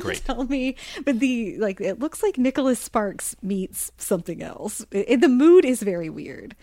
Great. 0.00 0.24
Tell 0.24 0.44
me, 0.44 0.76
but 1.04 1.20
the 1.20 1.58
like 1.58 1.80
it 1.80 1.98
looks 1.98 2.22
like 2.22 2.38
Nicholas 2.38 2.78
Sparks 2.78 3.36
meets 3.42 3.92
something 3.98 4.42
else. 4.42 4.84
It, 4.90 5.06
it, 5.08 5.20
the 5.20 5.28
mood 5.28 5.64
is 5.64 5.82
very 5.82 6.10
weird 6.10 6.56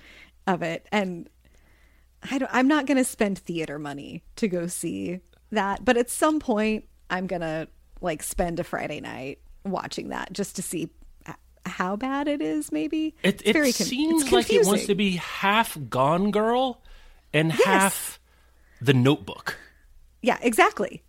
of 0.47 0.61
it, 0.61 0.87
and 0.91 1.29
I 2.29 2.37
don't. 2.37 2.51
I'm 2.53 2.67
not 2.67 2.85
going 2.85 2.97
to 2.97 3.03
spend 3.03 3.39
theater 3.39 3.79
money 3.79 4.23
to 4.37 4.47
go 4.47 4.67
see 4.67 5.19
that, 5.51 5.83
but 5.85 5.97
at 5.97 6.09
some 6.09 6.39
point, 6.39 6.85
I'm 7.09 7.27
gonna 7.27 7.67
like 8.01 8.23
spend 8.23 8.59
a 8.59 8.63
Friday 8.63 8.99
night 8.99 9.39
watching 9.65 10.09
that 10.09 10.33
just 10.33 10.55
to 10.57 10.61
see 10.61 10.89
how 11.65 11.95
bad 11.95 12.27
it 12.27 12.41
is. 12.41 12.71
Maybe 12.71 13.15
it, 13.23 13.41
it 13.45 13.53
con- 13.53 13.71
seems 13.71 14.31
like 14.31 14.51
it 14.51 14.65
wants 14.65 14.85
to 14.87 14.95
be 14.95 15.11
half 15.17 15.77
Gone 15.89 16.31
Girl 16.31 16.81
and 17.33 17.49
yes. 17.49 17.63
half 17.63 18.19
The 18.81 18.93
Notebook. 18.93 19.57
Yeah, 20.21 20.37
exactly. 20.41 21.03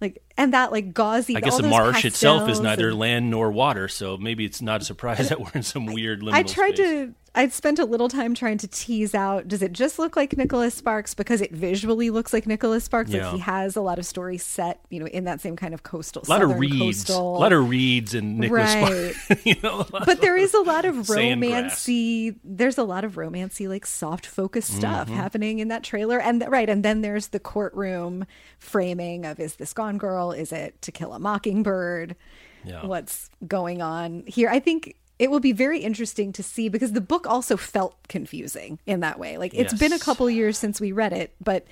Like 0.00 0.22
and 0.38 0.54
that 0.54 0.72
like 0.72 0.94
gauzy. 0.94 1.36
I 1.36 1.40
guess 1.40 1.58
those 1.58 1.68
marsh 1.68 2.04
itself 2.06 2.48
is 2.48 2.60
neither 2.60 2.88
and- 2.88 2.98
land 2.98 3.30
nor 3.30 3.50
water, 3.50 3.88
so 3.88 4.16
maybe 4.16 4.44
it's 4.46 4.62
not 4.62 4.80
a 4.80 4.84
surprise 4.84 5.28
that 5.28 5.38
we're 5.40 5.50
in 5.54 5.62
some 5.62 5.84
weird 5.86 6.22
I 6.30 6.42
tried 6.44 6.76
space. 6.76 6.86
to. 6.88 7.14
I 7.34 7.46
spent 7.48 7.78
a 7.78 7.84
little 7.84 8.08
time 8.08 8.34
trying 8.34 8.58
to 8.58 8.66
tease 8.66 9.14
out. 9.14 9.46
Does 9.46 9.62
it 9.62 9.72
just 9.72 9.98
look 9.98 10.16
like 10.16 10.36
Nicholas 10.36 10.74
Sparks 10.74 11.14
because 11.14 11.40
it 11.40 11.52
visually 11.52 12.10
looks 12.10 12.32
like 12.32 12.46
Nicholas 12.48 12.82
Sparks? 12.84 13.10
Yeah. 13.10 13.26
Like 13.26 13.34
he 13.34 13.38
has 13.42 13.76
a 13.76 13.80
lot 13.80 13.98
of 14.00 14.06
stories 14.06 14.42
set, 14.42 14.80
you 14.90 14.98
know, 14.98 15.06
in 15.06 15.24
that 15.24 15.40
same 15.40 15.54
kind 15.54 15.72
of 15.72 15.82
coastal, 15.84 16.22
A 16.26 16.30
lot 16.30 16.42
of 16.42 16.58
reeds, 16.58 17.04
coastal. 17.04 17.36
a 17.36 17.38
lot 17.38 17.52
of 17.52 17.68
reeds, 17.68 18.14
and 18.14 18.38
Nicholas. 18.38 18.74
Right. 18.74 19.14
Sparks, 19.14 19.42
you 19.46 19.54
know, 19.62 19.86
but 19.90 20.20
there 20.20 20.36
is 20.36 20.52
a 20.54 20.60
lot 20.62 20.84
of 20.84 20.94
grass. 21.06 21.18
romancy. 21.18 22.36
There's 22.42 22.78
a 22.78 22.82
lot 22.82 23.04
of 23.04 23.14
romancy, 23.16 23.68
like 23.68 23.86
soft 23.86 24.26
focus 24.26 24.66
stuff 24.66 25.06
Mm-hmm. 25.08 25.16
happening 25.16 25.58
in 25.60 25.68
that 25.68 25.84
trailer, 25.84 26.18
and 26.20 26.44
right, 26.48 26.68
and 26.68 26.82
then 26.84 27.02
there's 27.02 27.28
the 27.28 27.38
courtroom 27.38 28.24
framing 28.58 29.24
of 29.26 29.38
is 29.38 29.56
this 29.56 29.72
Gone 29.74 29.98
Girl? 29.98 30.27
Is 30.32 30.52
it 30.52 30.80
To 30.82 30.92
Kill 30.92 31.12
a 31.12 31.18
Mockingbird? 31.18 32.16
Yeah. 32.64 32.84
What's 32.84 33.30
going 33.46 33.82
on 33.82 34.24
here? 34.26 34.48
I 34.48 34.58
think 34.60 34.96
it 35.18 35.30
will 35.30 35.40
be 35.40 35.52
very 35.52 35.80
interesting 35.80 36.32
to 36.32 36.42
see 36.42 36.68
because 36.68 36.92
the 36.92 37.00
book 37.00 37.26
also 37.26 37.56
felt 37.56 37.96
confusing 38.08 38.78
in 38.86 39.00
that 39.00 39.18
way. 39.18 39.38
Like 39.38 39.54
it's 39.54 39.74
been 39.74 39.92
a 39.92 39.98
couple 39.98 40.28
years 40.30 40.58
since 40.58 40.80
we 40.80 40.92
read 40.92 41.12
it, 41.12 41.34
but 41.40 41.66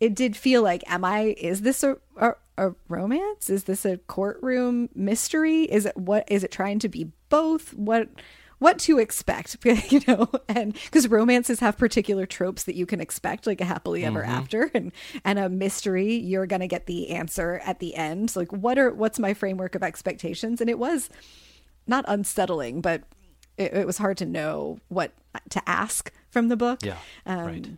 it 0.00 0.14
did 0.14 0.36
feel 0.36 0.62
like, 0.62 0.82
am 0.90 1.04
I? 1.04 1.34
Is 1.38 1.62
this 1.62 1.82
a, 1.82 1.96
a 2.16 2.34
a 2.58 2.72
romance? 2.88 3.48
Is 3.48 3.64
this 3.64 3.84
a 3.84 3.96
courtroom 3.96 4.88
mystery? 4.94 5.62
Is 5.62 5.86
it 5.86 5.96
what? 5.96 6.24
Is 6.28 6.44
it 6.44 6.50
trying 6.50 6.78
to 6.80 6.88
be 6.88 7.10
both? 7.28 7.72
What? 7.74 8.08
What 8.62 8.78
to 8.80 8.98
expect, 8.98 9.56
you 9.64 10.00
know, 10.06 10.30
and 10.48 10.72
because 10.72 11.08
romances 11.08 11.58
have 11.58 11.76
particular 11.76 12.26
tropes 12.26 12.62
that 12.62 12.76
you 12.76 12.86
can 12.86 13.00
expect, 13.00 13.46
like 13.46 13.60
a 13.60 13.64
happily 13.64 14.04
ever 14.04 14.22
after, 14.22 14.70
and 14.72 14.92
and 15.24 15.38
a 15.38 15.48
mystery, 15.48 16.14
you're 16.14 16.46
gonna 16.46 16.68
get 16.68 16.86
the 16.86 17.10
answer 17.10 17.60
at 17.64 17.80
the 17.80 17.96
end. 17.96 18.30
So 18.30 18.40
like, 18.40 18.52
what 18.52 18.78
are 18.78 18.94
what's 18.94 19.18
my 19.18 19.34
framework 19.34 19.74
of 19.74 19.82
expectations? 19.82 20.60
And 20.60 20.70
it 20.70 20.78
was 20.78 21.10
not 21.88 22.04
unsettling, 22.06 22.80
but 22.80 23.02
it, 23.56 23.74
it 23.74 23.86
was 23.86 23.98
hard 23.98 24.16
to 24.18 24.26
know 24.26 24.78
what 24.88 25.12
to 25.50 25.68
ask 25.68 26.12
from 26.30 26.48
the 26.48 26.56
book. 26.56 26.84
Yeah, 26.84 26.98
Um, 27.26 27.46
right. 27.46 27.68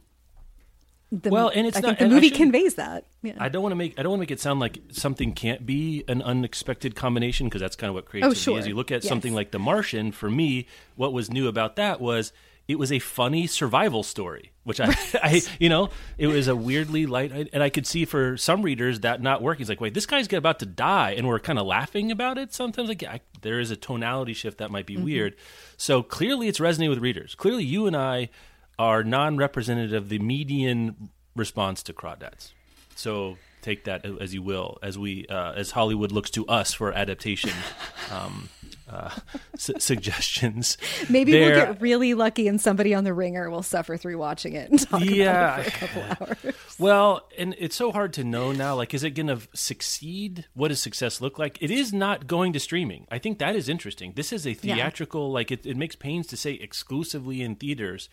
The, 1.23 1.31
Well, 1.31 1.51
and 1.55 1.67
it's 1.67 1.77
I 1.77 1.81
not- 1.81 1.99
think 1.99 1.99
the 2.11 2.15
movie 2.15 2.31
conveys 2.31 2.75
that. 2.75 3.07
Yeah. 3.23 3.35
I 3.39 3.49
don't 3.49 3.63
want 3.63 3.71
to 3.73 3.77
make 3.77 3.99
I 3.99 4.03
don't 4.03 4.11
want 4.11 4.19
to 4.21 4.23
make 4.25 4.31
it 4.31 4.41
sound 4.41 4.59
like 4.61 4.79
something 4.91 5.33
can't 5.33 5.65
be 5.65 6.03
an 6.09 6.23
unexpected 6.23 6.95
combination 6.97 7.47
because 7.47 7.61
that's 7.61 7.77
kind 7.77 7.89
of 7.89 7.95
what 7.95 8.07
creativity 8.07 8.39
Oh, 8.39 8.43
sure. 8.43 8.59
is. 8.59 8.67
You 8.67 8.75
look 8.75 8.91
at 8.91 9.03
Yes. 9.05 9.09
something 9.09 9.33
like 9.35 9.51
The 9.53 9.59
Martian. 9.59 10.13
For 10.13 10.29
me, 10.29 10.67
what 10.97 11.13
was 11.13 11.31
new 11.31 11.47
about 11.49 11.77
that 11.77 12.01
was 12.01 12.33
it 12.67 12.79
was 12.79 12.91
a 12.91 12.99
funny 12.99 13.47
survival 13.47 14.03
story, 14.03 14.53
which 14.65 14.81
I, 14.81 14.87
I 15.23 15.43
you 15.61 15.69
know, 15.69 15.91
it 16.17 16.29
was 16.29 16.49
a 16.49 16.57
weirdly 16.57 17.05
light, 17.05 17.51
and 17.53 17.63
I 17.63 17.69
could 17.69 17.87
see 17.87 18.07
for 18.07 18.39
some 18.39 18.63
readers 18.63 19.01
that 19.01 19.21
not 19.21 19.43
working. 19.43 19.61
It's 19.63 19.69
like, 19.69 19.83
wait, 19.83 19.93
this 19.93 20.07
guy's 20.07 20.33
about 20.33 20.61
to 20.61 20.67
die, 20.67 21.11
and 21.11 21.29
we're 21.29 21.39
kind 21.41 21.59
of 21.59 21.67
laughing 21.67 22.11
about 22.11 22.39
it. 22.39 22.55
Sometimes, 22.55 22.89
like, 22.89 23.03
I, 23.03 23.21
there 23.43 23.61
is 23.61 23.71
a 23.71 23.77
tonality 23.77 24.33
shift 24.33 24.57
that 24.59 24.71
might 24.71 24.87
be 24.87 24.95
Mm-hmm. 24.95 25.05
weird. 25.05 25.37
So 25.77 26.03
clearly, 26.03 26.49
it's 26.49 26.59
resonating 26.59 26.89
with 26.89 27.01
readers. 27.01 27.35
Clearly, 27.35 27.65
you 27.65 27.87
and 27.87 27.95
I 27.95 28.31
are 28.79 29.05
non-representative 29.05 29.93
of 30.05 30.09
the 30.09 30.19
median 30.19 31.11
response 31.37 31.83
to 31.85 31.93
crawdads. 31.93 32.53
So 32.97 33.37
take 33.63 33.85
that 33.85 34.05
as 34.21 34.35
you 34.35 34.43
will, 34.43 34.79
as 34.83 34.99
we 34.99 35.27
uh, 35.27 35.53
as 35.53 35.71
Hollywood 35.73 36.13
looks 36.13 36.31
to 36.31 36.47
us 36.47 36.73
for 36.75 36.93
adaptation 36.93 37.51
um, 38.13 38.49
uh, 38.89 39.11
su- 39.57 39.75
suggestions. 39.79 40.77
Maybe 41.09 41.33
we'll 41.33 41.55
get 41.55 41.81
really 41.81 42.15
lucky 42.15 42.47
and 42.47 42.61
somebody 42.61 42.95
on 42.95 43.03
the 43.05 43.15
ringer 43.15 43.51
will 43.51 43.63
suffer 43.63 43.97
through 43.97 44.19
watching 44.19 44.53
it 44.53 44.71
and 44.71 44.79
talk 44.79 45.03
Yeah. 45.05 45.55
about 45.61 45.67
it 45.67 45.73
for 45.73 45.85
a 45.85 45.89
couple 45.89 46.27
hours. 46.45 46.55
Well, 46.79 47.29
and 47.39 47.55
it's 47.59 47.75
so 47.75 47.91
hard 47.91 48.13
to 48.15 48.23
know 48.25 48.53
now. 48.53 48.75
Like, 48.77 48.93
is 48.95 49.03
it 49.03 49.11
going 49.11 49.27
to 49.29 49.41
succeed? 49.55 50.45
What 50.55 50.69
does 50.69 50.81
success 50.83 51.21
look 51.21 51.39
like? 51.39 51.61
It 51.63 51.71
is 51.71 51.93
not 51.93 52.27
going 52.27 52.53
to 52.53 52.61
streaming. 52.61 53.07
I 53.11 53.19
think 53.19 53.39
that 53.39 53.57
is 53.57 53.69
interesting. 53.69 54.13
This 54.15 54.33
is 54.33 54.45
a 54.47 54.51
Yeah. 54.51 54.75
theatrical, 54.77 55.33
like, 55.33 55.51
it, 55.51 55.65
it 55.67 55.77
makes 55.77 55.97
pains 55.97 56.27
to 56.29 56.37
say 56.37 56.53
exclusively 56.53 57.41
in 57.43 57.57
theaters, 57.57 58.09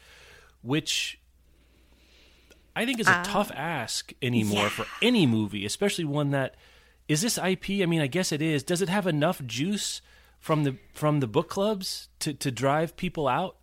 which 0.61 1.19
I 2.75 2.85
think 2.85 2.99
is 2.99 3.07
a 3.07 3.11
ah. 3.11 3.23
tough 3.25 3.51
ask 3.53 4.13
anymore 4.21 4.69
for 4.69 4.85
any 5.01 5.25
movie, 5.25 5.65
especially 5.65 6.05
one 6.05 6.31
that 6.31 6.55
is 7.07 7.21
this 7.21 7.37
IP. 7.37 7.81
I 7.81 7.85
mean, 7.85 8.01
I 8.01 8.07
guess 8.07 8.31
it 8.31 8.41
is. 8.41 8.63
Does 8.63 8.81
it 8.81 8.89
have 8.89 9.07
enough 9.07 9.43
juice 9.45 10.01
from 10.39 10.63
the 10.63 10.77
from 10.93 11.19
the 11.19 11.27
book 11.27 11.49
clubs 11.49 12.09
to 12.19 12.33
to 12.33 12.51
drive 12.51 12.95
people 12.95 13.27
out 13.27 13.57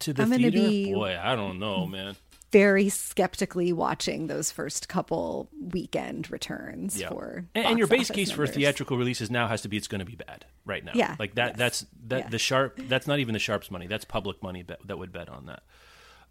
to 0.00 0.12
the 0.12 0.22
I'm 0.22 0.30
theater? 0.30 0.94
Boy, 0.94 1.18
I 1.20 1.36
don't 1.36 1.58
know, 1.58 1.86
man. 1.86 2.16
Very 2.50 2.88
skeptically 2.88 3.74
watching 3.74 4.26
those 4.26 4.50
first 4.50 4.88
couple 4.88 5.50
weekend 5.60 6.30
returns 6.30 6.98
Yeah. 6.98 7.10
for 7.10 7.44
and, 7.54 7.66
and 7.66 7.78
your 7.78 7.86
base 7.86 8.10
case 8.10 8.30
for 8.30 8.46
theatrical 8.46 8.96
releases 8.96 9.30
now 9.30 9.48
has 9.48 9.60
to 9.62 9.68
be 9.68 9.76
it's 9.76 9.86
going 9.86 9.98
to 9.98 10.06
be 10.06 10.16
bad 10.16 10.46
right 10.64 10.82
now. 10.82 10.92
Yeah, 10.94 11.14
like 11.18 11.34
that. 11.34 11.50
yes, 11.50 11.58
That's 11.58 11.86
that. 12.06 12.18
yeah. 12.20 12.28
The 12.30 12.38
sharp. 12.38 12.80
That's 12.88 13.06
not 13.06 13.18
even 13.18 13.34
the 13.34 13.38
sharps 13.38 13.70
money. 13.70 13.86
That's 13.86 14.06
public 14.06 14.42
money 14.42 14.62
bet, 14.62 14.78
that 14.86 14.98
would 14.98 15.12
bet 15.12 15.28
on 15.28 15.44
that. 15.44 15.62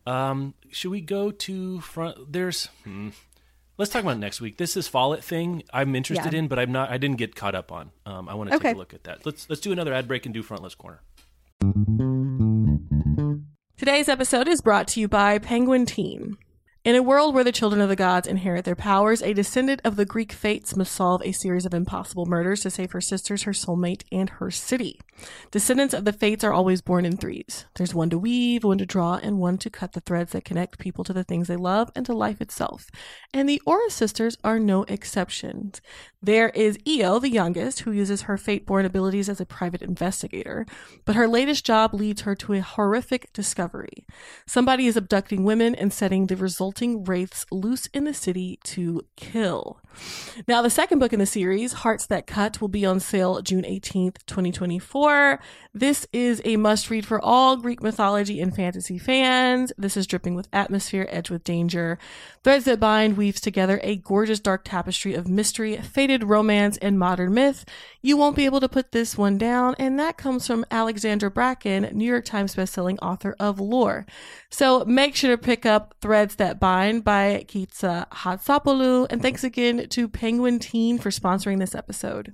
Um, 0.07 0.53
should 0.71 0.91
we 0.91 1.01
go 1.01 1.31
to 1.31 1.81
front? 1.81 2.31
There's. 2.31 2.67
Hmm, 2.83 3.09
let's 3.77 3.91
talk 3.91 4.03
about 4.03 4.17
next 4.19 4.39
week. 4.39 4.57
This 4.57 4.77
is 4.77 4.87
Follett 4.87 5.23
thing 5.23 5.63
I'm 5.73 5.95
interested 5.95 6.31
Yeah. 6.33 6.39
in, 6.39 6.47
but 6.47 6.59
I'm 6.59 6.71
not. 6.71 6.89
I 6.89 6.97
didn't 6.97 7.17
get 7.17 7.35
caught 7.35 7.55
up 7.55 7.71
on. 7.71 7.91
Um, 8.05 8.29
I 8.29 8.33
want 8.35 8.49
to 8.51 8.57
take 8.59 8.75
a 8.75 8.77
look 8.77 8.93
at 8.93 9.03
that. 9.03 9.25
Let's 9.25 9.49
let's 9.49 9.61
do 9.61 9.71
another 9.71 9.93
ad 9.93 10.07
break 10.07 10.25
and 10.25 10.33
do 10.33 10.41
frontless 10.43 10.75
corner. 10.75 11.01
Today's 13.77 14.09
episode 14.09 14.47
is 14.47 14.61
brought 14.61 14.87
to 14.89 14.99
you 14.99 15.07
by 15.07 15.37
Penguin 15.39 15.85
Teen. 15.85 16.37
In 16.83 16.95
a 16.95 17.03
world 17.03 17.35
where 17.35 17.43
the 17.43 17.51
children 17.51 17.81
of 17.81 17.89
the 17.89 17.95
gods 17.97 18.27
inherit 18.27 18.63
their 18.63 18.75
powers, 18.75 19.21
a 19.21 19.33
descendant 19.33 19.81
of 19.83 19.97
the 19.97 20.05
Greek 20.05 20.31
fates 20.31 20.75
must 20.75 20.93
solve 20.93 21.21
a 21.23 21.33
series 21.33 21.65
of 21.65 21.73
impossible 21.73 22.25
murders 22.25 22.61
to 22.61 22.69
save 22.69 22.91
her 22.91 23.01
sisters, 23.01 23.43
her 23.43 23.51
soulmate, 23.51 24.03
and 24.11 24.29
her 24.31 24.49
city. 24.49 24.99
Descendants 25.51 25.93
of 25.93 26.05
the 26.05 26.13
fates 26.13 26.43
are 26.43 26.53
always 26.53 26.81
born 26.81 27.05
in 27.05 27.17
threes. 27.17 27.65
There's 27.75 27.93
one 27.93 28.09
to 28.11 28.17
weave, 28.17 28.63
one 28.63 28.77
to 28.77 28.85
draw, 28.85 29.15
and 29.15 29.39
one 29.39 29.57
to 29.59 29.69
cut 29.69 29.93
the 29.93 30.01
threads 30.01 30.31
that 30.31 30.45
connect 30.45 30.79
people 30.79 31.03
to 31.03 31.13
the 31.13 31.23
things 31.23 31.47
they 31.47 31.55
love 31.55 31.91
and 31.95 32.05
to 32.05 32.13
life 32.13 32.41
itself. 32.41 32.89
And 33.33 33.47
the 33.47 33.61
Aura 33.65 33.89
sisters 33.89 34.37
are 34.43 34.59
no 34.59 34.83
exceptions. 34.83 35.81
There 36.21 36.49
is 36.49 36.77
Io, 36.87 37.19
the 37.19 37.29
youngest, 37.29 37.81
who 37.81 37.91
uses 37.91 38.23
her 38.23 38.37
fate-born 38.37 38.85
abilities 38.85 39.29
as 39.29 39.39
a 39.39 39.45
private 39.45 39.81
investigator, 39.81 40.65
but 41.05 41.15
her 41.15 41.27
latest 41.27 41.65
job 41.65 41.93
leads 41.93 42.21
her 42.21 42.35
to 42.35 42.53
a 42.53 42.61
horrific 42.61 43.31
discovery. 43.33 44.05
Somebody 44.45 44.87
is 44.87 44.97
abducting 44.97 45.43
women 45.43 45.75
and 45.75 45.93
setting 45.93 46.27
the 46.27 46.35
resulting 46.35 47.03
wraiths 47.03 47.45
loose 47.51 47.87
in 47.87 48.03
the 48.03 48.13
city 48.13 48.59
to 48.63 49.01
kill. 49.15 49.79
Now, 50.47 50.61
the 50.61 50.69
second 50.69 50.99
book 50.99 51.13
in 51.13 51.19
the 51.19 51.25
series, 51.25 51.73
Hearts 51.73 52.05
That 52.07 52.27
Cut, 52.27 52.61
will 52.61 52.67
be 52.67 52.85
on 52.85 52.99
sale 52.99 53.41
June 53.41 53.63
18th, 53.63 54.17
2024. 54.25 55.06
This 55.73 56.07
is 56.11 56.41
a 56.43 56.57
must 56.57 56.89
read 56.89 57.05
for 57.05 57.23
all 57.23 57.55
Greek 57.55 57.83
mythology 57.83 58.41
and 58.41 58.55
fantasy 58.55 58.97
fans. 58.97 59.71
This 59.77 59.95
is 59.95 60.07
dripping 60.07 60.33
with 60.33 60.47
atmosphere, 60.51 61.07
edged 61.11 61.29
with 61.29 61.43
danger. 61.43 61.99
Threads 62.43 62.65
That 62.65 62.79
Bind 62.79 63.15
weaves 63.15 63.39
together 63.39 63.79
a 63.83 63.97
gorgeous 63.97 64.39
dark 64.39 64.63
tapestry 64.65 65.13
of 65.13 65.27
mystery, 65.27 65.77
faded 65.77 66.23
romance, 66.23 66.77
and 66.77 66.97
modern 66.97 67.33
myth. 67.33 67.63
You 68.01 68.17
won't 68.17 68.35
be 68.35 68.45
able 68.45 68.59
to 68.59 68.67
put 68.67 68.91
this 68.91 69.17
one 69.17 69.37
down, 69.37 69.75
and 69.77 69.99
that 69.99 70.17
comes 70.17 70.47
from 70.47 70.65
Alexandra 70.71 71.29
Bracken, 71.29 71.89
New 71.93 72.05
York 72.05 72.25
Times 72.25 72.55
bestselling 72.55 72.97
author 73.01 73.35
of 73.39 73.59
Lore. 73.59 74.07
So 74.49 74.83
make 74.85 75.15
sure 75.15 75.29
to 75.29 75.37
pick 75.37 75.65
up 75.65 75.93
Threads 76.01 76.37
That 76.37 76.59
Bind 76.59 77.03
by 77.03 77.45
Kika 77.47 78.09
Hatzopoulou, 78.09 79.07
and 79.11 79.21
thanks 79.21 79.43
again 79.43 79.87
to 79.89 80.07
Penguin 80.07 80.59
Teen 80.59 80.97
for 80.97 81.11
sponsoring 81.11 81.59
this 81.59 81.75
episode. 81.75 82.33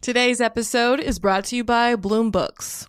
Today's 0.00 0.40
episode 0.40 1.00
is 1.00 1.18
brought 1.18 1.44
to 1.46 1.56
you 1.56 1.64
by 1.64 1.96
Bloom 1.96 2.30
Books. 2.30 2.88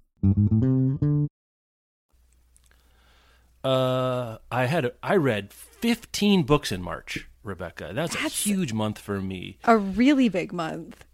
Uh, 3.63 4.37
I 4.51 4.65
had 4.65 4.91
I 5.03 5.15
read 5.17 5.53
15 5.53 6.43
books 6.43 6.71
in 6.71 6.81
March, 6.81 7.27
Rebecca. 7.43 7.91
That's, 7.93 8.13
That's- 8.15 8.31
a 8.31 8.49
huge 8.49 8.73
month 8.73 8.97
for 8.99 9.21
me. 9.21 9.57
A 9.65 9.77
really 9.77 10.29
big 10.29 10.51
month. 10.51 11.05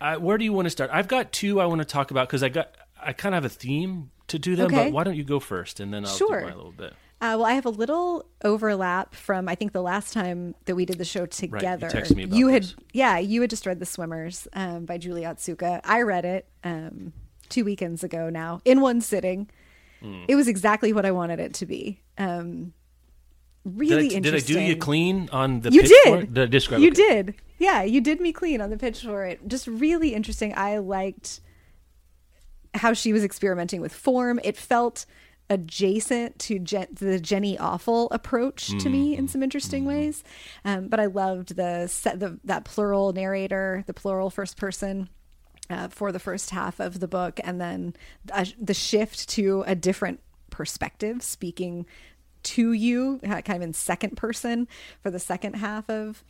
I, 0.00 0.16
where 0.16 0.36
do 0.36 0.44
you 0.44 0.52
want 0.52 0.66
to 0.66 0.70
start? 0.70 0.90
I've 0.92 1.08
got 1.08 1.32
two 1.32 1.60
I 1.60 1.66
want 1.66 1.80
to 1.80 1.84
talk 1.84 2.10
about 2.10 2.28
because 2.28 2.42
I 2.42 2.48
got 2.48 2.74
I 3.00 3.12
kind 3.12 3.34
of 3.34 3.42
have 3.42 3.50
a 3.50 3.54
theme 3.54 4.10
to 4.28 4.38
do 4.38 4.56
them. 4.56 4.66
Okay. 4.66 4.84
But 4.84 4.92
why 4.92 5.04
don't 5.04 5.16
you 5.16 5.24
go 5.24 5.38
first 5.38 5.78
and 5.80 5.94
then 5.94 6.04
I'll 6.04 6.10
Sure. 6.16 6.40
do 6.40 6.46
mine 6.46 6.52
a 6.52 6.56
little 6.56 6.72
bit. 6.72 6.94
Uh, 7.20 7.38
well, 7.38 7.44
I 7.46 7.52
have 7.52 7.64
a 7.64 7.70
little 7.70 8.26
overlap 8.42 9.14
from 9.14 9.48
I 9.48 9.54
think 9.54 9.72
the 9.72 9.80
last 9.82 10.12
time 10.12 10.54
that 10.64 10.74
we 10.74 10.84
did 10.84 10.98
the 10.98 11.04
show 11.04 11.26
together. 11.26 11.88
me 12.14 12.24
about 12.24 12.36
you 12.36 12.48
had, 12.48 12.66
yeah, 12.92 13.18
you 13.18 13.40
had 13.40 13.50
just 13.50 13.64
read 13.66 13.78
*The 13.78 13.86
Swimmers* 13.86 14.48
um, 14.52 14.84
by 14.84 14.98
Julie 14.98 15.22
Otsuka. 15.22 15.80
I 15.84 16.02
read 16.02 16.24
it 16.24 16.48
um, 16.64 17.12
two 17.54 17.64
weekends 17.64 18.02
ago 18.04 18.28
now 18.28 18.60
in 18.64 18.80
one 18.80 19.00
sitting. 19.00 19.48
Hmm. 20.00 20.24
It 20.28 20.34
was 20.36 20.48
exactly 20.48 20.92
what 20.92 21.06
I 21.06 21.10
wanted 21.12 21.40
it 21.40 21.54
to 21.54 21.66
be. 21.66 22.00
Um, 22.18 22.72
really 23.64 24.08
Did 24.08 24.16
I, 24.16 24.20
did 24.20 24.26
I 24.26 24.28
interesting. 24.36 24.56
do 24.56 24.62
you 24.62 24.76
clean 24.76 25.28
on 25.32 25.60
the 25.60 25.70
You 25.70 25.82
pitch 25.82 25.90
did. 25.90 26.06
for 26.08 26.20
it? 26.20 26.34
Did 26.34 26.50
describe 26.50 26.80
You 26.80 26.88
okay. 26.88 26.94
did. 27.22 27.34
Yeah, 27.58 27.82
you 27.82 28.00
did 28.00 28.20
me 28.20 28.32
clean 28.32 28.60
on 28.60 28.70
the 28.70 28.76
pitch 28.76 29.02
for 29.02 29.24
it. 29.24 29.46
Just 29.48 29.66
really 29.66 30.12
interesting. 30.14 30.52
I 30.56 30.78
liked 30.78 31.40
how 32.74 32.92
she 32.92 33.12
was 33.12 33.22
experimenting 33.24 33.80
with 33.80 33.92
form. 33.94 34.40
It 34.42 34.56
felt 34.56 35.06
adjacent 35.50 36.38
to 36.40 36.58
Jen- 36.58 36.88
the 36.92 37.20
Jenny 37.20 37.56
Offill 37.56 38.08
approach 38.10 38.68
to 38.82 38.88
me 38.88 39.16
in 39.16 39.28
some 39.28 39.42
interesting 39.42 39.84
ways. 39.84 40.24
Um, 40.64 40.88
but 40.88 40.98
I 40.98 41.06
loved 41.06 41.54
the 41.56 41.86
set 41.86 42.18
the 42.18 42.40
that 42.44 42.64
plural 42.64 43.12
narrator, 43.12 43.84
the 43.86 43.94
plural 43.94 44.30
first 44.30 44.56
person. 44.56 45.08
Uh, 45.70 45.88
for 45.88 46.12
the 46.12 46.18
first 46.18 46.50
half 46.50 46.78
of 46.78 47.00
the 47.00 47.08
book, 47.08 47.40
and 47.42 47.58
then 47.58 47.94
uh, 48.30 48.44
the 48.60 48.74
shift 48.74 49.26
to 49.30 49.64
a 49.66 49.74
different 49.74 50.20
perspective, 50.50 51.22
speaking 51.22 51.86
to 52.42 52.72
you, 52.72 53.18
kind 53.22 53.48
of 53.48 53.62
in 53.62 53.72
second 53.72 54.14
person 54.16 54.68
for 55.02 55.10
the 55.10 55.18
second 55.18 55.54
half 55.54 55.88
of 55.88 56.22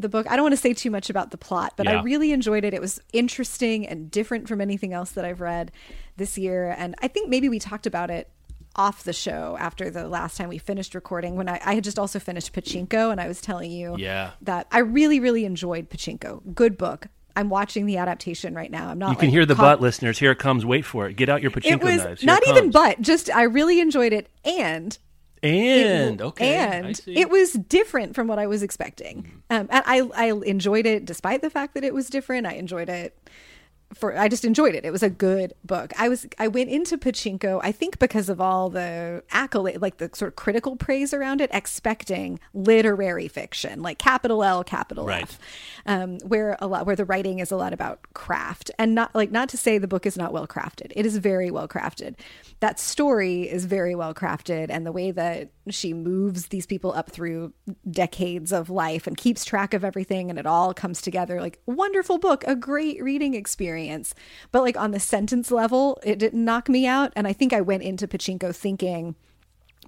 the 0.00 0.08
book. 0.08 0.26
I 0.28 0.34
don't 0.34 0.42
want 0.42 0.52
to 0.54 0.60
say 0.60 0.74
too 0.74 0.90
much 0.90 1.08
about 1.08 1.30
the 1.30 1.38
plot, 1.38 1.74
but 1.76 1.86
I 1.86 2.02
really 2.02 2.32
enjoyed 2.32 2.64
it. 2.64 2.74
It 2.74 2.80
was 2.80 3.00
interesting 3.12 3.86
and 3.86 4.10
different 4.10 4.48
from 4.48 4.60
anything 4.60 4.92
else 4.92 5.12
that 5.12 5.24
I've 5.24 5.40
read 5.40 5.70
this 6.16 6.36
year. 6.36 6.74
And 6.76 6.96
I 7.00 7.06
think 7.08 7.28
maybe 7.28 7.48
we 7.48 7.60
talked 7.60 7.86
about 7.86 8.10
it 8.10 8.28
off 8.74 9.04
the 9.04 9.12
show 9.12 9.56
after 9.58 9.88
the 9.88 10.06
last 10.06 10.36
time 10.36 10.50
we 10.50 10.58
finished 10.58 10.94
recording 10.94 11.36
when 11.36 11.48
I, 11.48 11.60
I 11.64 11.74
had 11.74 11.84
just 11.84 11.98
also 11.98 12.18
finished 12.18 12.52
Pachinko 12.52 13.10
and 13.10 13.20
I 13.20 13.26
was 13.28 13.40
telling 13.40 13.70
you 13.70 13.96
Yeah. 13.96 14.32
that 14.42 14.66
I 14.70 14.80
really, 14.80 15.18
really 15.18 15.46
enjoyed 15.46 15.88
Pachinko. 15.88 16.52
Good 16.54 16.76
book. 16.76 17.06
I'm 17.36 17.50
watching 17.50 17.86
the 17.86 17.98
adaptation 17.98 18.54
right 18.54 18.70
now. 18.70 18.88
I'm 18.88 18.98
not 18.98 19.10
You 19.10 19.16
can 19.16 19.28
like, 19.28 19.32
hear 19.34 19.46
the 19.46 19.54
caught- 19.54 19.78
butt, 19.78 19.80
listeners. 19.82 20.18
Here 20.18 20.30
it 20.32 20.38
comes. 20.38 20.64
Wait 20.64 20.84
for 20.84 21.06
it. 21.06 21.14
Get 21.16 21.28
out 21.28 21.42
your 21.42 21.50
pachinko 21.50 21.72
It 21.72 21.82
was 21.84 21.96
knives. 22.04 22.20
Here 22.22 22.26
not 22.26 22.48
even 22.48 22.70
butt. 22.70 23.00
just 23.00 23.30
I 23.34 23.42
really 23.42 23.78
enjoyed 23.80 24.12
it 24.12 24.28
and 24.44 24.96
And 25.42 26.20
it- 26.20 26.24
okay, 26.24 26.54
and 26.56 27.00
it 27.06 27.28
was 27.30 27.52
different 27.52 28.14
from 28.14 28.26
what 28.26 28.38
I 28.38 28.46
was 28.46 28.62
expecting. 28.62 29.42
Um, 29.50 29.68
and 29.70 29.84
I 29.86 30.02
I 30.16 30.32
enjoyed 30.46 30.86
it 30.86 31.04
despite 31.04 31.42
the 31.42 31.50
fact 31.50 31.74
that 31.74 31.84
it 31.84 31.92
was 31.94 32.08
different. 32.08 32.46
I 32.46 32.54
enjoyed 32.54 32.88
it 32.88 33.16
for 33.94 34.16
I 34.18 34.28
just 34.28 34.44
enjoyed 34.44 34.74
it. 34.74 34.84
It 34.84 34.90
was 34.90 35.02
a 35.02 35.10
good 35.10 35.54
book. 35.64 35.92
I 35.98 36.08
was 36.08 36.26
I 36.38 36.48
went 36.48 36.70
into 36.70 36.98
Pachinko 36.98 37.60
I 37.62 37.72
think 37.72 37.98
because 37.98 38.28
of 38.28 38.40
all 38.40 38.68
the 38.68 39.22
accolade 39.30 39.80
like 39.80 39.98
the 39.98 40.10
sort 40.12 40.30
of 40.30 40.36
critical 40.36 40.76
praise 40.76 41.14
around 41.14 41.40
it 41.40 41.50
expecting 41.52 42.40
literary 42.52 43.28
fiction 43.28 43.82
like 43.82 43.98
capital 43.98 44.42
L 44.42 44.64
capital 44.64 45.06
Right. 45.06 45.22
F 45.22 45.38
um, 45.86 46.18
where 46.26 46.56
a 46.60 46.66
lot 46.66 46.86
where 46.86 46.96
the 46.96 47.04
writing 47.04 47.38
is 47.38 47.50
a 47.50 47.56
lot 47.56 47.72
about 47.72 48.00
craft 48.12 48.70
and 48.78 48.94
not 48.94 49.14
like 49.14 49.30
not 49.30 49.48
to 49.50 49.56
say 49.56 49.78
the 49.78 49.88
book 49.88 50.04
is 50.04 50.16
not 50.16 50.32
well 50.32 50.46
crafted 50.46 50.92
it 50.96 51.06
is 51.06 51.16
very 51.18 51.50
well 51.50 51.68
crafted 51.68 52.16
that 52.60 52.80
story 52.80 53.42
is 53.42 53.64
very 53.66 53.94
well 53.94 54.14
crafted 54.14 54.66
and 54.68 54.84
the 54.84 54.92
way 54.92 55.10
that 55.10 55.50
she 55.68 55.92
moves 55.92 56.48
these 56.48 56.66
people 56.66 56.92
up 56.92 57.10
through 57.10 57.52
decades 57.90 58.52
of 58.52 58.70
life 58.70 59.06
and 59.06 59.16
keeps 59.16 59.44
track 59.44 59.74
of 59.74 59.84
everything 59.84 60.30
and 60.30 60.38
it 60.38 60.46
all 60.46 60.72
comes 60.74 61.00
together. 61.00 61.40
Like 61.40 61.60
wonderful 61.66 62.18
book 62.18 62.44
a 62.46 62.56
great 62.56 63.02
reading 63.02 63.34
experience. 63.34 64.14
But 64.52 64.62
like 64.62 64.76
on 64.76 64.90
the 64.90 65.00
sentence 65.00 65.50
level 65.50 65.98
it 66.02 66.18
didn't 66.18 66.44
knock 66.44 66.68
me 66.68 66.86
out 66.86 67.12
and 67.16 67.26
i 67.26 67.32
think 67.32 67.52
i 67.52 67.60
went 67.60 67.82
into 67.82 68.06
pachinko 68.06 68.54
thinking 68.54 69.14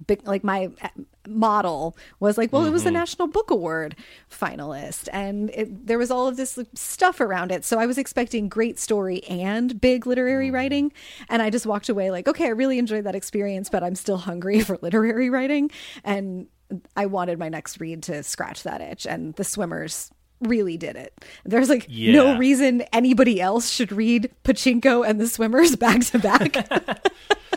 big 0.07 0.25
like 0.27 0.43
my 0.43 0.69
uh, 0.81 0.87
model 1.27 1.95
was 2.19 2.37
like 2.37 2.51
well 2.51 2.65
it 2.65 2.71
was 2.71 2.83
the 2.83 2.91
national 2.91 3.27
book 3.27 3.51
award 3.51 3.95
finalist 4.31 5.07
and 5.13 5.49
it, 5.51 5.87
there 5.87 5.97
was 5.97 6.09
all 6.09 6.27
of 6.27 6.37
this 6.37 6.57
stuff 6.73 7.19
around 7.19 7.51
it. 7.51 7.63
So 7.65 7.77
i 7.77 7.85
was 7.85 7.97
expecting 7.97 8.49
great 8.49 8.79
story 8.79 9.23
and 9.25 9.79
big 9.79 10.07
literary 10.07 10.49
writing 10.49 10.91
and 11.29 11.41
i 11.41 11.49
just 11.49 11.65
walked 11.65 11.89
away 11.89 12.11
like 12.11 12.27
okay 12.27 12.45
i 12.45 12.49
really 12.49 12.79
enjoyed 12.79 13.03
that 13.03 13.15
experience 13.15 13.69
but 13.69 13.83
i'm 13.83 13.95
still 13.95 14.17
hungry 14.17 14.59
for 14.61 14.77
literary 14.81 15.29
writing 15.29 15.69
and 16.03 16.47
i 16.95 17.05
wanted 17.05 17.37
my 17.37 17.49
next 17.49 17.79
read 17.79 18.03
to 18.03 18.23
scratch 18.23 18.63
that 18.63 18.81
itch 18.81 19.05
and 19.05 19.35
the 19.35 19.43
swimmers 19.43 20.11
really 20.41 20.77
did 20.77 20.95
it 20.95 21.13
there's 21.45 21.69
like 21.69 21.85
Yeah. 21.89 22.13
no 22.13 22.37
reason 22.37 22.81
anybody 22.93 23.41
else 23.41 23.69
should 23.69 23.91
read 23.91 24.31
pachinko 24.43 25.07
and 25.07 25.19
the 25.19 25.27
swimmers 25.27 25.75
back 25.75 26.01
to 26.05 26.19
back 26.19 26.55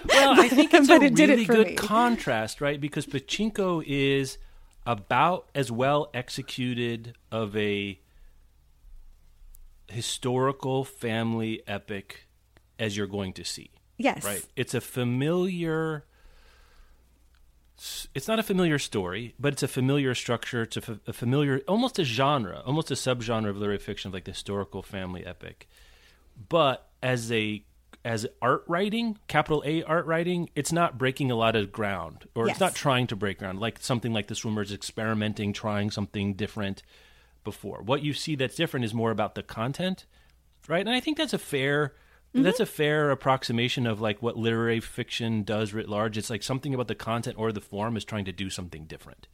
Well, 0.08 0.40
I 0.40 0.48
think 0.48 0.74
it's 0.74 0.88
a 0.90 0.94
it 0.96 1.02
it 1.02 1.18
really 1.18 1.44
for 1.44 1.52
good 1.54 1.66
me. 1.68 1.74
contrast, 1.74 2.60
right? 2.60 2.80
Because 2.80 3.06
Pachinko 3.06 3.82
is 3.86 4.36
about 4.84 5.48
as 5.54 5.70
well 5.70 6.10
executed 6.12 7.14
of 7.30 7.56
a 7.56 7.98
historical 9.88 10.84
family 10.84 11.62
epic 11.66 12.26
as 12.78 12.96
you're 12.96 13.06
going 13.06 13.32
to 13.34 13.44
see. 13.44 13.70
yes 13.98 14.24
Right. 14.24 14.44
It's 14.56 14.74
a 14.74 14.80
familiar. 14.80 16.04
It's 18.14 18.28
not 18.28 18.38
a 18.38 18.42
familiar 18.42 18.78
story, 18.78 19.34
but 19.40 19.54
it's 19.54 19.62
a 19.62 19.68
familiar 19.68 20.14
structure. 20.14 20.62
It's 20.62 20.76
a, 20.76 20.80
fa- 20.80 21.00
a 21.06 21.12
familiar, 21.12 21.60
almost 21.66 21.98
a 21.98 22.04
genre, 22.04 22.62
almost 22.64 22.90
a 22.90 22.94
subgenre 22.94 23.48
of 23.48 23.56
literary 23.56 23.78
fiction, 23.78 24.10
of 24.10 24.14
like 24.14 24.24
the 24.24 24.30
historical 24.32 24.82
family 24.82 25.24
epic. 25.26 25.68
But 26.48 26.88
as 27.02 27.30
a 27.32 27.64
as 28.04 28.26
art 28.40 28.64
writing, 28.66 29.16
capital 29.28 29.62
A 29.64 29.82
art 29.84 30.06
writing, 30.06 30.50
it's 30.56 30.72
not 30.72 30.98
breaking 30.98 31.30
a 31.30 31.36
lot 31.36 31.54
of 31.54 31.70
ground, 31.72 32.28
or 32.34 32.46
Yes. 32.46 32.54
it's 32.54 32.60
not 32.60 32.74
trying 32.74 33.06
to 33.08 33.16
break 33.16 33.38
ground. 33.38 33.60
Like 33.60 33.78
something 33.80 34.12
like 34.12 34.26
the 34.26 34.34
swimmers 34.34 34.72
experimenting, 34.72 35.52
trying 35.52 35.90
something 35.90 36.34
different 36.34 36.82
before. 37.44 37.80
What 37.82 38.02
you 38.02 38.12
see 38.12 38.34
that's 38.34 38.56
different 38.56 38.84
is 38.84 38.92
more 38.92 39.10
about 39.12 39.34
the 39.36 39.42
content, 39.42 40.04
right? 40.68 40.80
And 40.80 40.90
I 40.94 41.00
think 41.00 41.16
that's 41.16 41.32
a 41.32 41.38
fair 41.38 41.94
that's 42.34 42.60
a 42.60 42.66
fair 42.66 43.10
approximation 43.10 43.86
of 43.86 44.00
like 44.00 44.22
what 44.22 44.36
literary 44.36 44.80
fiction 44.80 45.42
does 45.42 45.72
writ 45.72 45.88
large. 45.88 46.16
It's 46.16 46.30
like 46.30 46.42
something 46.42 46.72
about 46.74 46.88
the 46.88 46.94
content 46.94 47.36
or 47.38 47.52
the 47.52 47.60
form 47.60 47.96
is 47.96 48.04
trying 48.04 48.24
to 48.26 48.32
do 48.32 48.48
something 48.50 48.84
different. 48.86 49.26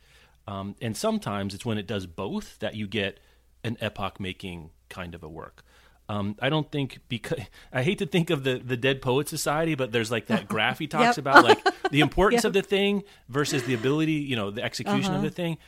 Um, 0.46 0.74
and 0.80 0.96
sometimes 0.96 1.55
it's 1.55 1.64
when 1.64 1.78
it 1.78 1.86
does 1.86 2.07
both 2.07 2.59
that 2.61 2.74
you 2.74 2.86
get 2.86 3.20
an 3.64 3.76
epoch 3.80 4.18
making 4.18 4.70
kind 4.88 5.14
of 5.14 5.22
a 5.22 5.28
work. 5.28 5.62
Um, 6.09 6.36
I 6.40 6.49
don't 6.49 6.70
think 6.72 7.01
because 7.09 7.38
I 7.72 7.82
hate 7.82 7.99
to 7.99 8.07
think 8.07 8.30
of 8.30 8.42
the 8.42 8.57
the 8.59 8.76
Dead 8.78 9.03
Poet 9.03 9.28
Society, 9.28 9.74
but 9.74 9.92
there's 9.92 10.11
like 10.11 10.26
that 10.26 10.49
graph 10.49 10.78
he 10.78 10.86
talks 10.96 11.16
Yep. 11.16 11.18
about, 11.18 11.44
like 11.44 11.59
the 11.90 12.01
importance 12.01 12.44
Yep. 12.44 12.49
of 12.49 12.53
the 12.55 12.62
thing 12.62 13.03
versus 13.28 13.64
the 13.64 13.74
ability, 13.74 14.12
you 14.12 14.34
know, 14.34 14.51
the 14.51 14.62
execution 14.62 15.14
of 15.14 15.20
the 15.22 15.30
thing. 15.30 15.59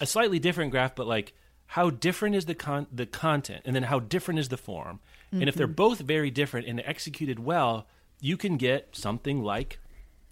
A 0.00 0.06
slightly 0.06 0.38
different 0.38 0.70
graph, 0.70 0.94
but 0.94 1.06
like 1.08 1.32
how 1.66 1.90
different 1.90 2.36
is 2.36 2.44
the 2.46 2.54
con 2.54 2.86
the 2.92 3.06
content, 3.06 3.62
and 3.64 3.74
then 3.74 3.82
how 3.82 3.98
different 3.98 4.38
is 4.38 4.48
the 4.50 4.56
form. 4.56 5.00
And 5.30 5.48
if 5.48 5.54
they're 5.54 5.66
both 5.66 6.00
very 6.00 6.30
different 6.30 6.66
and 6.66 6.80
executed 6.84 7.38
well, 7.38 7.86
you 8.20 8.36
can 8.36 8.56
get 8.56 8.96
something 8.96 9.42
like 9.42 9.78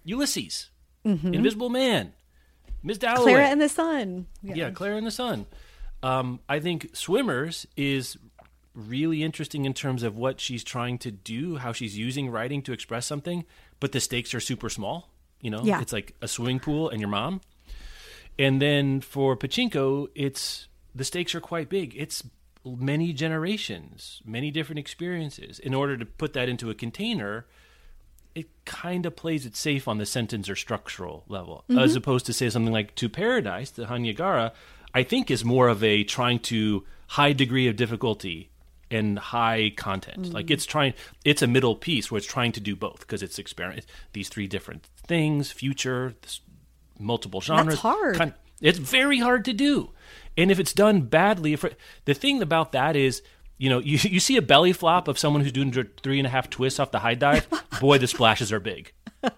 Ulysses, 0.05 0.71
Invisible 1.05 1.69
Man, 1.69 2.13
Miss 2.83 2.99
Dalloway, 2.99 3.33
Klara 3.33 3.45
and 3.47 3.61
the 3.61 3.69
sun 3.69 4.27
yeah, 4.43 4.71
Claire 4.71 4.97
in 4.97 5.05
the 5.05 5.11
Sun. 5.11 5.47
Um, 6.03 6.41
I 6.49 6.61
think 6.61 6.91
Swimmers 6.95 7.67
is 7.77 8.17
really 8.75 9.23
interesting 9.23 9.65
in 9.65 9.73
terms 9.75 10.03
of 10.03 10.17
what 10.17 10.41
she's 10.41 10.63
trying 10.63 10.99
to 10.99 11.11
do, 11.11 11.57
how 11.57 11.73
she's 11.73 11.97
using 11.97 12.31
writing 12.31 12.63
to 12.63 12.73
express 12.73 13.07
something, 13.07 13.45
but 13.81 13.93
the 13.93 14.01
stakes 14.01 14.35
are 14.35 14.41
super 14.41 14.69
small. 14.69 15.11
You 15.41 15.51
know, 15.51 15.63
Yeah. 15.65 15.81
it's 15.81 15.93
like 15.93 16.15
a 16.21 16.29
swimming 16.29 16.61
pool 16.61 16.89
and 16.89 17.01
your 17.01 17.09
mom. 17.09 17.41
And 18.39 18.61
then 18.61 19.01
for 19.01 19.37
Pachinko, 19.37 20.09
it's 20.15 20.69
the 20.95 21.05
stakes 21.05 21.35
are 21.35 21.41
quite 21.41 21.69
big. 21.69 21.95
It's 21.97 22.23
many 22.67 23.13
generations, 23.13 24.21
many 24.25 24.51
different 24.51 24.79
experiences. 24.81 25.59
In 25.61 25.73
order 25.75 25.97
to 25.97 26.05
put 26.05 26.33
that 26.33 26.49
into 26.49 26.69
a 26.71 26.75
container, 26.75 27.47
it 28.35 28.47
kind 28.65 29.07
of 29.07 29.15
plays 29.17 29.47
it 29.47 29.55
safe 29.57 29.87
on 29.87 29.99
the 29.99 30.07
sentence 30.07 30.51
or 30.51 30.57
structural 30.57 31.25
level, 31.29 31.65
Mm-hmm. 31.71 31.79
as 31.79 31.95
opposed 31.95 32.27
to 32.27 32.33
say 32.33 32.51
something 32.51 32.73
like 32.73 32.95
"To 32.97 33.09
Paradise," 33.09 33.71
the 33.71 33.85
Hanya 33.85 34.15
Yanagihara. 34.17 34.53
I 34.95 35.03
think 35.03 35.31
is 35.31 35.45
more 35.45 35.69
of 35.69 35.85
a 35.85 36.05
trying 36.05 36.39
to 36.41 36.85
high 37.09 37.33
degree 37.35 37.69
of 37.69 37.77
difficulty 37.77 38.51
and 38.91 39.19
high 39.19 39.73
content. 39.77 40.23
Mm. 40.31 40.33
Like 40.33 40.51
it's 40.51 40.65
trying, 40.65 40.95
it's 41.25 41.43
a 41.43 41.47
middle 41.47 41.75
piece 41.77 42.11
where 42.11 42.19
it's 42.19 42.27
trying 42.27 42.53
to 42.53 42.61
do 42.61 42.75
both 42.77 43.01
because 43.01 43.23
it's 43.23 43.39
experiment 43.39 43.85
these 44.13 44.29
three 44.29 44.47
different 44.47 44.85
things, 45.07 45.51
future, 45.53 46.15
this, 46.23 46.41
multiple 46.99 47.41
genres. 47.41 47.79
hard. 47.81 48.17
Kind- 48.17 48.35
it's 48.61 48.79
very 48.79 49.19
hard 49.19 49.45
to 49.47 49.53
do, 49.53 49.91
and 50.37 50.51
if 50.51 50.59
it's 50.59 50.73
done 50.73 51.03
badly, 51.03 51.53
if 51.53 51.65
it- 51.65 51.79
the 52.05 52.15
thing 52.15 52.43
about 52.43 52.73
that 52.73 52.97
is. 52.97 53.23
You 53.59 53.71
know, 53.71 53.79
you, 53.91 53.97
you 53.97 54.21
see 54.21 54.37
a 54.37 54.43
belly 54.43 54.75
flop 54.75 55.09
of 55.09 55.19
someone 55.19 55.41
who's 55.43 55.51
doing 55.51 55.73
three 56.03 56.19
and 56.19 56.27
a 56.27 56.31
half 56.31 56.51
twists 56.51 56.79
off 56.79 56.91
the 56.91 56.99
high 56.99 57.15
dive. 57.15 57.47
Boy, 57.81 57.97
the 57.97 58.07
splashes 58.07 58.53
are 58.53 58.61
big, 58.61 58.93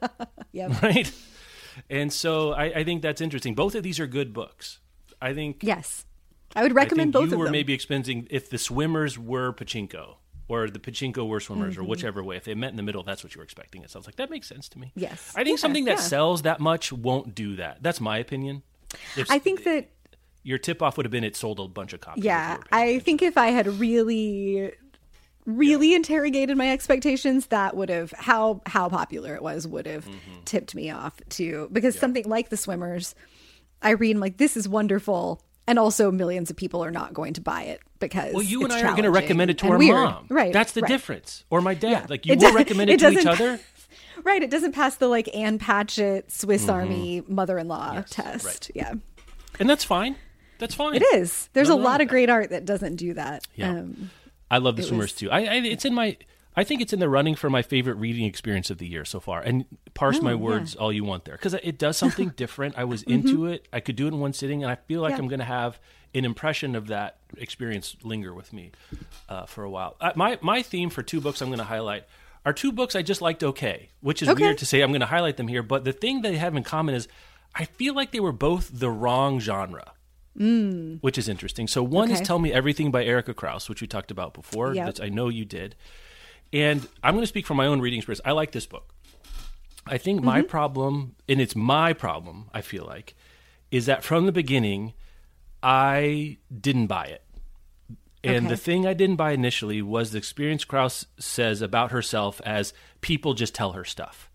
Yep. 0.50 0.82
right? 0.82 1.12
And 1.88 2.12
so 2.12 2.52
I, 2.52 2.64
I 2.80 2.84
think 2.84 3.02
that's 3.02 3.20
interesting. 3.20 3.54
Both 3.54 3.76
of 3.76 3.84
these 3.84 4.00
are 4.00 4.08
good 4.08 4.32
books. 4.32 4.80
I 5.22 5.34
think 5.34 5.58
Yes. 5.62 6.04
I 6.56 6.62
would 6.62 6.72
I 6.72 6.74
recommend 6.74 7.12
think 7.12 7.22
both 7.22 7.28
you 7.28 7.34
of 7.34 7.38
were 7.38 7.44
them. 7.44 7.52
maybe 7.52 7.76
expensing 7.78 8.26
if 8.30 8.50
the 8.50 8.58
swimmers 8.58 9.16
were 9.16 9.52
pachinko 9.52 10.16
or 10.48 10.68
the 10.68 10.80
pachinko 10.80 11.28
were 11.28 11.38
swimmers 11.38 11.74
Mm-hmm. 11.74 11.82
or 11.84 11.86
whichever 11.86 12.20
way. 12.24 12.36
If 12.36 12.42
they 12.42 12.56
met 12.56 12.70
in 12.70 12.76
the 12.76 12.82
middle, 12.82 13.04
that's 13.04 13.22
what 13.22 13.36
you 13.36 13.38
were 13.38 13.44
expecting. 13.44 13.82
It 13.84 13.90
sounds 13.90 14.06
like 14.06 14.16
that 14.16 14.30
makes 14.30 14.48
sense 14.48 14.68
to 14.70 14.80
me. 14.80 14.90
Yes. 14.96 15.32
I 15.36 15.44
think 15.44 15.58
Yeah, 15.58 15.60
something 15.60 15.84
that 15.84 15.98
yeah. 15.98 16.02
sells 16.02 16.42
that 16.42 16.58
much 16.58 16.92
won't 16.92 17.36
do 17.36 17.54
that. 17.54 17.84
That's 17.84 18.00
my 18.00 18.18
opinion. 18.18 18.62
If 19.16 19.30
I 19.30 19.38
think 19.38 19.62
that 19.64 19.90
your 20.42 20.58
tip 20.58 20.82
off 20.82 20.96
would 20.96 21.04
have 21.06 21.10
been 21.10 21.24
it 21.24 21.36
sold 21.36 21.60
a 21.60 21.68
bunch 21.68 21.92
of 21.92 22.00
copies. 22.00 22.24
yeah, 22.24 22.58
I 22.72 22.98
think 23.00 23.22
if 23.22 23.36
I 23.36 23.48
had 23.48 23.66
really 23.66 24.72
really 25.46 25.94
interrogated 25.94 26.56
my 26.58 26.70
expectations 26.70 27.46
that 27.46 27.74
would 27.74 27.88
have 27.88 28.12
how 28.18 28.60
how 28.66 28.88
popular 28.88 29.34
it 29.34 29.42
was 29.42 29.66
would 29.66 29.86
have 29.86 30.04
Mm-hmm. 30.04 30.44
tipped 30.44 30.74
me 30.74 30.90
off 30.90 31.14
too 31.30 31.68
because 31.72 31.98
something 31.98 32.28
like 32.28 32.50
the 32.50 32.56
swimmers 32.58 33.14
I 33.80 33.90
read 33.90 34.10
and 34.12 34.20
like 34.20 34.36
this 34.36 34.56
is 34.58 34.68
wonderful 34.68 35.40
and 35.66 35.78
also 35.78 36.10
millions 36.10 36.50
of 36.50 36.56
people 36.56 36.84
are 36.84 36.90
not 36.90 37.14
going 37.14 37.32
to 37.34 37.40
buy 37.40 37.62
it 37.62 37.80
because 37.98 38.34
Well, 38.34 38.42
you 38.42 38.62
and 38.64 38.72
I 38.72 38.80
are 38.82 38.90
going 38.90 39.04
to 39.04 39.10
recommend 39.10 39.50
it 39.50 39.58
to 39.58 39.68
our 39.68 39.78
weird. 39.78 39.94
mom. 39.94 40.26
right 40.28 40.52
That's 40.52 40.72
the 40.72 40.82
right. 40.82 40.88
difference. 40.88 41.44
Or 41.50 41.60
my 41.62 41.72
dad. 41.74 41.90
Yeah. 41.90 42.06
Like 42.10 42.26
you 42.26 42.32
It 42.34 42.40
will 42.40 42.52
recommend 42.54 42.90
it 42.90 43.00
it 43.02 43.10
to 43.14 43.18
each 43.20 43.26
other. 43.26 43.58
right 44.24 44.42
it 44.42 44.50
doesn't 44.50 44.72
pass 44.72 44.96
the 44.96 45.08
like 45.08 45.34
Ann 45.34 45.58
Patchett 45.58 46.30
Swiss 46.30 46.62
Mm-hmm. 46.62 46.70
Army 46.70 47.22
mother-in-law 47.26 48.02
test 48.10 48.44
right. 48.44 48.70
yeah 48.74 48.92
And 49.58 49.68
that's 49.70 49.84
fine. 49.84 50.16
That's 50.58 50.74
fine. 50.74 50.94
it 50.94 51.02
is 51.14 51.48
there's 51.52 51.68
a 51.68 51.70
Nothing 51.70 51.84
wrong 51.84 51.92
lot 51.92 52.00
of 52.00 52.08
great 52.08 52.30
art 52.30 52.50
that 52.50 52.64
doesn't 52.64 52.96
do 52.96 53.14
that 53.14 53.46
Yeah. 53.54 53.70
um 53.70 54.10
I 54.50 54.58
love 54.58 54.76
the 54.76 54.82
swimmers 54.82 55.12
was- 55.12 55.12
too. 55.14 55.30
I, 55.30 55.40
I 55.40 55.54
it's 55.56 55.84
in 55.84 55.94
my 55.94 56.16
I 56.56 56.64
think 56.64 56.80
it's 56.80 56.92
in 56.92 56.98
the 56.98 57.08
running 57.08 57.36
for 57.36 57.48
my 57.48 57.62
favorite 57.62 57.94
reading 57.94 58.24
experience 58.24 58.68
of 58.70 58.78
the 58.78 58.86
year 58.86 59.04
so 59.04 59.20
far. 59.20 59.40
And 59.40 59.64
parse 59.94 60.18
Oh, 60.18 60.22
my 60.22 60.30
yeah. 60.30 60.36
words 60.36 60.74
all 60.74 60.92
you 60.92 61.04
want 61.04 61.24
there 61.24 61.36
because 61.36 61.54
it 61.54 61.78
does 61.78 61.96
something 61.96 62.30
different. 62.36 62.76
I 62.76 62.82
was 62.84 63.02
into 63.04 63.46
it. 63.46 63.68
I 63.72 63.78
could 63.78 63.94
do 63.94 64.06
it 64.06 64.08
in 64.08 64.18
one 64.18 64.32
sitting, 64.32 64.64
and 64.64 64.72
I 64.72 64.74
feel 64.74 65.00
like 65.00 65.12
Mm-hmm. 65.12 65.18
Yeah. 65.20 65.22
I'm 65.24 65.28
going 65.28 65.38
to 65.38 65.44
have 65.44 65.78
an 66.14 66.24
impression 66.24 66.74
of 66.74 66.88
that 66.88 67.18
experience 67.36 67.94
linger 68.02 68.34
with 68.34 68.52
me 68.52 68.72
uh, 69.28 69.46
for 69.46 69.62
a 69.62 69.70
while. 69.70 69.94
Uh, 70.00 70.10
my 70.16 70.38
my 70.40 70.62
theme 70.62 70.90
for 70.90 71.02
two 71.04 71.20
books 71.20 71.40
I'm 71.42 71.48
going 71.48 71.58
to 71.58 71.64
highlight 71.64 72.06
are 72.44 72.52
two 72.52 72.72
books 72.72 72.96
I 72.96 73.02
just 73.02 73.20
liked 73.22 73.44
okay, 73.44 73.90
which 74.00 74.20
is 74.22 74.28
Okay. 74.30 74.42
weird 74.44 74.58
to 74.58 74.66
say 74.66 74.80
I'm 74.80 74.90
going 74.90 75.00
to 75.00 75.06
highlight 75.06 75.36
them 75.36 75.46
here, 75.48 75.62
but 75.62 75.84
the 75.84 75.92
thing 75.92 76.22
they 76.22 76.38
have 76.38 76.56
in 76.56 76.64
common 76.64 76.94
is 76.96 77.06
I 77.54 77.66
feel 77.66 77.94
like 77.94 78.10
they 78.10 78.20
were 78.20 78.32
both 78.32 78.70
the 78.72 78.90
wrong 78.90 79.38
genre 79.38 79.92
which 80.34 81.18
is 81.18 81.28
interesting. 81.28 81.66
So 81.66 81.82
one 81.82 82.10
is 82.10 82.20
Tell 82.20 82.38
Me 82.38 82.52
Everything 82.52 82.90
by 82.90 83.04
Erika 83.04 83.34
Krouse, 83.34 83.68
which 83.68 83.80
we 83.80 83.86
talked 83.88 84.10
about 84.10 84.34
before. 84.34 84.74
Yep. 84.74 84.86
That 84.94 85.02
I 85.04 85.08
know 85.08 85.28
you 85.28 85.44
did. 85.44 85.74
And 86.52 86.86
I'm 87.02 87.14
going 87.14 87.22
to 87.22 87.26
speak 87.28 87.46
from 87.46 87.56
my 87.56 87.66
own 87.66 87.80
reading 87.80 87.98
experience. 87.98 88.20
I 88.24 88.32
like 88.32 88.52
this 88.52 88.66
book. 88.66 88.94
I 89.86 89.98
think 89.98 90.22
my 90.22 90.40
Mm-hmm. 90.40 90.48
problem, 90.48 91.16
and 91.28 91.40
it's 91.40 91.56
my 91.56 91.92
problem, 91.92 92.50
I 92.54 92.60
feel 92.60 92.84
like, 92.84 93.14
is 93.70 93.86
that 93.86 94.04
from 94.04 94.26
the 94.26 94.32
beginning, 94.32 94.92
I 95.62 96.38
didn't 96.56 96.86
buy 96.86 97.06
it. 97.06 97.22
And 98.24 98.46
Okay. 98.46 98.48
the 98.48 98.56
thing 98.56 98.86
I 98.86 98.94
didn't 98.94 99.16
buy 99.16 99.32
initially 99.32 99.80
was 99.82 100.10
the 100.12 100.18
experience 100.18 100.64
Krouse 100.64 101.06
says 101.18 101.62
about 101.62 101.90
herself 101.90 102.40
as 102.44 102.72
people 103.00 103.34
just 103.34 103.54
tell 103.54 103.72
her 103.72 103.84
stuff. 103.84 104.27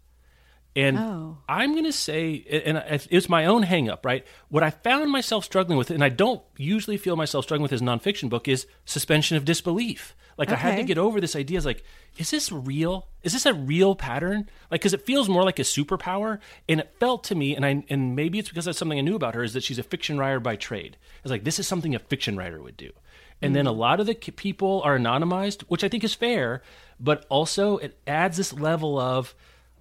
And 0.75 0.97
Oh. 0.97 1.37
I'm 1.47 1.73
going 1.73 1.83
to 1.85 1.91
say, 1.91 2.63
and 2.65 2.83
it's 3.11 3.29
my 3.29 3.45
own 3.45 3.63
hang 3.63 3.89
up, 3.89 4.05
right? 4.05 4.25
What 4.49 4.63
I 4.63 4.71
found 4.71 5.11
myself 5.11 5.45
struggling 5.45 5.77
with, 5.77 5.91
and 5.91 6.03
I 6.03 6.09
don't 6.09 6.41
usually 6.57 6.97
feel 6.97 7.15
myself 7.15 7.45
struggling 7.45 7.63
with 7.63 7.73
as 7.73 7.81
a 7.81 7.85
nonfiction 7.85 8.29
book, 8.29 8.47
is 8.47 8.65
suspension 8.85 9.37
of 9.37 9.45
disbelief. 9.45 10.15
Like 10.35 10.49
I 10.49 10.55
had 10.55 10.77
to 10.77 10.83
get 10.83 10.97
over 10.97 11.21
this 11.21 11.35
idea. 11.35 11.59
Is 11.59 11.65
like, 11.65 11.83
is 12.17 12.31
this 12.31 12.51
real? 12.51 13.07
Is 13.21 13.33
this 13.33 13.45
a 13.45 13.53
real 13.53 13.95
pattern? 13.95 14.49
Like, 14.71 14.81
because 14.81 14.93
it 14.93 15.05
feels 15.05 15.29
more 15.29 15.43
like 15.43 15.59
a 15.59 15.63
superpower, 15.63 16.39
and 16.67 16.79
it 16.79 16.91
felt 16.99 17.25
to 17.25 17.35
me, 17.35 17.55
and 17.55 17.63
I, 17.63 17.83
and 17.87 18.15
maybe 18.15 18.39
it's 18.39 18.49
because 18.49 18.65
that's 18.65 18.79
something 18.79 18.97
I 18.97 19.03
knew 19.03 19.15
about 19.15 19.35
her, 19.35 19.43
is 19.43 19.53
that 19.53 19.63
she's 19.63 19.77
a 19.77 19.83
fiction 19.83 20.17
writer 20.17 20.39
by 20.39 20.55
trade. 20.55 20.97
It's 21.23 21.29
like 21.29 21.43
this 21.43 21.59
is 21.59 21.67
something 21.67 21.93
a 21.93 21.99
fiction 21.99 22.35
writer 22.35 22.61
would 22.61 22.77
do. 22.77 22.89
And 23.43 23.55
then 23.55 23.67
a 23.67 23.73
mm. 23.73 23.77
lot 23.77 23.99
of 23.99 24.07
the 24.07 24.15
people 24.15 24.81
are 24.83 24.97
anonymized, 24.97 25.63
which 25.63 25.83
I 25.83 25.89
think 25.89 26.03
is 26.03 26.13
fair, 26.13 26.63
but 26.99 27.25
also 27.29 27.77
it 27.77 27.97
adds 28.07 28.37
this 28.37 28.53
level 28.53 28.97
of 28.97 29.35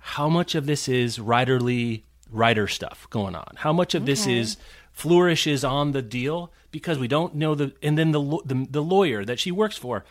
how 0.05 0.29
much 0.29 0.55
of 0.55 0.67
this 0.67 0.89
is 0.89 1.19
writerly 1.19 2.03
writer 2.31 2.67
stuff 2.67 3.07
going 3.11 3.35
on. 3.37 3.55
How 3.57 3.73
much 3.73 3.95
of 3.95 4.05
this 4.05 4.27
is 4.27 4.57
flourishes 4.93 5.65
on 5.65 5.93
the 5.93 6.03
deal 6.03 6.53
because 6.71 6.99
we 6.99 7.09
don't 7.09 7.35
know 7.35 7.55
the 7.55 7.73
and 7.83 7.97
then 7.97 8.11
the 8.11 8.21
the, 8.45 8.67
the 8.71 8.83
lawyer 8.83 9.25
that 9.25 9.39
she 9.39 9.51
works 9.51 9.77
for 9.77 10.05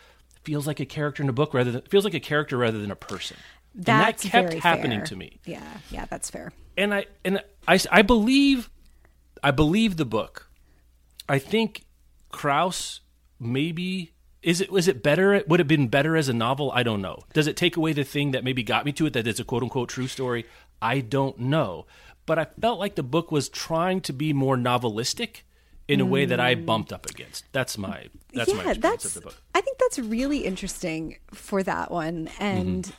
feels 0.44 0.66
like 0.66 0.80
a 0.80 0.86
character 0.86 1.22
in 1.22 1.28
a 1.28 1.32
book 1.32 1.54
rather 1.54 1.70
than 1.70 1.82
feels 1.82 2.04
like 2.04 2.14
a 2.14 2.20
character 2.20 2.56
rather 2.56 2.78
than 2.78 2.90
a 2.90 2.96
person. 2.96 3.36
that's 3.74 4.24
and 4.24 4.32
that 4.32 4.50
kept 4.50 4.62
happening 4.62 5.00
fair. 5.00 5.06
to 5.06 5.16
me 5.16 5.38
yeah 5.44 5.62
yeah 5.90 6.04
that's 6.06 6.28
fair 6.30 6.52
and 6.76 6.92
I 6.94 7.06
and 7.24 7.42
I, 7.68 7.78
I 7.90 8.02
believe 8.02 8.70
I 9.42 9.50
believe 9.50 9.96
the 9.96 10.04
book. 10.04 10.50
I 11.28 11.38
think 11.38 11.84
Krouse 12.32 13.00
maybe 13.38 14.12
is 14.42 14.60
it 14.60 14.70
was 14.70 14.88
it 14.88 15.02
better 15.02 15.42
would 15.46 15.60
it 15.60 15.62
have 15.62 15.68
been 15.68 15.88
better 15.88 16.16
as 16.16 16.28
a 16.28 16.32
novel? 16.32 16.70
I 16.72 16.82
don't 16.82 17.00
know. 17.00 17.20
Does 17.32 17.46
it 17.46 17.56
take 17.56 17.76
away 17.76 17.92
the 17.92 18.04
thing 18.04 18.32
that 18.32 18.44
maybe 18.44 18.62
got 18.62 18.84
me 18.84 18.92
to 18.92 19.06
it 19.06 19.12
that 19.12 19.26
it's 19.26 19.40
a 19.40 19.44
quote 19.44 19.62
unquote 19.62 19.88
true 19.88 20.08
story? 20.08 20.46
I 20.80 21.00
don't 21.00 21.38
know. 21.38 21.86
But 22.26 22.38
I 22.38 22.46
felt 22.60 22.78
like 22.78 22.94
the 22.94 23.02
book 23.02 23.32
was 23.32 23.48
trying 23.48 24.00
to 24.02 24.12
be 24.12 24.32
more 24.32 24.56
novelistic 24.56 25.42
in 25.88 26.00
a 26.00 26.06
way 26.06 26.24
that 26.24 26.40
I 26.40 26.54
bumped 26.54 26.92
up 26.92 27.06
against. 27.10 27.44
That's 27.52 27.76
my 27.76 28.08
that's 28.32 28.52
my 28.52 28.62
yeah, 28.62 28.70
experience 28.70 28.78
that's. 28.78 29.04
of 29.04 29.14
the 29.14 29.20
book. 29.22 29.36
I 29.54 29.60
think 29.60 29.78
that's 29.78 29.98
really 29.98 30.38
interesting 30.38 31.18
for 31.32 31.62
that 31.62 31.90
one, 31.90 32.30
and 32.38 32.84
Mm-hmm. 32.84 32.94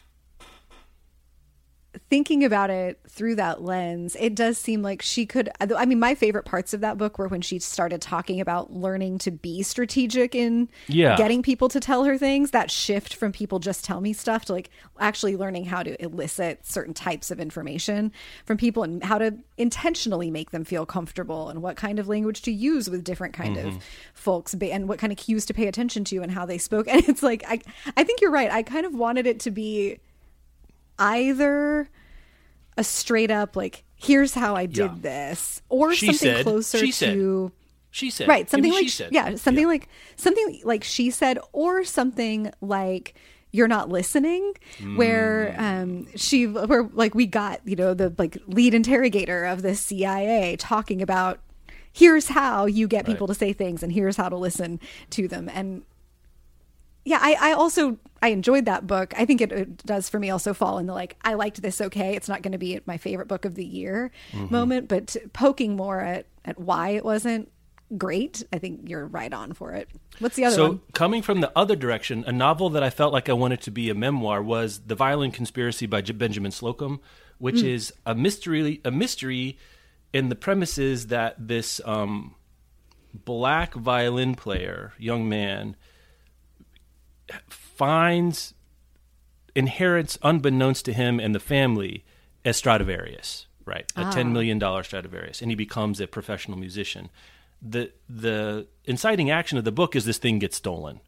Thinking 2.13 2.43
about 2.43 2.69
it 2.69 2.99
through 3.09 3.33
that 3.33 3.63
lens, 3.63 4.15
it 4.19 4.35
does 4.35 4.55
seem 4.59 4.83
like 4.83 5.01
she 5.01 5.25
could. 5.25 5.49
I 5.59 5.85
mean, 5.87 5.99
my 5.99 6.13
favorite 6.13 6.45
parts 6.45 6.71
of 6.71 6.81
that 6.81 6.95
book 6.99 7.17
were 7.17 7.27
when 7.27 7.41
she 7.41 7.57
started 7.57 8.01
talking 8.03 8.39
about 8.39 8.71
learning 8.71 9.17
to 9.19 9.31
be 9.31 9.63
strategic 9.63 10.35
in 10.35 10.69
Yeah. 10.87 11.17
getting 11.17 11.41
people 11.41 11.69
to 11.69 11.79
tell 11.79 12.03
her 12.03 12.15
things. 12.17 12.51
That 12.51 12.69
shift 12.69 13.15
from 13.15 13.31
people 13.31 13.57
just 13.57 13.83
tell 13.83 13.99
me 13.99 14.13
stuff 14.13 14.45
to 14.45 14.53
like 14.53 14.69
actually 14.99 15.35
learning 15.35 15.65
how 15.65 15.81
to 15.81 15.99
elicit 16.03 16.65
certain 16.67 16.93
types 16.93 17.31
of 17.31 17.39
information 17.39 18.11
from 18.45 18.57
people 18.57 18.83
and 18.83 19.03
how 19.03 19.17
to 19.17 19.33
intentionally 19.57 20.29
make 20.29 20.51
them 20.51 20.63
feel 20.63 20.85
comfortable 20.85 21.49
and 21.49 21.63
what 21.63 21.77
kind 21.77 21.97
of 21.97 22.07
language 22.07 22.43
to 22.43 22.51
use 22.51 22.89
with 22.91 23.03
different 23.03 23.33
kind 23.33 23.55
Mm-hmm. 23.57 23.69
of 23.77 23.83
folks 24.13 24.53
and 24.53 24.87
what 24.87 24.99
kind 24.99 25.11
of 25.11 25.17
cues 25.17 25.45
to 25.47 25.53
pay 25.53 25.67
attention 25.67 26.03
to 26.05 26.17
and 26.21 26.31
how 26.31 26.45
they 26.45 26.59
spoke. 26.59 26.87
And 26.93 27.03
it's 27.09 27.23
like 27.23 27.43
I 27.47 27.59
I 27.97 28.03
think 28.03 28.21
you're 28.21 28.29
right. 28.31 28.51
I 28.51 28.61
kind 28.61 28.85
of 28.85 28.93
wanted 28.93 29.25
it 29.25 29.39
to 29.41 29.51
be 29.51 29.97
either 30.99 31.89
a 32.77 32.83
straight 32.83 33.31
up 33.31 33.55
like 33.55 33.83
here's 33.95 34.33
how 34.33 34.55
I 34.55 34.65
did 34.65 34.77
Yeah. 34.77 34.95
this 35.01 35.61
or 35.69 35.93
She 35.93 36.07
something 36.07 36.17
said- 36.35 36.43
closer 36.43 36.77
she 36.79 36.91
said. 36.91 37.13
to 37.13 37.51
She 37.91 38.09
said 38.09 38.27
right 38.27 38.49
something 38.49 38.71
like 38.71 38.83
she 38.83 38.89
said. 38.89 39.09
yeah 39.11 39.35
something 39.35 39.67
like 39.67 39.87
something 40.15 40.61
like 40.63 40.83
she 40.83 41.09
said 41.11 41.37
or 41.51 41.83
something 41.83 42.51
like 42.61 43.13
you're 43.51 43.67
not 43.67 43.87
listening 43.89 44.53
where 44.95 45.55
Mm. 45.57 45.61
um 45.61 46.07
she 46.15 46.47
where 46.47 46.89
like 46.93 47.13
we 47.13 47.25
got 47.27 47.61
you 47.65 47.75
know 47.75 47.93
the 47.93 48.11
like 48.17 48.37
lead 48.47 48.73
interrogator 48.73 49.45
of 49.45 49.61
the 49.61 49.75
cia 49.75 50.55
talking 50.57 51.01
about 51.01 51.39
here's 51.91 52.29
how 52.29 52.65
you 52.65 52.87
get 52.87 53.05
people 53.05 53.27
to 53.27 53.35
say 53.35 53.53
things 53.53 53.83
and 53.83 53.91
here's 53.93 54.17
how 54.17 54.27
to 54.27 54.35
listen 54.35 54.79
to 55.11 55.27
them 55.27 55.47
and 55.53 55.83
yeah 57.05 57.19
I, 57.21 57.35
I 57.39 57.53
also 57.53 57.97
i 58.21 58.29
enjoyed 58.29 58.65
that 58.65 58.87
book 58.87 59.13
i 59.17 59.25
think 59.25 59.41
it, 59.41 59.51
it 59.51 59.85
does 59.85 60.09
for 60.09 60.19
me 60.19 60.29
also 60.29 60.53
fall 60.53 60.77
in 60.77 60.85
the 60.85 60.93
like 60.93 61.17
i 61.23 61.33
liked 61.33 61.61
this 61.61 61.81
okay 61.81 62.15
it's 62.15 62.27
not 62.29 62.41
going 62.41 62.51
to 62.53 62.57
be 62.57 62.79
my 62.85 62.97
favorite 62.97 63.27
book 63.27 63.45
of 63.45 63.55
the 63.55 63.65
year 63.65 64.11
Mm-hmm. 64.31 64.53
moment 64.53 64.87
but 64.87 65.15
poking 65.33 65.75
more 65.75 65.99
at 66.01 66.25
at 66.45 66.59
why 66.59 66.89
it 66.89 67.03
wasn't 67.05 67.51
great 67.97 68.43
i 68.53 68.57
think 68.57 68.89
you're 68.89 69.05
right 69.05 69.33
on 69.33 69.53
for 69.53 69.71
it 69.73 69.89
what's 70.19 70.35
the 70.35 70.45
other 70.45 70.55
So, 70.55 70.67
one 70.67 70.81
coming 70.93 71.21
from 71.21 71.41
the 71.41 71.51
other 71.55 71.75
direction, 71.75 72.23
a 72.25 72.31
novel 72.31 72.69
that 72.71 72.81
I 72.83 72.89
felt 72.89 73.13
like 73.13 73.29
I 73.29 73.33
wanted 73.33 73.61
to 73.61 73.71
be 73.71 73.89
a 73.89 73.95
memoir 73.95 74.41
was 74.41 74.79
*The 74.87 74.95
Violin 74.95 75.31
Conspiracy* 75.31 75.85
by 75.85 76.01
J- 76.01 76.13
Benjamin 76.13 76.51
Slocumb, 76.51 76.99
which 77.37 77.59
Hmm. 77.61 77.67
is 77.67 77.93
a 78.05 78.15
mystery. 78.15 78.79
A 78.85 78.91
mystery, 78.91 79.57
in 80.11 80.29
the 80.29 80.35
premises 80.35 81.07
that 81.07 81.35
this 81.37 81.81
um, 81.85 82.35
black 83.13 83.73
violin 83.73 84.35
player, 84.35 84.93
young 84.97 85.27
man, 85.29 85.75
finds 87.49 88.53
inherits, 89.55 90.17
unbeknownst 90.23 90.85
to 90.85 90.93
him 90.93 91.19
and 91.19 91.33
the 91.33 91.39
family, 91.39 92.03
a 92.45 92.53
Stradivarius, 92.53 93.47
right? 93.65 93.91
A 93.95 94.11
ten 94.11 94.27
ah. 94.27 94.29
million 94.31 94.59
dollar 94.59 94.83
Stradivarius, 94.83 95.41
and 95.41 95.51
he 95.51 95.55
becomes 95.55 95.99
a 95.99 96.07
professional 96.07 96.57
musician. 96.57 97.09
The 97.61 97.91
the 98.09 98.67
inciting 98.85 99.29
action 99.29 99.57
of 99.57 99.63
the 99.63 99.71
book 99.71 99.95
is 99.95 100.05
this 100.05 100.17
thing 100.17 100.39
gets 100.39 100.57
stolen. 100.57 100.99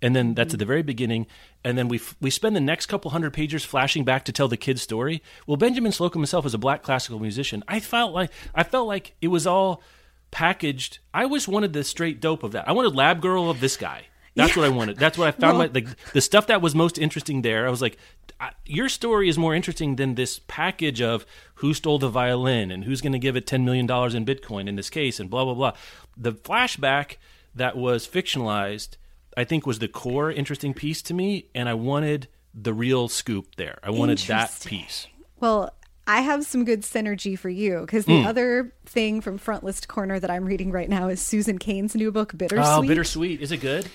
And 0.00 0.14
then 0.14 0.34
that's 0.34 0.54
at 0.54 0.60
the 0.60 0.64
very 0.64 0.82
beginning, 0.82 1.26
and 1.64 1.76
then 1.76 1.88
we 1.88 1.96
f- 1.96 2.14
we 2.20 2.30
spend 2.30 2.54
the 2.54 2.60
next 2.60 2.86
couple 2.86 3.10
hundred 3.10 3.32
pages 3.32 3.64
flashing 3.64 4.04
back 4.04 4.24
to 4.26 4.32
tell 4.32 4.46
the 4.46 4.56
kid's 4.56 4.80
story. 4.80 5.24
Well, 5.44 5.56
Benjamin 5.56 5.90
Slocumb 5.90 6.20
himself 6.20 6.46
is 6.46 6.54
a 6.54 6.58
black 6.58 6.84
classical 6.84 7.18
musician. 7.18 7.64
I 7.66 7.80
felt 7.80 8.12
like 8.14 8.30
I 8.54 8.62
felt 8.62 8.86
like 8.86 9.16
it 9.20 9.26
was 9.26 9.44
all 9.44 9.82
packaged. 10.30 11.00
I 11.12 11.24
always 11.24 11.48
wanted 11.48 11.72
the 11.72 11.82
straight 11.82 12.20
dope 12.20 12.44
of 12.44 12.52
that. 12.52 12.68
I 12.68 12.72
wanted 12.72 12.94
Lab 12.94 13.20
Girl 13.20 13.50
of 13.50 13.58
this 13.58 13.76
guy. 13.76 14.04
That's 14.38 14.56
what 14.56 14.64
I 14.64 14.68
wanted. 14.68 14.96
That's 14.96 15.18
what 15.18 15.28
I 15.28 15.30
found. 15.32 15.58
Well- 15.58 15.68
my, 15.68 15.72
like 15.74 16.12
the 16.12 16.20
stuff 16.20 16.46
that 16.46 16.62
was 16.62 16.74
most 16.74 16.98
interesting 16.98 17.42
there. 17.42 17.66
I 17.66 17.70
was 17.70 17.82
like, 17.82 17.98
I, 18.40 18.50
your 18.64 18.88
story 18.88 19.28
is 19.28 19.36
more 19.36 19.54
interesting 19.54 19.96
than 19.96 20.14
this 20.14 20.40
package 20.46 21.02
of 21.02 21.26
who 21.56 21.74
stole 21.74 21.98
the 21.98 22.08
violin 22.08 22.70
and 22.70 22.84
who's 22.84 23.00
going 23.00 23.12
to 23.12 23.18
give 23.18 23.36
it 23.36 23.46
ten 23.46 23.64
million 23.64 23.86
dollars 23.86 24.14
in 24.14 24.24
Bitcoin 24.24 24.68
in 24.68 24.76
this 24.76 24.90
case 24.90 25.20
and 25.20 25.28
blah 25.28 25.44
blah 25.44 25.54
blah. 25.54 25.72
The 26.16 26.32
flashback 26.32 27.16
that 27.54 27.76
was 27.76 28.06
fictionalized, 28.06 28.96
I 29.36 29.44
think, 29.44 29.66
was 29.66 29.78
the 29.78 29.88
core 29.88 30.30
interesting 30.30 30.74
piece 30.74 31.02
to 31.02 31.14
me, 31.14 31.46
and 31.54 31.68
I 31.68 31.74
wanted 31.74 32.28
the 32.54 32.72
real 32.72 33.08
scoop 33.08 33.56
there. 33.56 33.78
I 33.82 33.90
wanted 33.90 34.18
that 34.18 34.56
piece. 34.64 35.06
Well, 35.40 35.74
I 36.08 36.22
have 36.22 36.46
some 36.46 36.64
good 36.64 36.82
synergy 36.82 37.38
for 37.38 37.50
you 37.50 37.80
because 37.80 38.06
the 38.06 38.22
hmm. 38.22 38.26
other 38.26 38.72
thing 38.86 39.20
from 39.20 39.36
Front 39.36 39.62
List 39.62 39.88
Corner 39.88 40.18
that 40.18 40.30
I'm 40.30 40.46
reading 40.46 40.72
right 40.72 40.88
now 40.88 41.08
is 41.08 41.20
Susan 41.20 41.58
Cain's 41.58 41.94
new 41.94 42.10
book, 42.10 42.32
oh, 42.34 42.38
Bittersweet. 42.38 42.66
Oh, 42.66 42.82
bittersweet. 42.82 43.42
Is 43.42 43.52
it 43.52 43.58
good? 43.58 43.88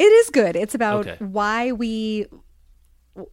It 0.00 0.04
is 0.04 0.30
good. 0.30 0.56
It's 0.56 0.74
about 0.74 1.06
Okay. 1.06 1.24
why 1.24 1.72
we 1.72 2.26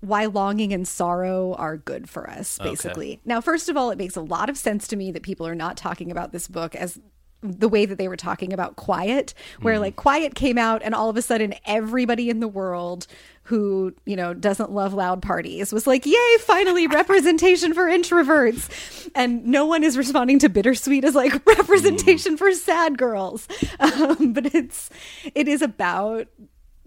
why 0.01 0.25
longing 0.25 0.73
and 0.73 0.87
sorrow 0.87 1.53
are 1.53 1.77
good 1.77 2.09
for 2.09 2.29
us 2.29 2.57
basically. 2.57 3.21
Now, 3.25 3.41
first 3.41 3.69
of 3.69 3.77
all, 3.77 3.91
it 3.91 3.97
makes 3.97 4.15
a 4.15 4.21
lot 4.21 4.49
of 4.49 4.57
sense 4.57 4.87
to 4.89 4.95
me 4.95 5.11
that 5.11 5.23
people 5.23 5.47
are 5.47 5.55
not 5.55 5.77
talking 5.77 6.11
about 6.11 6.31
this 6.31 6.47
book 6.47 6.75
as 6.75 6.99
the 7.43 7.69
way 7.69 7.85
that 7.85 7.99
they 7.99 8.07
were 8.07 8.17
talking 8.17 8.51
about 8.51 8.75
Quiet, 8.75 9.35
where 9.61 9.77
like 9.77 9.95
Quiet 9.95 10.33
came 10.33 10.57
out 10.57 10.81
and 10.81 10.95
all 10.95 11.07
of 11.11 11.15
a 11.15 11.21
sudden 11.21 11.53
everybody 11.65 12.31
in 12.31 12.39
the 12.39 12.47
world 12.47 13.05
who, 13.43 13.93
you 14.07 14.15
know, 14.15 14.33
doesn't 14.33 14.71
love 14.71 14.95
loud 14.95 15.21
parties 15.21 15.71
was 15.71 15.85
like, 15.85 16.05
"Yay, 16.07 16.37
finally 16.39 16.87
representation 16.87 17.75
for 17.75 17.83
introverts." 17.85 19.09
And 19.13 19.45
no 19.45 19.65
one 19.67 19.83
is 19.83 19.95
responding 19.97 20.39
to 20.39 20.49
Bittersweet 20.49 21.05
as 21.05 21.13
like 21.13 21.45
representation 21.45 22.35
for 22.37 22.51
sad 22.53 22.97
girls. 22.97 23.47
Um, 23.79 24.33
but 24.33 24.53
it's 24.55 24.89
it 25.35 25.47
is 25.47 25.61
about 25.61 26.27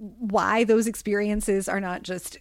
why 0.00 0.64
those 0.64 0.86
experiences 0.86 1.68
are 1.68 1.80
not 1.80 2.02
just 2.02 2.38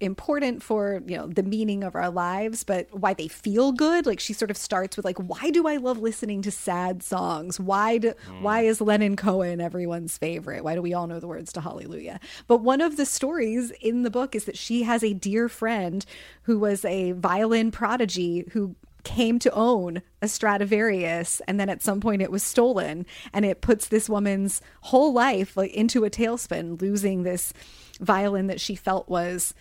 important 0.00 0.60
for 0.64 1.00
you 1.06 1.16
know 1.16 1.28
the 1.28 1.44
meaning 1.44 1.84
of 1.84 1.94
our 1.94 2.10
lives 2.10 2.64
but 2.64 2.88
why 2.90 3.14
they 3.14 3.28
feel 3.28 3.70
good. 3.70 4.04
Like 4.04 4.18
she 4.18 4.32
sort 4.32 4.50
of 4.50 4.56
starts 4.56 4.96
with 4.96 5.04
like 5.04 5.18
why 5.18 5.50
do 5.50 5.68
i 5.68 5.76
love 5.76 5.98
listening 5.98 6.42
to 6.42 6.50
sad 6.50 7.02
songs? 7.02 7.60
Why 7.60 7.98
do, 7.98 8.12
mm. 8.28 8.40
why 8.42 8.62
is 8.62 8.80
Leonard 8.80 9.16
Cohen 9.16 9.60
everyone's 9.60 10.18
favorite? 10.18 10.64
Why 10.64 10.74
do 10.74 10.82
we 10.82 10.92
all 10.92 11.06
know 11.06 11.20
the 11.20 11.28
words 11.28 11.52
to 11.52 11.60
hallelujah? 11.60 12.18
But 12.48 12.58
one 12.58 12.80
of 12.80 12.96
the 12.96 13.06
stories 13.06 13.70
in 13.80 14.02
the 14.02 14.10
book 14.10 14.34
is 14.34 14.44
that 14.46 14.58
she 14.58 14.82
has 14.82 15.04
a 15.04 15.14
dear 15.14 15.48
friend 15.48 16.04
who 16.42 16.58
was 16.58 16.84
a 16.84 17.12
violin 17.12 17.70
prodigy 17.70 18.44
who 18.52 18.74
came 19.04 19.38
to 19.40 19.50
own 19.52 20.02
a 20.20 20.28
Stradivarius 20.28 21.40
and 21.48 21.58
then 21.58 21.68
at 21.68 21.82
some 21.82 22.00
point 22.00 22.22
it 22.22 22.30
was 22.30 22.42
stolen 22.42 23.04
and 23.32 23.44
it 23.44 23.60
puts 23.60 23.88
this 23.88 24.08
woman's 24.08 24.60
whole 24.82 25.12
life 25.12 25.56
like 25.56 25.72
into 25.72 26.04
a 26.04 26.10
tailspin 26.10 26.80
losing 26.80 27.22
this 27.22 27.52
violin 28.00 28.46
that 28.46 28.60
she 28.60 28.74
felt 28.74 29.08
was 29.08 29.54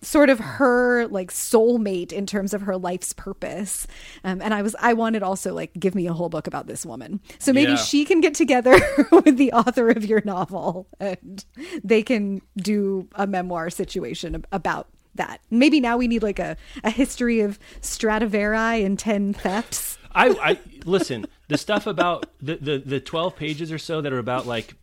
sort 0.00 0.30
of 0.30 0.38
her 0.38 1.08
like 1.08 1.32
soulmate 1.32 2.12
in 2.12 2.24
terms 2.24 2.54
of 2.54 2.62
her 2.62 2.76
life's 2.76 3.12
purpose. 3.12 3.84
Um, 4.22 4.40
and 4.40 4.54
i 4.54 4.62
was 4.62 4.76
i 4.80 4.92
wanted 4.92 5.24
also 5.24 5.52
like 5.52 5.72
give 5.76 5.96
me 5.96 6.06
a 6.06 6.12
whole 6.12 6.28
book 6.28 6.46
about 6.46 6.68
this 6.68 6.86
woman. 6.86 7.20
So 7.40 7.52
maybe 7.52 7.72
Yeah. 7.72 7.76
she 7.76 8.04
can 8.04 8.20
get 8.20 8.34
together 8.34 8.76
with 9.10 9.36
the 9.36 9.52
author 9.52 9.88
of 9.88 10.04
your 10.04 10.22
novel 10.24 10.86
and 11.00 11.44
they 11.82 12.02
can 12.04 12.42
do 12.56 13.08
a 13.16 13.26
memoir 13.26 13.70
situation 13.70 14.44
about 14.52 14.88
that 15.14 15.40
maybe 15.50 15.80
now 15.80 15.96
we 15.96 16.08
need 16.08 16.22
like 16.22 16.38
a, 16.38 16.56
a 16.82 16.90
history 16.90 17.40
of 17.40 17.58
stradivari 17.80 18.84
and 18.84 18.98
10 18.98 19.34
thefts 19.34 19.98
I, 20.14 20.28
I 20.28 20.58
listen. 20.84 21.26
The 21.48 21.58
stuff 21.58 21.86
about 21.86 22.26
the, 22.40 22.56
the 22.56 22.78
the 22.78 23.00
twelve 23.00 23.36
pages 23.36 23.72
or 23.72 23.78
so 23.78 24.00
that 24.00 24.12
are 24.12 24.18
about 24.18 24.46
like 24.46 24.74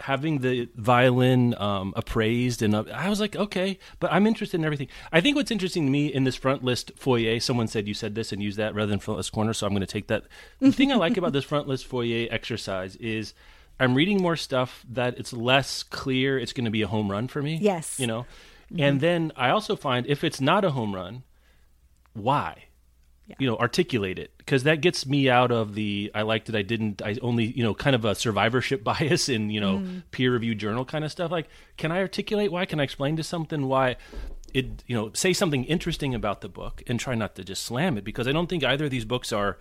having 0.00 0.38
the 0.38 0.68
violin 0.76 1.54
um, 1.58 1.94
appraised 1.96 2.60
and 2.60 2.74
uh, 2.74 2.84
I 2.92 3.08
was 3.08 3.18
like, 3.18 3.34
okay, 3.34 3.78
but 3.98 4.12
I'm 4.12 4.26
interested 4.26 4.60
in 4.60 4.64
everything. 4.64 4.88
I 5.10 5.22
think 5.22 5.36
what's 5.36 5.50
interesting 5.50 5.86
to 5.86 5.90
me 5.90 6.06
in 6.06 6.24
this 6.24 6.36
front 6.36 6.62
list 6.62 6.92
foyer, 6.96 7.40
someone 7.40 7.66
said 7.66 7.88
you 7.88 7.94
said 7.94 8.14
this 8.14 8.30
and 8.30 8.42
use 8.42 8.56
that 8.56 8.74
rather 8.74 8.90
than 8.90 8.98
front 8.98 9.16
list 9.16 9.32
corner, 9.32 9.54
so 9.54 9.66
I'm 9.66 9.72
going 9.72 9.80
to 9.80 9.86
take 9.86 10.08
that. 10.08 10.24
The 10.60 10.70
thing 10.70 10.92
I 10.92 10.96
like 10.96 11.16
about 11.16 11.32
this 11.32 11.44
front 11.44 11.66
list 11.66 11.86
foyer 11.86 12.28
exercise 12.30 12.96
is 12.96 13.32
I'm 13.80 13.94
reading 13.94 14.20
more 14.20 14.36
stuff 14.36 14.84
that 14.90 15.18
it's 15.18 15.32
less 15.32 15.82
clear 15.82 16.38
it's 16.38 16.52
going 16.52 16.66
to 16.66 16.70
be 16.70 16.82
a 16.82 16.86
home 16.88 17.10
run 17.10 17.26
for 17.26 17.42
me. 17.42 17.56
Yes. 17.56 17.98
you 17.98 18.06
know, 18.06 18.26
Mm-hmm. 18.70 18.82
and 18.82 19.00
then 19.00 19.32
I 19.36 19.50
also 19.50 19.76
find 19.76 20.06
if 20.06 20.24
it's 20.24 20.40
not 20.40 20.64
a 20.64 20.70
home 20.70 20.94
run, 20.94 21.22
why? 22.14 22.66
you 23.38 23.46
know 23.46 23.56
articulate 23.56 24.18
it. 24.18 24.32
Because 24.38 24.62
that 24.62 24.80
gets 24.80 25.06
me 25.06 25.28
out 25.28 25.50
of 25.50 25.74
the 25.74 26.10
i 26.14 26.22
liked 26.22 26.48
it 26.48 26.54
i 26.54 26.62
didn't 26.62 27.02
i 27.02 27.16
only 27.22 27.44
you 27.44 27.62
know 27.62 27.74
kind 27.74 27.96
of 27.96 28.04
a 28.04 28.14
survivorship 28.14 28.84
bias 28.90 29.28
in 29.28 29.50
you 29.50 29.60
know 29.60 29.78
mm-hmm. 29.78 29.98
peer 30.10 30.32
reviewed 30.32 30.58
journal 30.58 30.84
kind 30.84 31.04
of 31.04 31.10
stuff. 31.10 31.30
Like 31.30 31.48
can 31.76 31.92
i 31.92 31.98
articulate 31.98 32.52
why? 32.52 32.64
Can 32.66 32.80
i 32.80 32.82
explain 32.82 33.16
to 33.16 33.22
something 33.22 33.66
why 33.66 33.96
it 34.54 34.84
you 34.86 34.96
know 34.96 35.10
say 35.12 35.32
something 35.32 35.64
interesting 35.64 36.14
about 36.14 36.40
the 36.40 36.48
book 36.48 36.82
and 36.86 37.00
try 37.00 37.14
not 37.14 37.34
to 37.36 37.44
just 37.44 37.64
slam 37.64 37.98
it? 37.98 38.04
Because 38.04 38.28
i 38.28 38.32
don't 38.32 38.48
think 38.48 38.64
either 38.64 38.86
of 38.86 38.90
these 38.90 39.04
books 39.04 39.32
are 39.32 39.58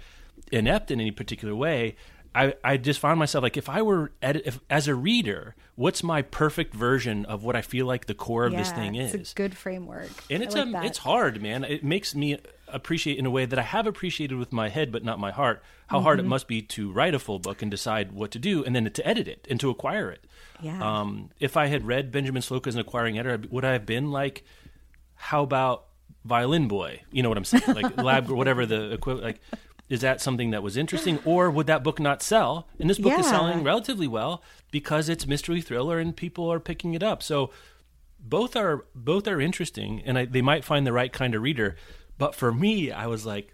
inept 0.52 0.92
in 0.92 1.00
any 1.00 1.12
particular 1.12 1.56
way 1.56 1.96
I, 2.36 2.54
I 2.64 2.78
just 2.78 3.00
find 3.00 3.18
myself 3.18 3.44
like 3.44 3.56
if 3.56 3.70
I 3.70 3.82
were 3.82 4.12
edi- 4.22 4.42
if, 4.46 4.60
as 4.70 4.88
a 4.90 4.94
reader, 4.96 5.56
what's 5.76 6.04
my 6.04 6.22
perfect 6.22 6.74
version 6.76 7.24
of 7.26 7.44
what 7.44 7.56
I 7.56 7.62
feel 7.62 7.86
like 7.86 8.08
the 8.08 8.14
core 8.14 8.46
of 8.46 8.52
this 8.52 8.72
thing 8.72 8.96
is? 8.96 9.14
it's 9.14 9.32
a 9.32 9.36
good 9.36 9.56
framework 9.56 10.10
and 10.30 10.44
it's 10.44 10.54
like 10.54 10.64
um, 10.66 10.72
that. 10.74 10.84
it's 10.86 10.98
hard, 11.00 11.42
man. 11.42 11.64
It 11.64 11.84
makes 11.84 12.14
me 12.14 12.38
appreciate 12.68 13.18
in 13.18 13.26
a 13.26 13.30
way 13.30 13.46
that 13.46 13.58
I 13.58 13.62
have 13.62 13.88
appreciated 13.88 14.38
with 14.38 14.52
my 14.52 14.68
head, 14.70 14.92
but 14.92 15.04
not 15.04 15.18
my 15.18 15.32
heart. 15.32 15.64
How 15.88 16.02
hard 16.02 16.18
Mm-hmm. 16.20 16.26
it 16.26 16.30
must 16.30 16.48
be 16.50 16.62
to 16.64 16.92
write 16.92 17.14
a 17.14 17.20
full 17.20 17.40
book 17.40 17.62
and 17.62 17.72
decide 17.72 18.12
what 18.12 18.32
to 18.32 18.40
do, 18.40 18.64
and 18.66 18.76
then 18.76 18.92
to 18.92 19.08
edit 19.08 19.28
it 19.28 19.48
and 19.50 19.60
to 19.62 19.70
acquire 19.70 20.12
it. 20.12 20.26
Yeah. 20.62 20.82
Um, 21.00 21.30
if 21.40 21.56
I 21.56 21.68
had 21.68 21.86
read 21.88 22.12
Benjamin 22.12 22.42
Slocumb 22.42 22.68
as 22.68 22.76
an 22.76 22.82
acquiring 22.82 23.18
editor, 23.18 23.48
would 23.50 23.64
I 23.64 23.72
have 23.74 23.86
been 23.86 24.12
like, 24.12 24.44
how 25.14 25.44
about 25.44 25.86
Violin 26.26 26.68
Boy? 26.68 27.02
You 27.12 27.24
know 27.24 27.30
what 27.30 27.38
I'm 27.38 27.46
saying? 27.46 27.64
Like 27.68 27.98
Lab 28.02 28.30
whatever 28.42 28.66
the 28.66 28.92
equivalent. 28.92 29.26
Like, 29.26 29.42
is 29.88 30.02
that 30.02 30.22
something 30.22 30.52
that 30.52 30.64
was 30.64 30.78
interesting, 30.78 31.20
or 31.26 31.52
would 31.52 31.68
that 31.68 31.84
book 31.84 32.00
not 32.00 32.24
sell? 32.24 32.68
And 32.80 32.90
this 32.90 32.98
book 32.98 33.20
is 33.20 33.28
selling 33.28 33.64
relatively 33.64 34.08
well 34.08 34.42
because 34.72 35.10
it's 35.10 35.28
mystery 35.28 35.62
thriller 35.62 36.00
and 36.00 36.16
people 36.16 36.52
are 36.52 36.60
picking 36.60 36.96
it 36.96 37.04
up. 37.04 37.22
So 37.22 37.52
both 38.26 38.56
are 38.56 38.86
both 38.94 39.28
are 39.28 39.40
interesting 39.40 40.02
and 40.04 40.18
I, 40.18 40.26
they 40.26 40.42
might 40.42 40.64
find 40.64 40.86
the 40.86 40.94
right 40.94 41.14
kind 41.14 41.36
of 41.36 41.42
reader 41.42 41.76
but 42.18 42.34
for 42.34 42.52
me 42.52 42.92
i 42.92 43.06
was 43.06 43.26
like 43.26 43.54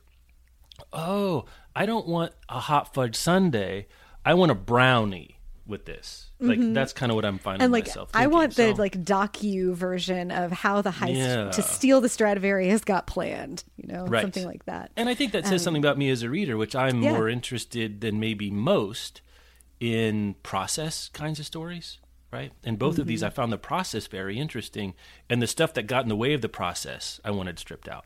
oh 0.93 1.45
i 1.75 1.85
don't 1.85 2.07
want 2.07 2.33
a 2.47 2.59
hot 2.59 2.93
fudge 2.93 3.15
sundae 3.15 3.87
i 4.25 4.33
want 4.33 4.51
a 4.51 4.55
brownie 4.55 5.40
with 5.71 5.85
this 5.85 6.29
like 6.39 6.59
that's 6.73 6.93
kind 6.93 7.11
of 7.11 7.15
what 7.15 7.25
i'm 7.25 7.39
finding 7.39 7.59
Mm-hmm. 7.59 7.63
and 7.65 7.71
like 7.73 7.87
myself 7.87 8.09
I 8.13 8.19
thinking. 8.19 8.33
want 8.37 8.55
the 8.55 8.73
like 8.73 9.03
docu 9.03 9.73
version 9.73 10.29
of 10.31 10.51
how 10.51 10.81
the 10.81 10.91
heist 10.91 11.15
Yeah. 11.17 11.49
to 11.51 11.61
steal 11.63 12.01
the 12.01 12.09
Stradivarius 12.09 12.83
got 12.83 13.07
planned, 13.07 13.63
you 13.77 13.87
know, 13.87 14.05
Right. 14.05 14.21
something 14.21 14.45
like 14.45 14.65
that. 14.65 14.91
and 14.95 15.09
i 15.09 15.13
think 15.15 15.31
that 15.31 15.47
says 15.47 15.63
something 15.63 15.81
about 15.83 15.97
me 15.97 16.09
as 16.11 16.21
a 16.23 16.29
reader 16.29 16.57
which 16.57 16.75
i'm 16.75 16.97
Um, 16.97 17.03
yeah. 17.03 17.13
more 17.13 17.27
interested 17.29 18.01
than 18.01 18.19
maybe 18.19 18.51
most 18.51 19.21
in 19.79 20.35
process 20.43 21.09
kinds 21.09 21.39
of 21.39 21.45
stories 21.45 21.97
right 22.31 22.51
and 22.63 22.77
both 22.77 22.93
of 22.97 23.01
Mm-hmm. 23.03 23.07
these 23.09 23.23
i 23.23 23.29
found 23.29 23.51
the 23.51 23.57
process 23.57 24.07
very 24.07 24.37
interesting 24.37 24.93
and 25.29 25.41
the 25.41 25.47
stuff 25.47 25.73
that 25.73 25.83
got 25.87 26.03
in 26.03 26.09
the 26.09 26.15
way 26.15 26.33
of 26.33 26.41
the 26.41 26.49
process 26.49 27.19
i 27.25 27.31
wanted 27.31 27.57
stripped 27.59 27.87
out 27.87 28.05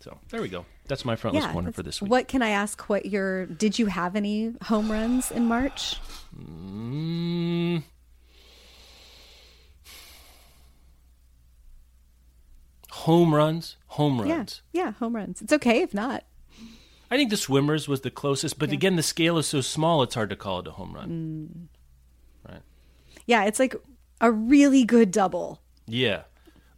so 0.00 0.18
there 0.30 0.42
we 0.42 0.48
go 0.48 0.64
that's 0.88 1.04
my 1.04 1.16
frontless 1.16 1.46
corner 1.46 1.70
for 1.72 1.82
this 1.82 2.02
week 2.02 2.10
What 2.10 2.28
can 2.28 2.42
I 2.42 2.50
ask? 2.50 2.88
What 2.88 3.06
your 3.06 3.46
did 3.46 3.78
you 3.78 3.86
have 3.86 4.16
any 4.16 4.54
home 4.64 4.90
runs 4.90 5.30
in 5.30 5.46
March? 5.46 5.96
Mm. 6.36 7.82
Home 12.90 13.34
runs, 13.34 13.76
home 13.86 14.20
runs. 14.20 14.62
Yeah, 14.72 14.84
yeah, 14.84 14.92
home 14.92 15.14
runs. 15.14 15.40
It's 15.40 15.52
okay 15.52 15.82
if 15.82 15.94
not. 15.94 16.24
I 17.10 17.16
think 17.16 17.30
the 17.30 17.36
swimmers 17.36 17.88
was 17.88 18.02
the 18.02 18.10
closest, 18.10 18.58
but 18.58 18.70
again, 18.70 18.96
the 18.96 19.02
scale 19.02 19.38
is 19.38 19.46
so 19.46 19.60
small; 19.60 20.02
it's 20.02 20.14
hard 20.14 20.30
to 20.30 20.36
call 20.36 20.58
it 20.60 20.66
a 20.66 20.72
home 20.72 20.94
run. 20.94 21.68
Right? 22.46 22.60
Yeah, 23.26 23.44
it's 23.44 23.58
like 23.58 23.74
a 24.20 24.30
really 24.30 24.84
good 24.84 25.10
double. 25.10 25.62
Yeah. 25.86 26.22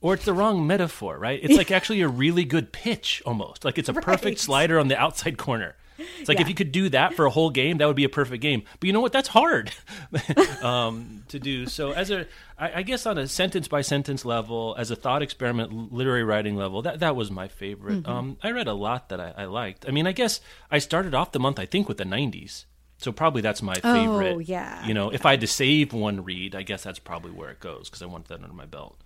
Or 0.01 0.14
it's 0.14 0.24
the 0.24 0.32
wrong 0.32 0.66
metaphor, 0.66 1.18
right? 1.18 1.38
It's 1.42 1.57
like 1.57 1.70
actually 1.70 2.01
a 2.01 2.09
really 2.09 2.44
good 2.44 2.72
pitch, 2.72 3.22
almost 3.26 3.64
like 3.64 3.76
it's 3.76 3.88
a 3.88 3.92
perfect 3.92 4.38
slider 4.38 4.78
on 4.78 4.88
the 4.88 4.96
outside 4.96 5.36
corner. 5.36 5.76
It's 6.18 6.28
like 6.28 6.40
if 6.40 6.48
you 6.48 6.55
could 6.55 6.72
do 6.72 6.88
that 6.90 7.14
for 7.14 7.26
a 7.26 7.30
whole 7.30 7.51
game, 7.51 7.78
that 7.78 7.86
would 7.86 7.96
be 7.96 8.05
a 8.05 8.09
perfect 8.09 8.42
game. 8.42 8.62
But 8.78 8.86
you 8.86 8.92
know 8.92 9.01
what? 9.01 9.12
That's 9.12 9.28
hard 9.28 9.72
um, 10.62 11.24
to 11.28 11.38
do. 11.38 11.66
So 11.66 11.92
as 11.92 12.11
a, 12.11 12.26
I, 12.59 12.78
I 12.78 12.82
guess 12.82 13.07
on 13.07 13.18
a 13.18 13.26
sentence 13.26 13.68
by 13.68 13.82
sentence 13.82 14.24
level, 14.24 14.74
as 14.78 14.90
a 14.90 14.96
thought 14.96 15.22
experiment, 15.22 15.92
literary 15.92 16.24
writing 16.24 16.57
level, 16.57 16.82
that 16.82 17.01
that 17.01 17.16
was 17.16 17.30
my 17.30 17.48
favorite. 17.48 18.03
Mm-hmm. 18.03 18.11
Um, 18.11 18.38
I 18.42 18.51
read 18.53 18.68
a 18.68 18.74
lot 18.74 19.11
that 19.11 19.20
I, 19.20 19.34
I 19.36 19.44
liked. 19.44 19.86
I 19.86 19.90
mean, 19.90 20.07
I 20.07 20.12
guess 20.12 20.40
I 20.70 20.78
started 20.78 21.14
off 21.14 21.32
the 21.32 21.40
month, 21.40 21.59
I 21.59 21.66
think, 21.66 21.88
with 21.88 21.98
the 21.98 22.05
'90s. 22.05 22.64
So 22.98 23.12
probably 23.12 23.40
that's 23.40 23.62
my 23.62 23.76
favorite. 23.76 24.34
Oh, 24.34 24.38
yeah, 24.40 24.86
You 24.86 24.92
know, 24.92 25.09
if 25.11 25.24
I 25.24 25.30
had 25.30 25.40
to 25.40 25.46
save 25.46 25.94
one 25.94 26.22
read, 26.22 26.55
I 26.55 26.62
guess 26.62 26.82
that's 26.82 26.98
probably 26.98 27.30
where 27.30 27.48
it 27.48 27.59
goes 27.59 27.88
because 27.88 28.03
I 28.03 28.07
want 28.07 28.28
that 28.28 28.42
under 28.42 28.53
my 28.53 28.66
belt. 28.66 28.98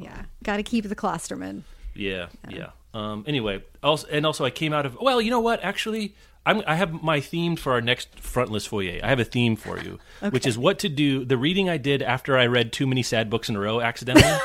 Yeah, 0.00 0.22
got 0.42 0.56
to 0.58 0.62
keep 0.62 0.88
the 0.88 0.96
Klosterman. 0.96 1.62
Yeah, 1.94 2.26
yeah. 2.48 2.70
Um, 2.92 3.24
anyway, 3.26 3.62
also 3.82 4.06
and 4.10 4.24
also 4.26 4.44
I 4.44 4.50
came 4.50 4.72
out 4.72 4.86
of 4.86 4.96
well, 5.00 5.20
you 5.20 5.30
know 5.30 5.40
what? 5.40 5.62
Actually, 5.62 6.14
I'm, 6.46 6.62
I 6.66 6.74
have 6.76 7.02
my 7.02 7.20
theme 7.20 7.56
for 7.56 7.72
our 7.72 7.80
next 7.80 8.18
frontless 8.20 8.66
foyer. 8.66 9.00
I 9.02 9.08
have 9.08 9.20
a 9.20 9.24
theme 9.24 9.56
for 9.56 9.78
you, 9.80 9.98
which 10.30 10.46
is 10.46 10.56
what 10.58 10.78
to 10.80 10.88
do. 10.88 11.24
The 11.24 11.36
reading 11.36 11.68
I 11.68 11.76
did 11.76 12.02
after 12.02 12.36
I 12.38 12.46
read 12.46 12.72
too 12.72 12.86
many 12.86 13.02
sad 13.02 13.30
books 13.30 13.48
in 13.48 13.56
a 13.56 13.60
row 13.60 13.80
accidentally. 13.80 14.38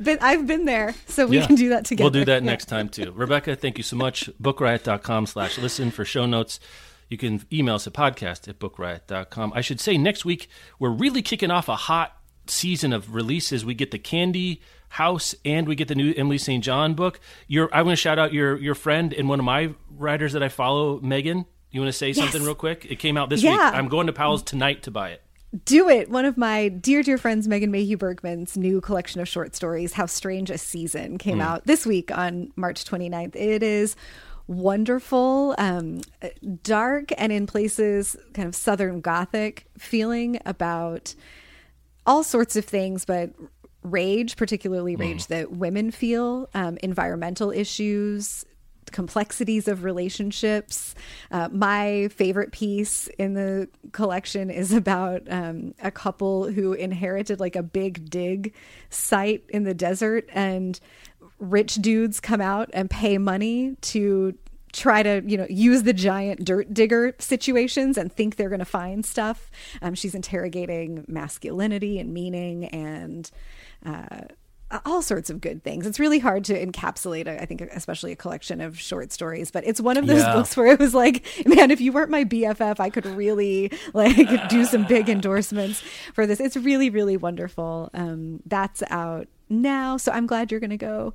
But 0.00 0.22
I've 0.22 0.46
been 0.46 0.64
there, 0.64 0.94
so 1.06 1.26
we 1.26 1.38
Yeah. 1.38 1.46
can 1.46 1.56
do 1.56 1.70
that 1.70 1.84
together. 1.84 2.04
We'll 2.04 2.10
do 2.12 2.24
that 2.26 2.42
Yeah. 2.42 2.46
next 2.50 2.66
time 2.66 2.88
too. 2.88 3.12
Rebecca, 3.12 3.56
thank 3.56 3.78
you 3.78 3.84
so 3.84 3.96
much. 3.96 4.30
Bookriot.com 4.40 5.26
slash 5.26 5.58
listen 5.58 5.90
for 5.90 6.04
show 6.04 6.24
notes. 6.26 6.60
You 7.08 7.16
can 7.18 7.44
email 7.52 7.74
us 7.76 7.86
at 7.86 7.92
podcast 7.92 8.48
at 8.48 8.58
bookriot.com. 8.58 9.52
I 9.54 9.60
should 9.62 9.80
say 9.80 9.96
next 9.98 10.24
week 10.24 10.48
we're 10.78 10.90
really 10.90 11.22
kicking 11.22 11.50
off 11.50 11.68
a 11.68 11.76
hot 11.76 12.16
season 12.50 12.92
of 12.92 13.14
releases. 13.14 13.64
We 13.64 13.74
get 13.74 13.90
the 13.90 13.98
Candy 13.98 14.60
House 14.90 15.34
and 15.44 15.66
we 15.66 15.74
get 15.74 15.88
the 15.88 15.94
new 15.94 16.14
Emily 16.16 16.38
St. 16.38 16.62
John 16.62 16.94
book. 16.94 17.20
Your 17.48 17.68
I 17.74 17.82
want 17.82 17.92
to 17.92 18.00
shout 18.00 18.18
out 18.18 18.32
your 18.32 18.56
your 18.56 18.74
friend 18.74 19.12
and 19.12 19.28
one 19.28 19.38
of 19.38 19.44
my 19.44 19.74
writers 19.90 20.32
that 20.32 20.42
I 20.42 20.48
follow, 20.48 21.00
Megan. 21.00 21.46
You 21.70 21.80
want 21.80 21.92
to 21.92 21.98
say 21.98 22.12
something 22.12 22.42
real 22.42 22.54
quick? 22.54 22.86
It 22.88 22.96
came 22.96 23.16
out 23.16 23.28
this 23.28 23.42
week. 23.42 23.58
I'm 23.58 23.88
going 23.88 24.06
to 24.06 24.12
Powell's 24.12 24.42
tonight 24.42 24.84
to 24.84 24.90
buy 24.90 25.10
it. 25.10 25.22
Do 25.64 25.88
it. 25.88 26.08
One 26.10 26.24
of 26.24 26.36
my 26.36 26.68
dear, 26.68 27.02
dear 27.02 27.18
friends, 27.18 27.48
Megan 27.48 27.70
Mayhew 27.70 27.96
Bergman's 27.96 28.56
new 28.56 28.80
collection 28.80 29.20
of 29.20 29.28
short 29.28 29.54
stories, 29.54 29.92
How 29.92 30.06
Strange 30.06 30.50
a 30.50 30.58
Season, 30.58 31.18
came 31.18 31.40
out 31.40 31.66
this 31.66 31.84
week 31.86 32.16
on 32.16 32.50
March 32.56 32.84
29th. 32.84 33.36
It 33.36 33.62
is 33.62 33.96
wonderful, 34.46 35.54
um, 35.58 36.00
dark, 36.62 37.10
and 37.16 37.32
in 37.32 37.46
places 37.46 38.16
kind 38.34 38.48
of 38.48 38.54
Southern 38.54 39.00
Gothic 39.00 39.66
feeling 39.78 40.38
about 40.46 41.14
all 42.06 42.22
sorts 42.22 42.56
of 42.56 42.64
things, 42.64 43.04
but 43.04 43.30
rage, 43.82 44.36
particularly 44.36 44.96
rage 44.96 45.26
that 45.28 45.52
women 45.52 45.90
feel, 45.90 46.48
um, 46.54 46.76
environmental 46.82 47.50
issues, 47.50 48.44
complexities 48.92 49.68
of 49.68 49.84
relationships. 49.84 50.94
Uh, 51.30 51.48
my 51.50 52.08
favorite 52.08 52.52
piece 52.52 53.08
in 53.18 53.34
the 53.34 53.68
collection 53.92 54.50
is 54.50 54.72
about 54.72 55.22
um, 55.28 55.74
a 55.82 55.90
couple 55.90 56.50
who 56.50 56.72
inherited 56.72 57.40
like 57.40 57.56
a 57.56 57.62
big 57.62 58.08
dig 58.08 58.54
site 58.90 59.44
in 59.48 59.64
the 59.64 59.74
desert, 59.74 60.28
and 60.32 60.80
rich 61.38 61.74
dudes 61.76 62.20
come 62.20 62.40
out 62.40 62.70
and 62.72 62.88
pay 62.88 63.18
money 63.18 63.76
to 63.80 64.36
try 64.72 65.02
to 65.02 65.22
you 65.26 65.36
know 65.36 65.46
use 65.48 65.84
the 65.84 65.92
giant 65.92 66.44
dirt 66.44 66.72
digger 66.74 67.14
situations 67.18 67.96
and 67.96 68.12
think 68.12 68.36
they're 68.36 68.48
going 68.50 68.58
to 68.58 68.64
find 68.64 69.04
stuff. 69.06 69.50
Um, 69.82 69.94
she's 69.94 70.14
interrogating 70.14 71.04
masculinity 71.08 71.98
and 71.98 72.12
meaning 72.12 72.66
and 72.66 73.30
uh, 73.84 74.20
all 74.84 75.00
sorts 75.00 75.30
of 75.30 75.40
good 75.40 75.62
things. 75.62 75.86
It's 75.86 76.00
really 76.00 76.18
hard 76.18 76.44
to 76.46 76.66
encapsulate 76.66 77.28
i 77.28 77.44
think 77.46 77.60
especially 77.60 78.10
a 78.12 78.16
collection 78.16 78.60
of 78.60 78.78
short 78.78 79.12
stories 79.12 79.52
but 79.52 79.64
it's 79.64 79.80
one 79.80 79.96
of 79.96 80.06
those 80.08 80.18
Yeah. 80.22 80.32
books 80.34 80.56
where 80.56 80.66
it 80.66 80.80
was 80.80 80.92
like 80.92 81.24
man 81.46 81.70
if 81.70 81.80
you 81.80 81.92
weren't 81.92 82.10
my 82.10 82.24
bff 82.24 82.80
i 82.80 82.90
could 82.90 83.06
really 83.06 83.70
like 83.94 84.16
do 84.48 84.64
some 84.64 84.84
big 84.84 85.08
endorsements 85.08 85.82
for 86.14 86.26
this. 86.26 86.40
It's 86.40 86.56
really 86.56 86.90
really 86.90 87.16
wonderful. 87.16 87.90
Um, 87.94 88.40
that's 88.44 88.82
out 88.90 89.28
now 89.48 89.96
so 89.96 90.10
i'm 90.10 90.26
glad 90.26 90.50
you're 90.50 90.58
going 90.58 90.70
to 90.70 90.76
go 90.76 91.14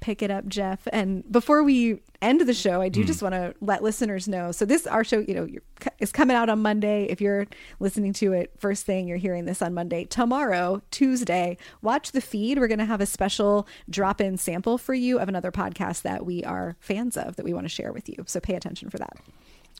pick 0.00 0.22
it 0.22 0.30
up, 0.30 0.46
Jeff. 0.46 0.86
And 0.92 1.30
before 1.30 1.62
we 1.62 2.00
end 2.20 2.40
the 2.40 2.54
show, 2.54 2.80
I 2.80 2.88
do 2.88 3.02
hmm. 3.02 3.06
just 3.06 3.22
want 3.22 3.34
to 3.34 3.54
let 3.60 3.82
listeners 3.82 4.28
know. 4.28 4.52
So 4.52 4.64
this 4.64 4.86
our 4.86 5.04
show, 5.04 5.20
you 5.20 5.34
know, 5.34 5.44
you're, 5.44 5.62
is 5.98 6.12
coming 6.12 6.36
out 6.36 6.48
on 6.48 6.60
Monday. 6.60 7.04
If 7.04 7.20
you're 7.20 7.46
listening 7.78 8.12
to 8.14 8.32
it 8.32 8.52
first 8.58 8.86
thing, 8.86 9.06
you're 9.06 9.18
hearing 9.18 9.44
this 9.44 9.62
on 9.62 9.74
Monday. 9.74 10.04
Tomorrow, 10.04 10.82
Tuesday, 10.90 11.56
watch 11.82 12.12
the 12.12 12.20
feed. 12.20 12.58
We're 12.58 12.68
going 12.68 12.78
to 12.78 12.84
have 12.84 13.00
a 13.00 13.06
special 13.06 13.66
drop-in 13.88 14.36
sample 14.36 14.78
for 14.78 14.94
you 14.94 15.18
of 15.18 15.28
another 15.28 15.52
podcast 15.52 16.02
that 16.02 16.24
we 16.24 16.42
are 16.44 16.76
fans 16.80 17.16
of 17.16 17.36
that 17.36 17.44
we 17.44 17.52
want 17.52 17.64
to 17.64 17.70
share 17.70 17.92
with 17.92 18.08
you. 18.08 18.16
So 18.26 18.40
pay 18.40 18.54
attention 18.54 18.90
for 18.90 18.98
that. 18.98 19.16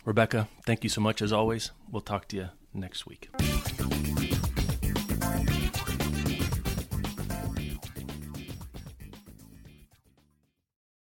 Rebecca, 0.04 0.48
thank 0.64 0.82
you 0.82 0.90
so 0.90 1.00
much 1.00 1.20
as 1.20 1.32
always. 1.32 1.72
We'll 1.90 2.00
talk 2.00 2.28
to 2.28 2.36
you 2.36 2.48
next 2.72 3.06
week. 3.06 3.28